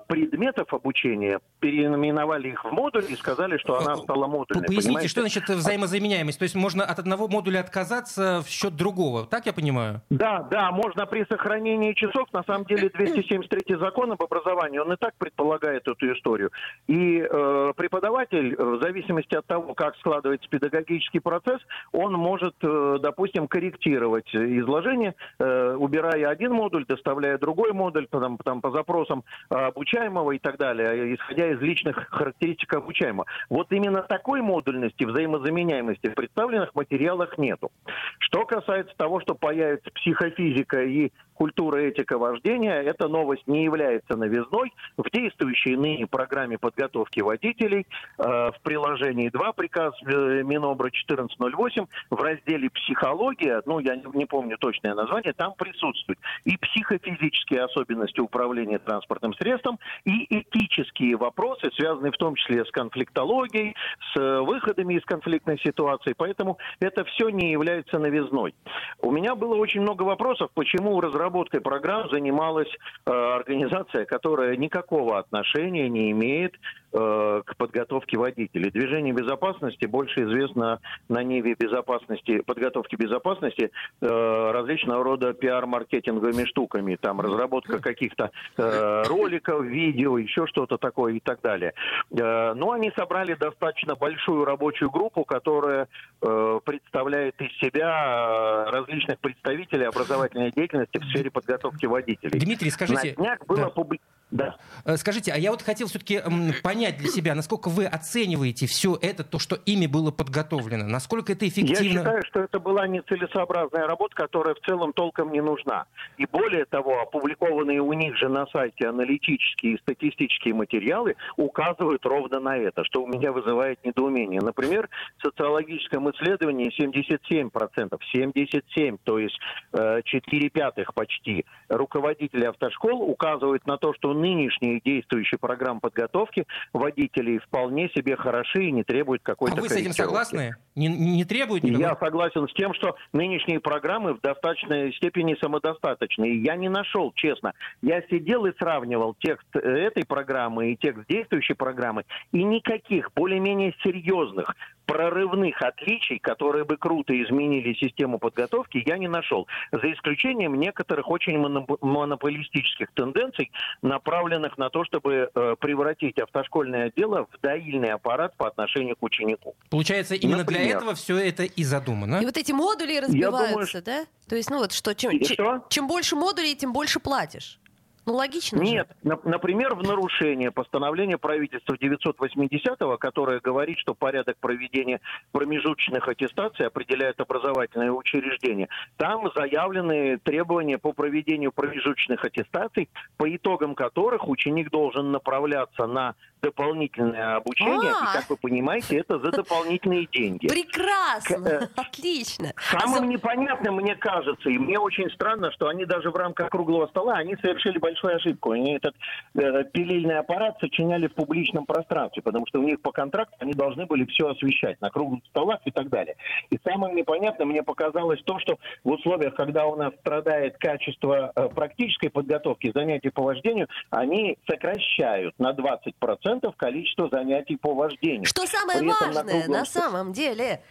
предметов 0.07 0.73
обучения, 0.73 1.39
переименовали 1.59 2.49
их 2.49 2.63
в 2.63 2.71
модуль 2.71 3.05
и 3.09 3.15
сказали, 3.15 3.57
что 3.57 3.79
она 3.79 3.95
стала 3.97 4.27
модульной. 4.27 4.65
Поясните, 4.65 4.87
понимаете? 4.87 5.09
что 5.09 5.21
значит 5.21 5.49
взаимозаменяемость? 5.49 6.39
То 6.39 6.43
есть 6.43 6.55
можно 6.55 6.83
от 6.83 6.99
одного 6.99 7.27
модуля 7.27 7.59
отказаться 7.59 8.41
в 8.45 8.49
счет 8.49 8.75
другого, 8.75 9.25
так 9.25 9.45
я 9.45 9.53
понимаю? 9.53 10.01
Да, 10.09 10.47
да, 10.49 10.71
можно 10.71 11.05
при 11.05 11.25
сохранении 11.25 11.93
часов. 11.93 12.31
На 12.33 12.43
самом 12.43 12.65
деле 12.65 12.89
273 12.89 13.75
закон 13.77 14.11
об 14.11 14.21
образовании, 14.21 14.79
он 14.79 14.91
и 14.93 14.95
так 14.97 15.13
предполагает 15.17 15.87
эту 15.87 16.13
историю. 16.13 16.51
И 16.87 17.19
э, 17.19 17.73
преподаватель, 17.75 18.55
в 18.55 18.81
зависимости 18.81 19.35
от 19.35 19.45
того, 19.45 19.73
как 19.73 19.95
складывается 19.97 20.49
педагогический 20.49 21.19
процесс, 21.19 21.61
он 21.91 22.13
может, 22.13 22.55
э, 22.61 22.97
допустим, 23.01 23.47
корректировать 23.47 24.33
изложение, 24.33 25.15
э, 25.39 25.75
убирая 25.75 26.27
один 26.29 26.53
модуль, 26.53 26.85
доставляя 26.85 27.37
другой 27.37 27.73
модуль, 27.73 28.07
там, 28.07 28.37
там 28.37 28.61
по 28.61 28.71
запросам 28.71 29.23
обучаемого 29.49 30.31
и 30.31 30.39
так 30.39 30.57
далее, 30.57 31.15
исходя 31.15 31.47
из 31.51 31.59
личных 31.61 32.07
характеристик 32.09 32.73
обучаемого. 32.73 33.25
Вот 33.49 33.71
именно 33.71 34.01
такой 34.03 34.41
модульности, 34.41 35.03
взаимозаменяемости 35.03 36.09
в 36.09 36.15
представленных 36.15 36.73
материалах 36.75 37.37
нету. 37.37 37.71
Что 38.19 38.45
касается 38.45 38.95
того, 38.97 39.19
что 39.19 39.35
появится 39.35 39.91
психофизика 39.91 40.81
и 40.83 41.11
культура 41.41 41.77
этика 41.77 42.19
вождения, 42.19 42.83
эта 42.83 43.07
новость 43.07 43.47
не 43.47 43.63
является 43.63 44.15
новизной. 44.15 44.71
В 44.95 45.09
действующей 45.09 45.75
ныне 45.75 46.05
программе 46.05 46.59
подготовки 46.59 47.19
водителей 47.21 47.87
э, 48.19 48.23
в 48.23 48.55
приложении 48.61 49.27
2 49.29 49.53
приказ 49.53 49.95
э, 50.05 50.43
Минобра 50.43 50.89
1408 50.89 51.87
в 52.11 52.21
разделе 52.21 52.69
«Психология», 52.69 53.59
ну, 53.65 53.79
я 53.79 53.95
не, 53.95 54.25
помню 54.27 54.55
точное 54.59 54.93
название, 54.93 55.33
там 55.33 55.55
присутствуют 55.57 56.19
и 56.45 56.57
психофизические 56.57 57.63
особенности 57.63 58.19
управления 58.19 58.77
транспортным 58.77 59.33
средством, 59.33 59.79
и 60.05 60.27
этические 60.29 61.17
вопросы, 61.17 61.71
связанные 61.75 62.11
в 62.11 62.17
том 62.17 62.35
числе 62.35 62.63
с 62.65 62.69
конфликтологией, 62.69 63.75
с 64.13 64.19
э, 64.19 64.41
выходами 64.41 64.93
из 64.93 65.03
конфликтной 65.05 65.57
ситуации. 65.57 66.13
Поэтому 66.15 66.59
это 66.79 67.03
все 67.05 67.29
не 67.29 67.51
является 67.51 67.97
новизной. 67.97 68.53
У 68.99 69.09
меня 69.09 69.33
было 69.33 69.55
очень 69.55 69.81
много 69.81 70.03
вопросов, 70.03 70.51
почему 70.53 71.01
разработчики 71.01 71.30
разработкой 71.31 71.61
программ 71.61 72.09
занималась 72.09 72.69
э, 73.05 73.11
организация, 73.11 74.05
которая 74.05 74.55
никакого 74.57 75.17
отношения 75.17 75.89
не 75.89 76.11
имеет 76.11 76.55
Э, 76.93 77.41
к 77.45 77.55
подготовке 77.55 78.17
водителей. 78.17 78.69
Движение 78.69 79.13
безопасности 79.13 79.85
больше 79.85 80.25
известно 80.25 80.81
на 81.07 81.23
ниве 81.23 81.55
безопасности, 81.57 82.41
подготовки 82.41 82.97
безопасности 82.97 83.71
э, 84.01 84.51
различного 84.51 85.01
рода 85.01 85.31
пиар-маркетинговыми 85.31 86.43
штуками. 86.43 86.97
Там 86.99 87.21
разработка 87.21 87.79
каких-то 87.79 88.31
э, 88.57 89.03
роликов, 89.07 89.63
видео, 89.63 90.17
еще 90.17 90.47
что-то 90.47 90.77
такое 90.77 91.13
и 91.13 91.21
так 91.21 91.39
далее. 91.39 91.75
Э, 92.11 92.53
но 92.55 92.71
они 92.71 92.91
собрали 92.97 93.35
достаточно 93.35 93.95
большую 93.95 94.43
рабочую 94.43 94.91
группу, 94.91 95.23
которая 95.23 95.87
э, 96.21 96.59
представляет 96.65 97.39
из 97.39 97.57
себя 97.59 98.65
э, 98.67 98.69
различных 98.69 99.17
представителей 99.19 99.85
образовательной 99.85 100.51
деятельности 100.51 100.97
в 100.97 101.05
сфере 101.05 101.31
подготовки 101.31 101.85
водителей. 101.85 102.37
Дмитрий, 102.37 102.69
скажите... 102.69 103.11
На 103.11 103.15
днях 103.15 103.45
было 103.45 103.59
да. 103.59 103.69
публиковано 103.69 104.20
да. 104.31 104.55
Э, 104.85 104.95
скажите, 104.95 105.31
а 105.33 105.37
я 105.37 105.51
вот 105.51 105.61
хотел 105.61 105.87
все-таки 105.87 106.21
понять 106.63 106.97
для 106.97 107.09
себя, 107.09 107.35
насколько 107.35 107.69
вы 107.69 107.85
оцениваете 107.85 108.65
все 108.65 108.97
это, 109.01 109.23
то, 109.23 109.39
что 109.39 109.57
ими 109.65 109.87
было 109.87 110.11
подготовлено, 110.11 110.85
насколько 110.85 111.33
это 111.33 111.47
эффективно? 111.47 111.83
Я 111.83 111.89
считаю, 111.89 112.23
что 112.25 112.39
это 112.39 112.59
была 112.59 112.87
нецелесообразная 112.87 113.87
работа, 113.87 114.15
которая 114.15 114.55
в 114.55 114.59
целом 114.61 114.93
толком 114.93 115.31
не 115.31 115.41
нужна. 115.41 115.85
И 116.17 116.25
более 116.25 116.65
того, 116.65 117.01
опубликованные 117.01 117.81
у 117.81 117.91
них 117.93 118.15
же 118.17 118.29
на 118.29 118.47
сайте 118.47 118.87
аналитические 118.87 119.73
и 119.73 119.77
статистические 119.79 120.53
материалы 120.53 121.15
указывают 121.35 122.05
ровно 122.05 122.39
на 122.39 122.57
это, 122.57 122.85
что 122.85 123.03
у 123.03 123.07
меня 123.07 123.31
вызывает 123.33 123.83
недоумение. 123.83 124.39
Например, 124.41 124.89
в 125.17 125.27
социологическом 125.27 126.09
исследовании 126.11 126.71
77%, 126.79 127.99
77, 128.13 128.97
то 129.03 129.19
есть 129.19 129.37
4 129.73 130.47
э, 130.47 130.49
пятых 130.49 130.93
почти, 130.93 131.45
руководители 131.67 132.45
автошкол 132.45 133.01
указывают 133.01 133.65
на 133.67 133.77
то, 133.77 133.93
что 133.93 134.13
нынешние 134.21 134.79
действующие 134.79 135.37
программы 135.39 135.79
подготовки 135.79 136.45
водителей 136.73 137.39
вполне 137.39 137.89
себе 137.89 138.15
хороши 138.15 138.65
и 138.65 138.71
не 138.71 138.83
требуют 138.83 139.23
какой-то 139.23 139.57
А 139.57 139.61
вы 139.61 139.69
с 139.69 139.73
этим 139.73 139.93
согласны? 139.93 140.55
Не, 140.75 140.87
не 140.87 141.25
требуют 141.25 141.63
никакой? 141.63 141.81
Я 141.81 141.97
согласен 141.99 142.47
с 142.47 142.53
тем, 142.53 142.73
что 142.73 142.95
нынешние 143.11 143.59
программы 143.59 144.13
в 144.13 144.21
достаточной 144.21 144.93
степени 144.93 145.35
самодостаточны. 145.41 146.29
И 146.29 146.43
я 146.43 146.55
не 146.55 146.69
нашел, 146.69 147.11
честно, 147.15 147.53
я 147.81 148.01
сидел 148.03 148.45
и 148.45 148.55
сравнивал 148.57 149.15
текст 149.19 149.47
этой 149.55 150.05
программы 150.05 150.71
и 150.71 150.77
текст 150.77 151.03
действующей 151.09 151.55
программы, 151.55 152.05
и 152.31 152.43
никаких 152.43 153.11
более-менее 153.15 153.73
серьезных 153.83 154.55
прорывных 154.85 155.61
отличий, 155.61 156.19
которые 156.19 156.65
бы 156.65 156.77
круто 156.77 157.13
изменили 157.23 157.73
систему 157.73 158.19
подготовки, 158.19 158.81
я 158.85 158.97
не 158.97 159.07
нашел. 159.07 159.47
За 159.71 159.91
исключением 159.91 160.55
некоторых 160.55 161.09
очень 161.09 161.37
монополистических 161.37 162.91
тенденций, 162.93 163.51
направленных 163.81 164.57
на 164.57 164.69
то, 164.69 164.83
чтобы 164.83 165.29
э, 165.33 165.55
превратить 165.59 166.19
автошкольное 166.19 166.91
дело 166.95 167.27
в 167.31 167.41
доильный 167.41 167.91
аппарат 167.91 168.35
по 168.37 168.47
отношению 168.47 168.95
к 168.95 169.03
ученику. 169.03 169.55
Получается, 169.69 170.15
именно 170.15 170.39
Например, 170.39 170.63
для 170.63 170.77
этого 170.77 170.95
все 170.95 171.17
это 171.17 171.43
и 171.43 171.63
задумано. 171.63 172.21
И 172.21 172.25
вот 172.25 172.37
эти 172.37 172.51
модули 172.51 172.97
разбиваются, 172.97 173.81
думаю, 173.81 174.05
да? 174.05 174.05
То 174.27 174.35
есть, 174.35 174.49
ну 174.49 174.59
вот 174.59 174.71
что, 174.71 174.93
чем, 174.95 175.19
чем, 175.19 175.63
чем 175.69 175.87
больше 175.87 176.15
модулей, 176.15 176.55
тем 176.55 176.73
больше 176.73 176.99
платишь. 176.99 177.60
Ну, 178.05 178.13
логично 178.13 178.59
Нет. 178.59 178.87
Же. 179.03 179.19
Например, 179.23 179.75
в 179.75 179.83
нарушение 179.83 180.51
постановления 180.51 181.17
правительства 181.17 181.75
980-го, 181.75 182.97
которое 182.97 183.39
говорит, 183.39 183.77
что 183.77 183.93
порядок 183.93 184.37
проведения 184.39 185.01
промежуточных 185.31 186.07
аттестаций 186.07 186.65
определяет 186.65 187.19
образовательное 187.21 187.91
учреждение. 187.91 188.69
Там 188.97 189.31
заявлены 189.35 190.17
требования 190.17 190.77
по 190.79 190.93
проведению 190.93 191.51
промежуточных 191.51 192.25
аттестаций, 192.25 192.89
по 193.17 193.33
итогам 193.33 193.75
которых 193.75 194.27
ученик 194.27 194.71
должен 194.71 195.11
направляться 195.11 195.85
на 195.85 196.15
дополнительное 196.41 197.35
обучение, 197.35 197.91
А-а-а. 197.91 198.09
и, 198.09 198.17
как 198.17 198.29
вы 198.29 198.37
понимаете, 198.37 198.97
это 198.97 199.19
за 199.19 199.31
дополнительные 199.31 200.07
деньги. 200.07 200.47
Прекрасно, 200.47 201.47
э, 201.47 201.67
отлично. 201.75 202.53
Самым 202.57 203.09
непонятным, 203.09 203.75
мне 203.75 203.95
кажется, 203.95 204.49
и 204.49 204.57
мне 204.57 204.79
очень 204.79 205.09
странно, 205.11 205.51
что 205.51 205.67
они 205.67 205.85
даже 205.85 206.09
в 206.09 206.15
рамках 206.15 206.49
круглого 206.49 206.87
стола, 206.87 207.13
они 207.13 207.35
совершили 207.35 207.77
большую 207.91 208.15
ошибку. 208.15 208.51
Они 208.51 208.75
этот 208.75 208.95
э, 209.35 209.63
пилильный 209.71 210.19
аппарат 210.19 210.57
сочиняли 210.59 211.07
в 211.07 211.13
публичном 211.13 211.65
пространстве, 211.65 212.21
потому 212.21 212.45
что 212.47 212.59
у 212.59 212.63
них 212.63 212.81
по 212.81 212.91
контракту 212.91 213.35
они 213.39 213.53
должны 213.53 213.85
были 213.85 214.05
все 214.05 214.29
освещать 214.29 214.79
на 214.81 214.89
круглых 214.89 215.23
столах 215.29 215.59
и 215.65 215.71
так 215.71 215.89
далее. 215.89 216.15
И 216.49 216.57
самым 216.63 216.95
непонятным 216.95 217.49
мне 217.49 217.63
показалось 217.63 218.21
то, 218.23 218.39
что 218.39 218.57
в 218.83 218.91
условиях, 218.91 219.35
когда 219.35 219.65
у 219.65 219.75
нас 219.75 219.93
страдает 219.99 220.57
качество 220.57 221.31
э, 221.35 221.49
практической 221.49 222.09
подготовки 222.09 222.71
занятий 222.73 223.09
по 223.09 223.23
вождению, 223.23 223.67
они 223.89 224.37
сокращают 224.47 225.37
на 225.39 225.51
20% 225.51 225.91
10% 226.01 226.53
количество 226.57 227.09
занятий 227.11 227.57
по 227.57 227.73
вождению. 227.73 228.25
Что 228.25 228.45
самое 228.45 228.81
важное 228.83 229.47
на, 229.47 229.59
на 229.59 229.65
самом 229.65 230.13
деле? 230.13 230.61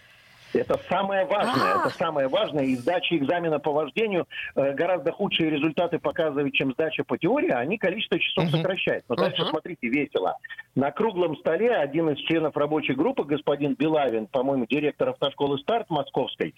Это 0.53 0.79
самое 0.89 1.25
важное. 1.27 1.73
А-а-а. 1.73 1.87
Это 1.87 1.97
самое 1.97 2.29
важное. 2.29 2.65
И 2.65 2.75
сдача 2.77 3.17
экзамена 3.17 3.59
по 3.59 3.73
вождению 3.73 4.27
э, 4.57 4.73
гораздо 4.73 5.13
худшие 5.13 5.51
результаты 5.51 5.99
показывает, 5.99 6.53
чем 6.55 6.73
сдача 6.73 7.05
по 7.05 7.17
теории. 7.17 7.51
Они 7.51 7.79
количество 7.79 8.19
часов 8.19 8.51
сокращают. 8.51 9.05
Но 9.09 9.15
дальше 9.17 9.45
смотрите, 9.47 9.89
весело. 9.89 10.37
На 10.75 10.91
круглом 10.91 11.37
столе 11.37 11.75
один 11.75 12.11
из 12.11 12.19
членов 12.27 12.57
рабочей 12.57 12.95
группы, 12.95 13.25
господин 13.25 13.75
Белавин, 13.75 14.27
по-моему, 14.27 14.67
директор 14.67 15.11
автошколы 15.11 15.59
«Старт» 15.59 15.89
московской, 15.91 16.55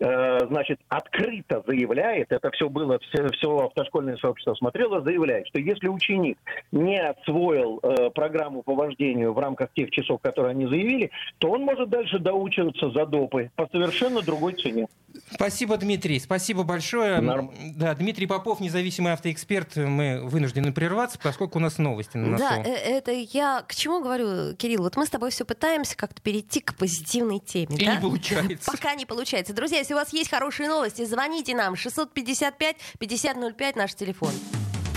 э, 0.00 0.38
значит, 0.46 0.80
открыто 0.88 1.62
заявляет, 1.66 2.32
это 2.32 2.50
все 2.50 2.68
было, 2.68 2.98
все, 2.98 3.28
все 3.28 3.56
автошкольное 3.58 4.16
сообщество 4.16 4.54
смотрело, 4.54 5.02
заявляет, 5.02 5.46
что 5.48 5.60
если 5.60 5.88
ученик 5.88 6.38
не 6.72 6.98
освоил 6.98 7.80
э, 7.82 8.10
программу 8.10 8.62
по 8.62 8.74
вождению 8.74 9.32
в 9.32 9.38
рамках 9.38 9.72
тех 9.74 9.90
часов, 9.90 10.20
которые 10.22 10.52
они 10.52 10.66
заявили, 10.66 11.10
то 11.38 11.50
он 11.50 11.62
может 11.62 11.88
дальше 11.88 12.18
доучиваться 12.18 12.90
за 12.90 13.06
доп 13.06 13.35
Европы 13.36 13.50
по 13.54 13.68
совершенно 13.70 14.22
другой 14.22 14.54
цене. 14.54 14.86
Спасибо, 15.32 15.78
Дмитрий. 15.78 16.20
Спасибо 16.20 16.62
большое. 16.62 17.20
Норм. 17.20 17.52
Да, 17.74 17.94
Дмитрий 17.94 18.26
Попов, 18.26 18.60
независимый 18.60 19.14
автоэксперт. 19.14 19.76
Мы 19.76 20.20
вынуждены 20.22 20.72
прерваться, 20.72 21.18
поскольку 21.22 21.58
у 21.58 21.62
нас 21.62 21.78
новости 21.78 22.18
на 22.18 22.28
носу. 22.28 22.44
Да, 22.44 22.62
э, 22.62 22.74
это 22.74 23.12
я 23.12 23.64
к 23.66 23.74
чему 23.74 24.02
говорю, 24.02 24.54
Кирилл? 24.56 24.82
Вот 24.82 24.96
мы 24.96 25.06
с 25.06 25.10
тобой 25.10 25.30
все 25.30 25.46
пытаемся 25.46 25.96
как-то 25.96 26.20
перейти 26.20 26.60
к 26.60 26.74
позитивной 26.74 27.38
теме. 27.38 27.76
И 27.76 27.84
да? 27.86 27.94
не 27.94 28.00
получается. 28.00 28.70
Пока 28.70 28.94
не 28.94 29.06
получается. 29.06 29.54
Друзья, 29.54 29.78
если 29.78 29.94
у 29.94 29.96
вас 29.96 30.12
есть 30.12 30.28
хорошие 30.28 30.68
новости, 30.68 31.04
звоните 31.04 31.54
нам. 31.54 31.74
655-5005 31.74 33.72
наш 33.76 33.94
телефон. 33.94 34.32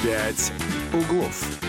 «Пять 0.03 0.51
углов». 0.93 1.68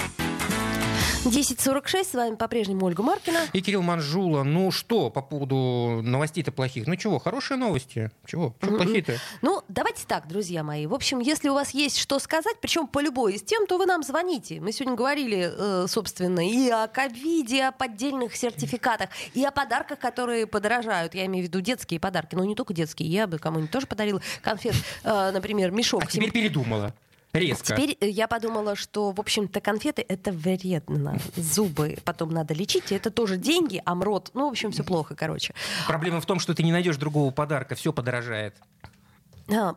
10.46, 1.23 2.03
с 2.03 2.13
вами 2.15 2.35
по-прежнему 2.35 2.83
Ольга 2.87 3.03
Маркина. 3.03 3.41
И 3.53 3.61
Кирилл 3.61 3.83
Манжула. 3.83 4.41
Ну 4.41 4.71
что 4.71 5.11
по 5.11 5.21
поводу 5.21 6.01
новостей-то 6.03 6.51
плохих? 6.51 6.87
Ну 6.87 6.95
чего, 6.95 7.19
хорошие 7.19 7.57
новости? 7.57 8.09
Чего? 8.25 8.55
Что 8.59 8.75
плохие-то? 8.75 9.17
Ну, 9.43 9.61
давайте 9.67 10.03
так, 10.07 10.27
друзья 10.27 10.63
мои. 10.63 10.87
В 10.87 10.95
общем, 10.95 11.19
если 11.19 11.49
у 11.49 11.53
вас 11.53 11.75
есть 11.75 11.99
что 11.99 12.17
сказать, 12.17 12.55
причем 12.59 12.87
по 12.87 12.99
любой 12.99 13.35
из 13.35 13.43
тем, 13.43 13.67
то 13.67 13.77
вы 13.77 13.85
нам 13.85 14.01
звоните. 14.01 14.59
Мы 14.59 14.71
сегодня 14.71 14.95
говорили, 14.95 15.53
э, 15.55 15.85
собственно, 15.87 16.39
и 16.39 16.69
о 16.69 16.87
ковиде, 16.87 17.57
и 17.57 17.61
о 17.61 17.71
поддельных 17.71 18.35
сертификатах, 18.35 19.09
и 19.35 19.45
о 19.45 19.51
подарках, 19.51 19.99
которые 19.99 20.47
подорожают. 20.47 21.13
Я 21.13 21.27
имею 21.27 21.45
в 21.45 21.49
виду 21.49 21.61
детские 21.61 21.99
подарки. 21.99 22.33
Но 22.33 22.43
не 22.45 22.55
только 22.55 22.73
детские. 22.73 23.09
Я 23.09 23.27
бы 23.27 23.37
кому-нибудь 23.37 23.69
тоже 23.69 23.85
подарила 23.85 24.21
конфет, 24.41 24.73
э, 25.03 25.31
например, 25.31 25.69
мешок. 25.69 26.03
А 26.03 26.07
теперь 26.07 26.31
передумала. 26.31 26.95
Резко. 27.33 27.75
Теперь 27.75 27.97
э, 27.99 28.09
я 28.09 28.27
подумала, 28.27 28.75
что, 28.75 29.11
в 29.11 29.19
общем-то, 29.19 29.61
конфеты 29.61 30.05
это 30.07 30.31
вредно. 30.31 31.17
Зубы 31.35 31.97
потом 32.03 32.31
надо 32.31 32.53
лечить. 32.53 32.91
Это 32.91 33.09
тоже 33.09 33.37
деньги, 33.37 33.81
а 33.85 33.95
мрот. 33.95 34.31
Ну, 34.33 34.47
в 34.47 34.51
общем, 34.51 34.71
все 34.71 34.83
плохо, 34.83 35.15
короче. 35.15 35.53
Проблема 35.87 36.19
в 36.19 36.25
том, 36.25 36.39
что 36.39 36.53
ты 36.53 36.63
не 36.63 36.71
найдешь 36.71 36.97
другого 36.97 37.31
подарка, 37.31 37.75
все 37.75 37.93
подорожает. 37.93 38.55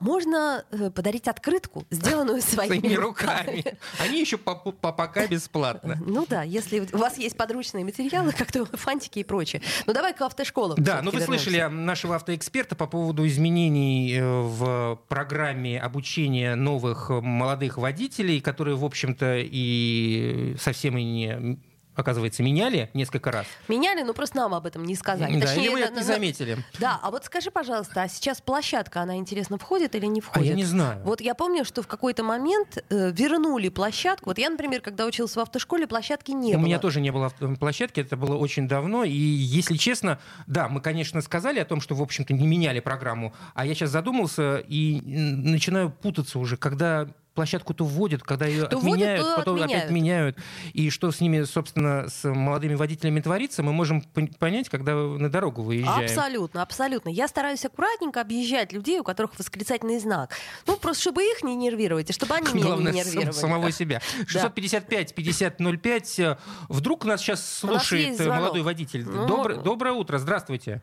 Можно 0.01 0.65
э, 0.71 0.91
подарить 0.91 1.29
открытку, 1.29 1.85
сделанную 1.91 2.43
своими, 2.43 2.95
руками. 2.95 3.65
Они 3.99 4.21
еще 4.21 4.39
по, 4.39 4.55
по, 4.55 4.93
пока 4.93 5.27
бесплатно. 5.27 5.99
Ну 6.07 6.27
да, 6.29 6.43
если 6.43 6.87
у 6.93 6.99
вас 6.99 7.19
есть 7.19 7.37
подручные 7.37 7.85
материалы, 7.85 8.33
как-то 8.33 8.67
фантики 8.77 9.21
и 9.21 9.25
прочее. 9.25 9.63
Ну 9.87 9.93
давай 9.93 10.15
к 10.15 10.21
автошколам. 10.21 10.77
Да, 10.79 11.01
ну 11.03 11.11
вы 11.11 11.21
слышали 11.21 11.61
нашего 11.71 12.17
автоэксперта 12.17 12.77
по 12.77 12.87
поводу 12.87 13.27
изменений 13.27 14.15
э, 14.17 14.41
в 14.43 15.01
программе 15.09 15.81
обучения 15.81 16.55
новых 16.55 17.11
молодых 17.11 17.79
водителей, 17.79 18.41
которые, 18.41 18.77
в 18.77 18.85
общем-то, 18.85 19.39
и 19.41 20.57
совсем 20.61 20.97
и 20.99 21.03
не 21.03 21.59
оказывается, 21.95 22.43
меняли 22.43 22.91
несколько 22.95 23.31
раз. 23.31 23.47
Меняли, 23.69 24.03
но 24.03 24.15
просто 24.15 24.37
нам 24.37 24.55
об 24.55 24.67
этом 24.67 24.85
не 24.85 24.95
сказали. 24.95 25.39
Да, 25.39 25.47
Точнее, 25.47 25.65
или 25.65 25.73
мы 25.73 25.81
это 25.81 25.95
не 25.95 26.03
заметили. 26.03 26.59
Да, 26.79 26.99
а 27.03 27.11
вот 27.11 27.25
скажи, 27.25 27.51
пожалуйста, 27.51 28.03
а 28.03 28.09
сейчас 28.09 28.41
площадка, 28.41 29.03
она, 29.03 29.17
интересно, 29.17 29.59
входит 29.59 29.95
или 29.95 30.07
не 30.07 30.21
входит? 30.21 30.47
А 30.47 30.51
я 30.51 30.55
не 30.55 30.65
знаю. 30.65 31.03
Вот 31.05 31.21
я 31.21 31.35
помню, 31.35 31.65
что 31.65 31.83
в 31.83 31.87
какой-то 31.87 32.23
момент 32.23 32.85
э, 32.89 33.11
вернули 33.13 33.69
площадку. 33.69 34.31
Вот 34.31 34.39
я, 34.39 34.51
например, 34.51 34.81
когда 34.81 35.07
учился 35.07 35.39
в 35.39 35.43
автошколе, 35.43 35.87
площадки 35.87 36.33
не 36.33 36.51
У 36.51 36.59
было. 36.59 36.63
У 36.63 36.67
меня 36.67 36.79
тоже 36.79 37.01
не 37.01 37.11
было 37.11 37.31
площадки, 37.59 38.01
это 38.01 38.17
было 38.17 38.37
очень 38.37 38.69
давно. 38.69 39.05
И, 39.05 39.13
если 39.13 39.77
честно, 39.77 40.19
да, 40.47 40.69
мы, 40.69 40.81
конечно, 40.81 41.21
сказали 41.21 41.61
о 41.61 41.65
том, 41.65 41.81
что, 41.81 41.95
в 41.95 42.03
общем-то, 42.03 42.33
не 42.35 42.47
меняли 42.47 42.81
программу, 42.81 43.35
а 43.55 43.67
я 43.67 43.75
сейчас 43.75 43.91
задумался 43.91 44.57
и 44.57 45.01
начинаю 45.01 45.91
путаться 45.91 46.39
уже, 46.39 46.57
когда 46.57 47.09
площадку-то 47.35 47.85
вводят, 47.85 48.23
когда 48.23 48.47
ее 48.47 48.67
то 48.67 48.79
отменяют, 48.79 49.21
вводят, 49.21 49.37
потом 49.37 49.57
отменяют. 49.57 49.85
опять 49.85 49.95
меняют. 49.95 50.39
И 50.73 50.91
что 50.91 51.11
с 51.11 51.21
ними, 51.21 51.43
собственно, 51.43 52.09
с 52.09 52.29
молодыми 52.29 52.75
водителями 52.75 53.21
творится, 53.21 53.63
мы 53.63 53.73
можем 53.73 54.03
понять, 54.39 54.69
когда 54.69 54.95
на 54.95 55.29
дорогу 55.29 55.63
выезжаем. 55.63 56.05
Абсолютно, 56.05 56.63
абсолютно. 56.63 57.11
Я 57.11 57.29
стараюсь 57.29 57.65
аккуратненько 57.65 58.21
объезжать 58.21 58.73
людей, 58.73 59.01
у 59.01 59.05
которых 59.05 59.39
восклицательный 59.39 59.99
знак. 59.99 60.33
Ну, 60.67 60.77
просто 60.77 61.03
чтобы 61.03 61.23
их 61.23 61.43
не 61.43 61.57
нервировать, 61.57 62.11
и 62.11 62.13
чтобы 62.13 62.35
они 62.35 62.47
Главное, 62.47 62.93
меня 62.93 63.05
не 63.05 63.11
нервировали. 63.11 63.33
самого 63.33 63.73
себя. 63.73 64.01
655-5005. 64.33 66.39
Вдруг 66.69 67.05
нас 67.05 67.21
сейчас 67.21 67.59
слушает 67.59 68.19
молодой 68.21 68.63
водитель. 68.63 69.05
Ну... 69.05 69.27
Доброе, 69.27 69.59
доброе 69.59 69.93
утро, 69.93 70.19
здравствуйте. 70.19 70.83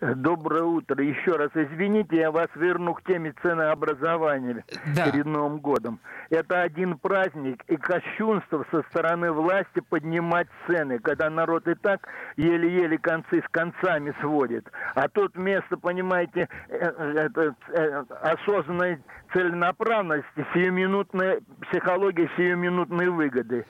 Доброе 0.00 0.62
утро. 0.62 1.02
Еще 1.02 1.36
раз 1.36 1.50
извините, 1.54 2.16
я 2.16 2.30
вас 2.30 2.48
верну 2.54 2.94
к 2.94 3.02
теме 3.04 3.32
ценообразования 3.42 4.64
да. 4.94 5.10
перед 5.10 5.24
Новым 5.24 5.58
годом. 5.58 6.00
Это 6.28 6.62
один 6.62 6.98
праздник 6.98 7.62
и 7.68 7.76
кощунство 7.76 8.66
со 8.70 8.82
стороны 8.90 9.32
власти 9.32 9.80
поднимать 9.88 10.48
цены, 10.66 10.98
когда 10.98 11.30
народ 11.30 11.66
и 11.68 11.74
так 11.74 12.08
еле-еле 12.36 12.98
концы 12.98 13.42
с 13.42 13.48
концами 13.50 14.14
сводит. 14.20 14.70
А 14.94 15.08
тут 15.08 15.34
вместо, 15.34 15.76
понимаете, 15.76 16.48
э, 16.68 16.78
это, 16.78 17.54
э, 17.72 18.04
осознанной 18.22 18.98
целенаправленности, 19.32 20.46
сиюминутной 20.52 21.40
психологии, 21.68 22.30
сиюминутной 22.36 23.08
выгоды, 23.08 23.66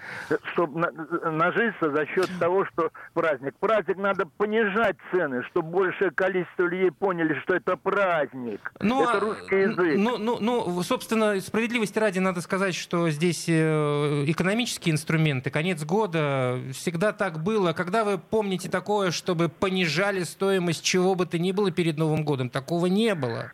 чтобы 0.52 0.80
нажиться 0.80 1.90
за 1.90 2.06
счет 2.06 2.28
того, 2.38 2.64
что 2.66 2.90
праздник. 3.14 3.54
Праздник 3.58 3.96
надо 3.96 4.26
понижать 4.26 4.96
цены, 5.12 5.42
чтобы 5.44 5.70
больше 5.70 6.10
количество 6.16 6.64
людей 6.64 6.90
поняли, 6.90 7.38
что 7.40 7.54
это 7.54 7.76
праздник. 7.76 8.72
Ну, 8.80 9.04
это 9.04 9.18
а, 9.18 9.20
русский 9.20 9.56
язык. 9.56 9.94
Ну, 9.98 10.18
ну, 10.18 10.38
ну, 10.40 10.82
собственно, 10.82 11.38
справедливости 11.40 11.98
ради 11.98 12.18
надо 12.18 12.40
сказать, 12.40 12.74
что 12.74 13.08
здесь 13.10 13.44
э, 13.48 14.24
экономические 14.26 14.94
инструменты, 14.94 15.50
конец 15.50 15.84
года, 15.84 16.58
всегда 16.72 17.12
так 17.12 17.42
было. 17.42 17.72
Когда 17.72 18.02
вы 18.02 18.18
помните 18.18 18.68
такое, 18.68 19.12
чтобы 19.12 19.48
понижали 19.48 20.24
стоимость 20.24 20.82
чего 20.82 21.14
бы 21.14 21.26
то 21.26 21.38
ни 21.38 21.52
было 21.52 21.70
перед 21.70 21.98
Новым 21.98 22.24
годом? 22.24 22.50
Такого 22.50 22.86
не 22.86 23.14
было. 23.14 23.52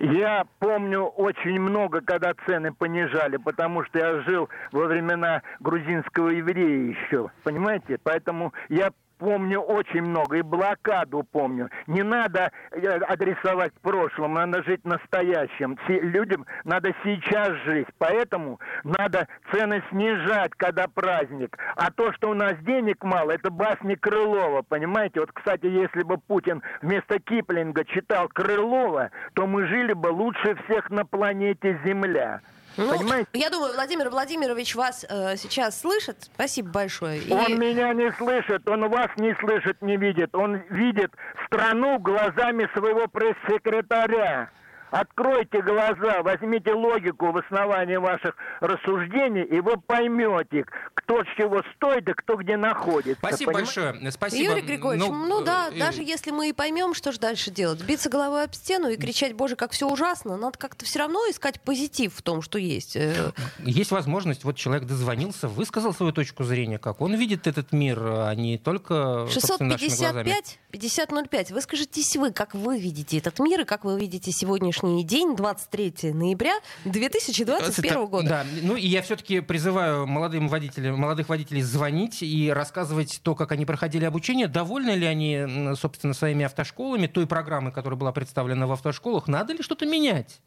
Я 0.00 0.44
помню 0.58 1.04
очень 1.04 1.60
много, 1.60 2.00
когда 2.00 2.32
цены 2.46 2.72
понижали, 2.72 3.36
потому 3.36 3.84
что 3.84 3.98
я 3.98 4.20
жил 4.22 4.48
во 4.72 4.86
времена 4.86 5.42
грузинского 5.60 6.30
еврея 6.30 6.94
еще, 6.94 7.30
понимаете? 7.44 7.98
Поэтому 8.02 8.52
я 8.68 8.90
помню 9.24 9.60
очень 9.60 10.02
много, 10.02 10.36
и 10.36 10.42
блокаду 10.42 11.22
помню. 11.32 11.70
Не 11.86 12.02
надо 12.02 12.52
э, 12.72 12.86
адресовать 13.08 13.72
прошлым, 13.80 14.34
надо 14.34 14.62
жить 14.64 14.84
настоящим. 14.84 15.78
Людям 15.88 16.44
надо 16.64 16.94
сейчас 17.02 17.52
жить, 17.64 17.88
поэтому 17.96 18.60
надо 18.84 19.26
цены 19.50 19.82
снижать, 19.90 20.52
когда 20.56 20.88
праздник. 20.88 21.56
А 21.76 21.90
то, 21.90 22.12
что 22.12 22.30
у 22.30 22.34
нас 22.34 22.54
денег 22.66 23.02
мало, 23.02 23.30
это 23.30 23.50
басни 23.50 23.94
Крылова, 23.94 24.60
понимаете? 24.60 25.20
Вот, 25.20 25.32
кстати, 25.32 25.64
если 25.64 26.02
бы 26.02 26.18
Путин 26.18 26.62
вместо 26.82 27.18
Киплинга 27.18 27.86
читал 27.86 28.28
Крылова, 28.28 29.10
то 29.32 29.46
мы 29.46 29.66
жили 29.66 29.94
бы 29.94 30.08
лучше 30.08 30.54
всех 30.66 30.90
на 30.90 31.06
планете 31.06 31.80
Земля. 31.82 32.42
Ну, 32.76 32.98
Понимаете? 32.98 33.28
Я 33.32 33.50
думаю, 33.50 33.74
Владимир 33.74 34.10
Владимирович 34.10 34.74
вас 34.74 35.04
э, 35.08 35.36
сейчас 35.36 35.80
слышит. 35.80 36.16
Спасибо 36.34 36.70
большое. 36.70 37.22
Он 37.30 37.52
И... 37.52 37.54
меня 37.54 37.92
не 37.92 38.10
слышит, 38.12 38.68
он 38.68 38.88
вас 38.88 39.10
не 39.16 39.34
слышит, 39.40 39.80
не 39.80 39.96
видит. 39.96 40.34
Он 40.34 40.56
видит 40.70 41.12
страну 41.46 41.98
глазами 41.98 42.68
своего 42.74 43.06
пресс-секретаря. 43.06 44.50
Откройте 44.94 45.60
глаза, 45.60 46.22
возьмите 46.22 46.72
логику 46.72 47.32
в 47.32 47.38
основании 47.38 47.96
ваших 47.96 48.36
рассуждений, 48.60 49.42
и 49.42 49.58
вы 49.58 49.76
поймете, 49.76 50.64
кто 50.94 51.24
с 51.24 51.26
чего 51.36 51.62
стоит, 51.74 52.08
и 52.08 52.12
кто 52.12 52.36
где 52.36 52.56
находится. 52.56 53.18
Спасибо 53.18 53.50
понимаете? 53.50 53.80
большое. 53.80 54.12
Спасибо. 54.12 54.52
Юрий 54.52 54.62
Григорьевич, 54.62 55.10
ну, 55.10 55.26
ну 55.26 55.40
да, 55.42 55.68
э... 55.72 55.78
даже 55.80 56.02
если 56.02 56.30
мы 56.30 56.50
и 56.50 56.52
поймем, 56.52 56.94
что 56.94 57.10
же 57.10 57.18
дальше 57.18 57.50
делать, 57.50 57.82
биться 57.82 58.08
головой 58.08 58.44
об 58.44 58.54
стену 58.54 58.88
и 58.88 58.96
кричать, 58.96 59.32
боже, 59.32 59.56
как 59.56 59.72
все 59.72 59.88
ужасно, 59.88 60.36
надо 60.36 60.58
как-то 60.58 60.84
все 60.84 61.00
равно 61.00 61.18
искать 61.28 61.60
позитив 61.60 62.14
в 62.14 62.22
том, 62.22 62.40
что 62.40 62.60
есть. 62.60 62.94
Э. 62.94 63.32
Есть 63.58 63.90
возможность, 63.90 64.44
вот 64.44 64.54
человек 64.54 64.84
дозвонился, 64.84 65.48
высказал 65.48 65.92
свою 65.92 66.12
точку 66.12 66.44
зрения, 66.44 66.78
как 66.78 67.00
он 67.00 67.16
видит 67.16 67.48
этот 67.48 67.72
мир, 67.72 67.98
а 68.00 68.32
не 68.36 68.58
только 68.58 69.26
655 69.28 70.60
5005. 70.70 71.50
Выскажитесь 71.50 72.14
вы, 72.14 72.30
как 72.30 72.54
вы 72.54 72.78
видите 72.78 73.18
этот 73.18 73.40
мир 73.40 73.62
и 73.62 73.64
как 73.64 73.84
вы 73.84 73.98
видите 73.98 74.30
сегодняшний 74.30 74.83
день, 75.04 75.36
23 75.36 76.12
ноября 76.12 76.54
2021 76.84 78.06
года. 78.06 78.28
Да, 78.28 78.46
ну 78.62 78.76
и 78.76 78.86
я 78.86 79.02
все-таки 79.02 79.40
призываю 79.40 80.06
молодым 80.06 80.48
водителям, 80.48 80.98
молодых 80.98 81.28
водителей 81.28 81.62
звонить 81.62 82.22
и 82.22 82.50
рассказывать 82.50 83.20
то, 83.22 83.34
как 83.34 83.52
они 83.52 83.64
проходили 83.64 84.04
обучение, 84.04 84.48
довольны 84.48 84.90
ли 84.90 85.06
они, 85.06 85.74
собственно, 85.76 86.14
своими 86.14 86.44
автошколами, 86.44 87.06
той 87.06 87.26
программы, 87.26 87.72
которая 87.72 87.98
была 87.98 88.12
представлена 88.12 88.66
в 88.66 88.72
автошколах, 88.72 89.28
надо 89.28 89.52
ли 89.52 89.62
что-то 89.62 89.86
менять? 89.86 90.40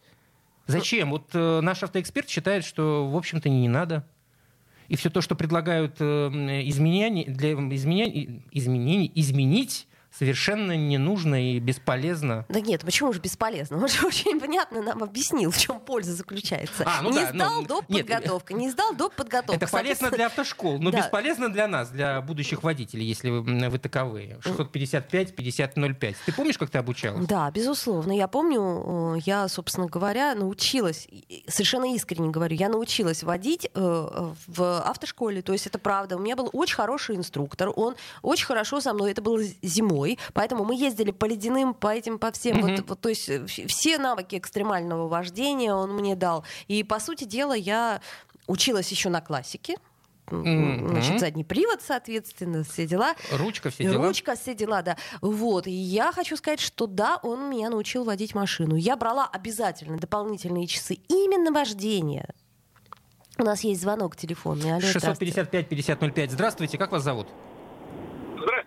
Зачем? 0.67 1.11
Вот 1.11 1.29
э, 1.33 1.61
наш 1.61 1.81
автоэксперт 1.81 2.29
считает, 2.29 2.65
что, 2.65 3.09
в 3.09 3.15
общем-то, 3.15 3.47
не 3.49 3.69
надо. 3.69 4.05
И 4.89 4.95
все 4.95 5.09
то, 5.09 5.21
что 5.21 5.35
предлагают 5.35 5.95
э, 5.99 6.03
изменения, 6.65 7.25
для 7.25 7.53
изменения, 7.53 8.43
изменений, 8.51 9.11
изменить, 9.15 9.86
совершенно 10.17 10.75
не 10.75 10.97
нужно 10.97 11.51
и 11.51 11.59
бесполезно. 11.59 12.45
Да 12.49 12.59
нет, 12.59 12.81
почему 12.83 13.13
же 13.13 13.19
бесполезно? 13.19 13.77
Он 13.77 13.87
же 13.87 14.05
очень 14.05 14.39
понятно 14.39 14.81
нам 14.81 15.03
объяснил, 15.03 15.51
в 15.51 15.57
чем 15.57 15.79
польза 15.79 16.13
заключается. 16.13 16.83
А, 16.85 17.01
ну 17.01 17.11
не 17.11 17.19
да, 17.19 17.29
сдал 17.29 17.61
ну, 17.61 17.67
доп. 17.67 17.85
подготовка, 17.87 18.53
не 18.53 18.69
сдал 18.69 18.95
доп. 18.95 19.13
подготовка. 19.13 19.63
Это 19.63 19.71
полезно 19.71 20.09
для 20.09 20.27
автошкол, 20.27 20.79
но 20.79 20.91
да. 20.91 20.99
бесполезно 20.99 21.49
для 21.49 21.67
нас, 21.67 21.89
для 21.89 22.21
будущих 22.21 22.63
водителей, 22.63 23.05
если 23.05 23.29
вы, 23.29 23.41
вы 23.41 23.79
таковые. 23.79 24.39
655-5005. 24.43 26.15
Ты 26.25 26.33
помнишь, 26.33 26.57
как 26.57 26.69
ты 26.69 26.77
обучалась? 26.77 27.27
Да, 27.27 27.49
безусловно. 27.51 28.11
Я 28.11 28.27
помню, 28.27 29.15
э, 29.17 29.19
я, 29.25 29.47
собственно 29.47 29.87
говоря, 29.87 30.33
научилась, 30.35 31.07
совершенно 31.47 31.93
искренне 31.93 32.29
говорю, 32.29 32.55
я 32.55 32.69
научилась 32.69 33.23
водить 33.23 33.69
э, 33.73 34.31
в 34.47 34.81
автошколе. 34.81 35.41
То 35.41 35.53
есть 35.53 35.67
это 35.67 35.77
правда. 35.79 36.17
У 36.17 36.19
меня 36.19 36.35
был 36.35 36.49
очень 36.53 36.75
хороший 36.75 37.15
инструктор. 37.15 37.71
Он 37.75 37.95
очень 38.21 38.45
хорошо 38.45 38.81
со 38.81 38.93
мной, 38.93 39.11
это 39.11 39.21
было 39.21 39.41
зимой 39.61 40.06
зимой, 40.07 40.19
поэтому 40.33 40.63
мы 40.63 40.75
ездили 40.75 41.11
по 41.11 41.25
ледяным, 41.25 41.73
по 41.73 41.93
этим, 41.93 42.19
по 42.19 42.31
всем, 42.31 42.57
mm-hmm. 42.57 42.77
вот, 42.77 42.89
вот, 42.89 43.01
то 43.01 43.09
есть 43.09 43.29
э, 43.29 43.45
все 43.45 43.97
навыки 43.97 44.35
экстремального 44.35 45.07
вождения 45.07 45.73
он 45.73 45.93
мне 45.95 46.15
дал. 46.15 46.43
И, 46.67 46.83
по 46.83 46.99
сути 46.99 47.25
дела, 47.25 47.53
я 47.53 48.01
училась 48.47 48.89
еще 48.91 49.09
на 49.09 49.21
классике, 49.21 49.75
Mm-hmm. 50.29 50.89
Значит, 50.89 51.19
задний 51.21 51.45
привод, 51.45 51.79
соответственно, 51.81 52.65
все 52.65 52.85
дела. 52.85 53.15
Ручка, 53.31 53.69
все 53.69 53.85
дела. 53.85 54.07
Ручка, 54.07 54.35
все 54.35 54.53
дела, 54.53 54.81
да. 54.81 54.97
Вот. 55.21 55.67
И 55.67 55.71
я 55.71 56.11
хочу 56.11 56.35
сказать, 56.35 56.59
что 56.59 56.85
да, 56.85 57.17
он 57.23 57.49
меня 57.49 57.69
научил 57.69 58.03
водить 58.03 58.35
машину. 58.35 58.75
Я 58.75 58.97
брала 58.97 59.25
обязательно 59.25 59.97
дополнительные 59.97 60.67
часы 60.67 60.95
именно 61.07 61.53
вождения. 61.53 62.27
У 63.37 63.43
нас 63.43 63.61
есть 63.61 63.79
звонок 63.79 64.17
телефонный. 64.17 64.71
655-5005. 64.79 66.31
Здравствуйте, 66.31 66.77
как 66.77 66.91
вас 66.91 67.03
зовут? 67.03 67.27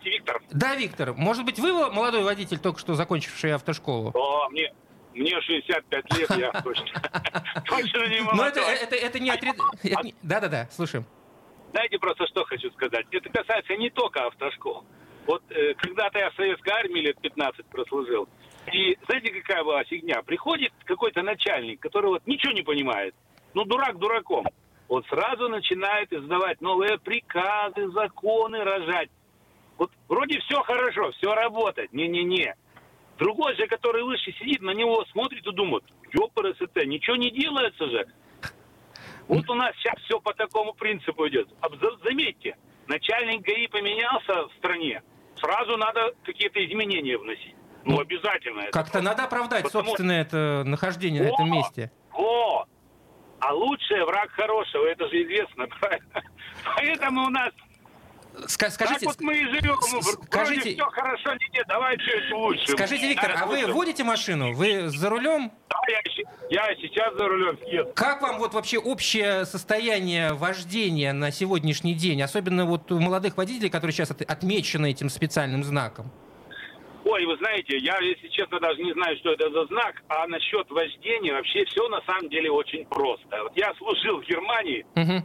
Здравствуйте, 0.01 0.11
Виктор. 0.11 0.43
Да, 0.51 0.77
Виктор. 0.77 1.15
Может 1.15 1.45
быть, 1.45 1.59
вы 1.59 1.91
молодой 1.91 2.23
водитель, 2.23 2.59
только 2.59 2.79
что 2.79 2.95
закончивший 2.95 3.55
автошколу? 3.55 4.11
О, 4.15 4.49
мне, 4.49 4.73
мне 5.15 5.41
65 5.41 6.19
лет, 6.19 6.31
я 6.37 6.53
точно, 6.63 6.87
точно 7.67 8.07
не 8.09 8.21
молодой. 8.21 8.37
Но 8.37 8.47
это, 8.47 8.61
это, 8.61 8.97
это 8.97 9.19
не 9.19 9.31
отряд... 9.31 9.57
Да-да-да, 10.23 10.69
слушаем. 10.71 11.05
Знаете, 11.73 11.99
просто 11.99 12.27
что 12.29 12.45
хочу 12.45 12.71
сказать. 12.71 13.07
Это 13.11 13.29
касается 13.29 13.77
не 13.77 13.91
только 13.91 14.27
автошкол. 14.27 14.85
Вот 15.27 15.43
э, 15.51 15.75
когда-то 15.75 16.19
я 16.19 16.31
в 16.31 16.35
советской 16.35 16.71
армии 16.71 17.01
лет 17.01 17.21
15 17.21 17.67
прослужил. 17.67 18.29
И 18.73 18.97
знаете, 19.07 19.33
какая 19.33 19.63
была 19.63 19.85
фигня? 19.85 20.23
Приходит 20.23 20.73
какой-то 20.85 21.23
начальник, 21.23 21.81
который 21.81 22.07
вот 22.07 22.27
ничего 22.27 22.53
не 22.53 22.63
понимает. 22.63 23.15
Ну, 23.55 23.65
дурак 23.65 23.99
дураком. 23.99 24.47
Он 24.89 25.05
сразу 25.05 25.49
начинает 25.49 26.13
издавать 26.13 26.61
новые 26.61 26.99
приказы, 26.99 27.91
законы 27.93 28.65
рожать. 28.65 29.11
Вот 29.81 29.91
вроде 30.09 30.39
все 30.41 30.63
хорошо, 30.63 31.11
все 31.13 31.35
работает. 31.35 31.91
Не-не-не. 31.95 32.55
Другой 33.17 33.57
же, 33.57 33.67
который 33.67 34.03
выше 34.03 34.31
сидит, 34.33 34.61
на 34.61 34.73
него 34.73 35.07
смотрит 35.07 35.47
и 35.47 35.53
думает, 35.53 35.85
ёпрст, 36.13 36.61
ничего 36.85 37.17
не 37.17 37.31
делается 37.31 37.87
же. 37.89 38.07
Вот 39.27 39.49
у 39.49 39.55
нас 39.55 39.75
сейчас 39.77 39.95
все 40.05 40.21
по 40.21 40.35
такому 40.35 40.75
принципу 40.75 41.27
идет. 41.29 41.49
Заметьте, 42.05 42.59
начальник 42.89 43.41
ГАИ 43.41 43.69
поменялся 43.69 44.49
в 44.49 44.53
стране, 44.59 45.03
сразу 45.37 45.79
надо 45.79 46.13
какие-то 46.25 46.63
изменения 46.67 47.17
вносить. 47.17 47.55
Ну, 47.85 47.93
ну 47.93 48.01
обязательно. 48.01 48.65
Как-то 48.73 49.01
надо 49.01 49.25
оправдать 49.25 49.63
Потому... 49.63 49.89
собственное 49.89 50.21
это 50.21 50.63
нахождение 50.67 51.23
о, 51.23 51.25
на 51.25 51.29
этом 51.29 51.51
месте. 51.51 51.91
О! 52.13 52.67
А 53.39 53.55
лучшее 53.55 54.05
враг 54.05 54.31
хорошего, 54.33 54.85
это 54.85 55.09
же 55.09 55.23
известно, 55.23 55.67
правильно? 55.81 56.23
Поэтому 56.77 57.25
у 57.25 57.31
нас 57.31 57.51
скажите, 58.47 59.01
так 59.01 59.03
вот 59.03 59.21
мы 59.21 59.35
и 59.35 59.45
живем. 59.45 59.77
Скажите, 59.81 60.61
Вроде 60.61 60.75
все 60.75 60.85
хорошо, 60.85 61.35
нет, 61.53 61.67
давай 61.69 61.97
чуть 61.99 62.31
лучше. 62.33 62.73
Скажите, 62.73 63.09
Виктор, 63.09 63.35
а 63.37 63.47
вы 63.47 63.67
водите 63.67 64.05
машину? 64.05 64.53
Вы 64.53 64.89
за 64.89 65.09
рулем? 65.09 65.53
Да, 65.69 65.77
я, 65.89 66.67
я 66.69 66.75
сейчас 66.77 67.15
за 67.17 67.27
рулем. 67.27 67.59
Нет. 67.67 67.93
Как 67.95 68.23
вам 68.23 68.39
вот 68.39 68.55
вообще 68.55 68.79
общее 68.79 69.45
состояние 69.45 70.35
вождения 70.35 71.13
на 71.13 71.31
сегодняшний 71.31 71.95
день? 71.95 72.23
Особенно 72.23 72.65
вот 72.65 72.91
у 72.93 73.01
молодых 73.01 73.37
водителей, 73.37 73.71
которые 73.71 73.93
сейчас 73.93 74.11
отмечены 74.11 74.91
этим 74.91 75.09
специальным 75.09 75.65
знаком. 75.65 76.11
Ой, 77.05 77.25
вы 77.25 77.37
знаете, 77.39 77.79
я, 77.79 77.99
если 77.99 78.29
честно, 78.29 78.61
даже 78.61 78.83
не 78.83 78.93
знаю, 78.93 79.17
что 79.19 79.33
это 79.33 79.51
за 79.51 79.65
знак, 79.67 80.03
а 80.09 80.27
насчет 80.27 80.71
вождения 80.71 81.33
вообще 81.33 81.65
все 81.65 81.89
на 81.89 82.01
самом 82.03 82.29
деле 82.29 82.51
очень 82.51 82.85
просто. 82.87 83.43
Вот 83.43 83.57
я 83.57 83.73
служил 83.75 84.21
в 84.21 84.25
Германии, 84.25 84.85
угу. 84.95 85.25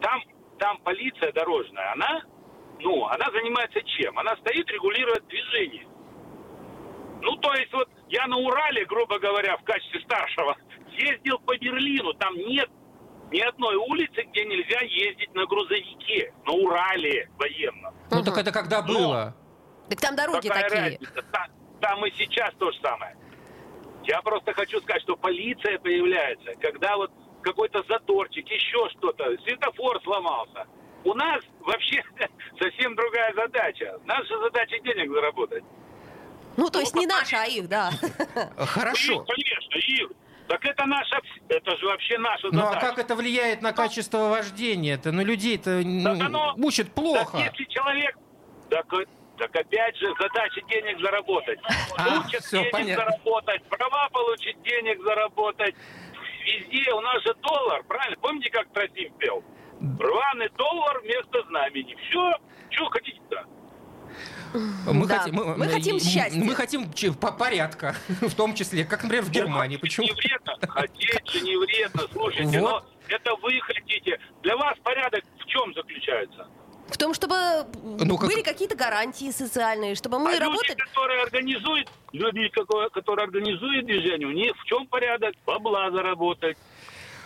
там, 0.00 0.22
там 0.58 0.78
полиция 0.78 1.30
дорожная, 1.32 1.92
она 1.92 2.22
ну, 2.82 3.06
она 3.06 3.26
занимается 3.30 3.80
чем? 3.82 4.18
Она 4.18 4.36
стоит, 4.36 4.68
регулирует 4.70 5.26
движение. 5.26 5.86
Ну, 7.22 7.36
то 7.36 7.52
есть 7.54 7.72
вот 7.72 7.88
я 8.08 8.26
на 8.26 8.36
Урале, 8.36 8.84
грубо 8.86 9.18
говоря, 9.18 9.56
в 9.58 9.64
качестве 9.64 10.00
старшего, 10.00 10.56
ездил 10.92 11.38
по 11.40 11.56
Берлину, 11.58 12.14
там 12.14 12.34
нет 12.34 12.68
ни 13.30 13.40
одной 13.40 13.76
улицы, 13.76 14.22
где 14.22 14.44
нельзя 14.44 14.80
ездить 14.80 15.32
на 15.34 15.46
грузовике, 15.46 16.32
на 16.46 16.52
Урале 16.52 17.30
военном. 17.38 17.94
Ну, 18.10 18.24
так 18.24 18.38
это 18.38 18.50
когда 18.50 18.82
было? 18.82 19.36
Так 19.88 20.00
там 20.00 20.16
дороги 20.16 20.48
такие. 20.48 20.98
Там, 21.30 21.46
там 21.80 22.06
и 22.06 22.10
сейчас 22.16 22.52
то 22.58 22.72
же 22.72 22.78
самое. 22.80 23.16
Я 24.04 24.20
просто 24.22 24.52
хочу 24.54 24.80
сказать, 24.80 25.02
что 25.02 25.16
полиция 25.16 25.78
появляется, 25.78 26.54
когда 26.60 26.96
вот 26.96 27.12
какой-то 27.42 27.84
заторчик, 27.88 28.48
еще 28.48 28.88
что-то, 28.90 29.36
светофор 29.44 30.02
сломался– 30.02 30.66
у 31.04 31.14
нас 31.14 31.42
вообще 31.60 32.02
совсем 32.60 32.94
другая 32.94 33.32
задача. 33.34 33.98
Наша 34.04 34.38
задача 34.38 34.78
денег 34.80 35.10
заработать. 35.10 35.64
Ну, 36.56 36.68
то 36.68 36.80
есть 36.80 36.94
ну, 36.94 37.00
не 37.00 37.06
наша, 37.06 37.42
а 37.42 37.46
их, 37.46 37.68
да. 37.68 37.90
Хорошо. 38.56 39.24
конечно, 39.24 39.76
их. 39.76 40.10
Так 40.48 40.64
это 40.64 40.84
наша, 40.84 41.20
это 41.48 41.76
же 41.76 41.86
вообще 41.86 42.18
наша 42.18 42.50
задача. 42.50 42.70
Ну 42.70 42.76
а 42.76 42.80
как 42.80 42.98
это 42.98 43.14
влияет 43.14 43.62
на 43.62 43.72
качество 43.72 44.28
вождения-то? 44.28 45.12
Ну 45.12 45.24
людей-то 45.24 45.82
ну, 45.84 46.56
мучат 46.56 46.92
плохо. 46.92 47.38
Так 47.38 47.52
если 47.52 47.64
человек, 47.70 48.18
так, 48.68 48.86
так 49.38 49.54
опять 49.54 49.96
же 49.96 50.12
задача 50.18 50.60
денег 50.68 51.00
заработать. 51.00 51.60
А, 51.96 52.18
Учат 52.18 52.42
все, 52.42 52.58
денег 52.58 52.72
понятно. 52.72 53.04
заработать, 53.04 53.62
права 53.68 54.08
получить 54.08 54.60
денег 54.62 55.00
заработать. 55.04 55.74
Везде 56.44 56.92
у 56.94 57.00
нас 57.00 57.22
же 57.22 57.32
доллар, 57.42 57.84
правильно? 57.84 58.16
Помните, 58.20 58.50
как 58.50 58.72
Трофим 58.72 59.12
пел? 59.18 59.44
Рваный 59.80 60.48
доллар 60.56 61.00
вместо 61.00 61.42
знамени. 61.48 61.96
Все, 62.08 62.34
что 62.70 62.86
хотите-то? 62.90 63.46
Мы, 64.86 65.06
да. 65.06 65.18
хотим, 65.18 65.34
мы, 65.34 65.56
мы 65.56 65.68
хотим 65.68 66.00
счастья. 66.00 66.42
Мы 66.42 66.54
хотим 66.54 66.90
по 67.14 67.32
порядка, 67.32 67.94
в 68.20 68.34
том 68.34 68.54
числе, 68.54 68.84
как, 68.84 69.02
например, 69.02 69.24
в 69.24 69.30
Германии. 69.30 69.76
Почему? 69.76 70.06
Не 70.06 70.12
вредно, 70.12 70.56
хотеть 70.68 71.28
же 71.30 71.40
не 71.40 71.56
вредно, 71.56 72.02
слушайте, 72.12 72.60
вот. 72.60 72.70
но 72.70 72.84
это 73.08 73.34
вы 73.36 73.60
хотите. 73.60 74.18
Для 74.42 74.56
вас 74.56 74.76
порядок 74.82 75.24
в 75.38 75.46
чем 75.46 75.72
заключается? 75.74 76.48
В 76.88 76.98
том, 76.98 77.14
чтобы 77.14 77.36
ну, 77.82 78.18
как... 78.18 78.28
были 78.28 78.42
какие-то 78.42 78.74
гарантии 78.74 79.30
социальные, 79.30 79.94
чтобы 79.94 80.18
мы 80.18 80.36
а 80.36 80.40
работали... 80.40 80.70
люди, 80.70 80.80
которые 80.80 81.22
организуют, 81.22 81.88
люди, 82.12 82.48
которые 82.48 83.24
организуют 83.24 83.86
движение, 83.86 84.26
у 84.26 84.32
них 84.32 84.52
в 84.56 84.64
чем 84.64 84.86
порядок? 84.88 85.34
Бабла 85.46 85.90
заработать. 85.92 86.58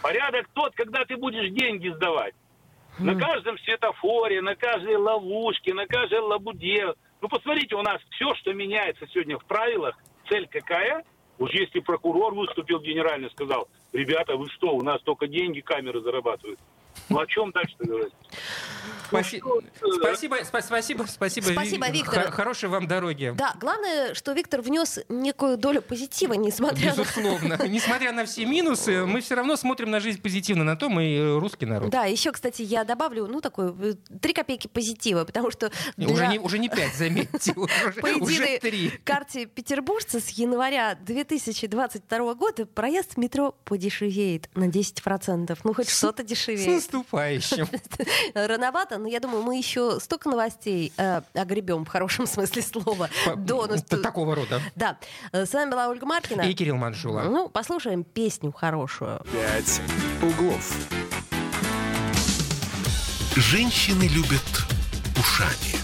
Порядок 0.02 0.46
тот, 0.52 0.74
когда 0.74 1.06
ты 1.06 1.16
будешь 1.16 1.50
деньги 1.50 1.88
сдавать. 1.88 2.34
На 2.98 3.18
каждом 3.18 3.58
светофоре, 3.58 4.40
на 4.40 4.54
каждой 4.54 4.96
ловушке, 4.96 5.74
на 5.74 5.86
каждой 5.86 6.20
лабуде. 6.20 6.94
Ну, 7.20 7.28
посмотрите, 7.28 7.74
у 7.74 7.82
нас 7.82 8.00
все, 8.10 8.34
что 8.36 8.52
меняется 8.52 9.06
сегодня 9.08 9.38
в 9.38 9.44
правилах, 9.46 9.96
цель 10.28 10.46
какая? 10.46 11.04
Вот 11.38 11.50
если 11.52 11.80
прокурор 11.80 12.34
выступил 12.34 12.80
генерально, 12.80 13.28
сказал, 13.30 13.68
ребята, 13.92 14.36
вы 14.36 14.48
что, 14.50 14.76
у 14.76 14.82
нас 14.82 15.02
только 15.02 15.26
деньги 15.26 15.60
камеры 15.60 16.00
зарабатывают. 16.00 16.60
Ну 17.08 17.18
о 17.18 17.26
чем 17.26 17.50
дальше 17.50 17.74
говорить? 17.78 18.12
Спасибо, 19.06 19.60
ну, 19.80 19.92
спасибо, 19.92 20.36
спасибо, 20.44 21.04
спасибо. 21.06 21.44
Спасибо, 21.46 21.88
Виктор. 21.90 22.30
Хорошей 22.30 22.68
вам 22.68 22.86
дороги. 22.86 23.34
Да, 23.36 23.54
главное, 23.60 24.14
что 24.14 24.32
Виктор 24.32 24.60
внес 24.60 25.00
некую 25.08 25.56
долю 25.56 25.82
позитива, 25.82 26.32
несмотря 26.32 26.90
Безусловно. 26.90 27.56
на... 27.56 27.68
Несмотря 27.68 28.12
на 28.12 28.24
все 28.24 28.44
минусы, 28.46 29.04
мы 29.04 29.20
все 29.20 29.34
равно 29.34 29.56
смотрим 29.56 29.90
на 29.90 30.00
жизнь 30.00 30.20
позитивно, 30.20 30.64
на 30.64 30.76
то 30.76 30.88
мы 30.88 31.38
русский 31.38 31.66
народ. 31.66 31.90
Да, 31.90 32.04
еще, 32.04 32.32
кстати, 32.32 32.62
я 32.62 32.84
добавлю, 32.84 33.26
ну, 33.26 33.40
такой, 33.40 33.72
э, 33.80 33.94
три 34.20 34.32
копейки 34.32 34.66
позитива, 34.66 35.24
потому 35.24 35.50
что... 35.50 35.70
Для... 35.96 36.08
Уже, 36.08 36.26
не, 36.26 36.38
уже 36.38 36.58
не 36.58 36.68
пять, 36.68 36.94
заметьте, 36.94 37.54
По 38.00 38.06
единой 38.06 38.90
карте 39.04 39.46
петербуржца 39.46 40.20
с 40.20 40.30
января 40.30 40.94
2022 40.94 42.34
года 42.34 42.66
проезд 42.66 43.14
в 43.14 43.16
метро 43.18 43.54
подешевеет 43.64 44.48
на 44.54 44.68
10%. 44.68 45.58
Ну, 45.62 45.74
хоть 45.74 45.90
что-то 45.90 46.22
дешевеет. 46.22 46.64
Наступающим. 46.94 47.68
Рановато, 48.34 48.98
но 48.98 49.08
я 49.08 49.20
думаю, 49.20 49.42
мы 49.42 49.56
еще 49.56 49.98
столько 50.00 50.28
новостей 50.28 50.92
э, 50.96 51.22
огребем 51.34 51.84
в 51.84 51.88
хорошем 51.88 52.26
смысле 52.26 52.62
слова. 52.62 53.10
До 53.36 53.66
наступ... 53.66 54.02
Такого 54.02 54.34
рода. 54.34 54.60
Да. 54.76 54.98
С 55.32 55.52
вами 55.52 55.70
была 55.70 55.88
Ольга 55.88 56.06
Маркина. 56.06 56.42
И 56.42 56.54
Кирилл 56.54 56.76
Манжула. 56.76 57.22
Ну, 57.22 57.48
послушаем 57.48 58.04
песню 58.04 58.52
хорошую. 58.52 59.20
Пять 59.32 59.80
углов. 60.22 60.72
Женщины 63.36 64.04
любят 64.04 64.42
ушами. 65.18 65.74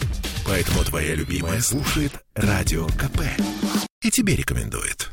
Поэтому 0.47 0.85
твоя 0.85 1.15
любимая 1.15 1.61
слушает 1.61 2.13
Радио 2.35 2.87
КП. 2.87 3.21
И 4.03 4.11
тебе 4.11 4.37
рекомендует. 4.37 5.11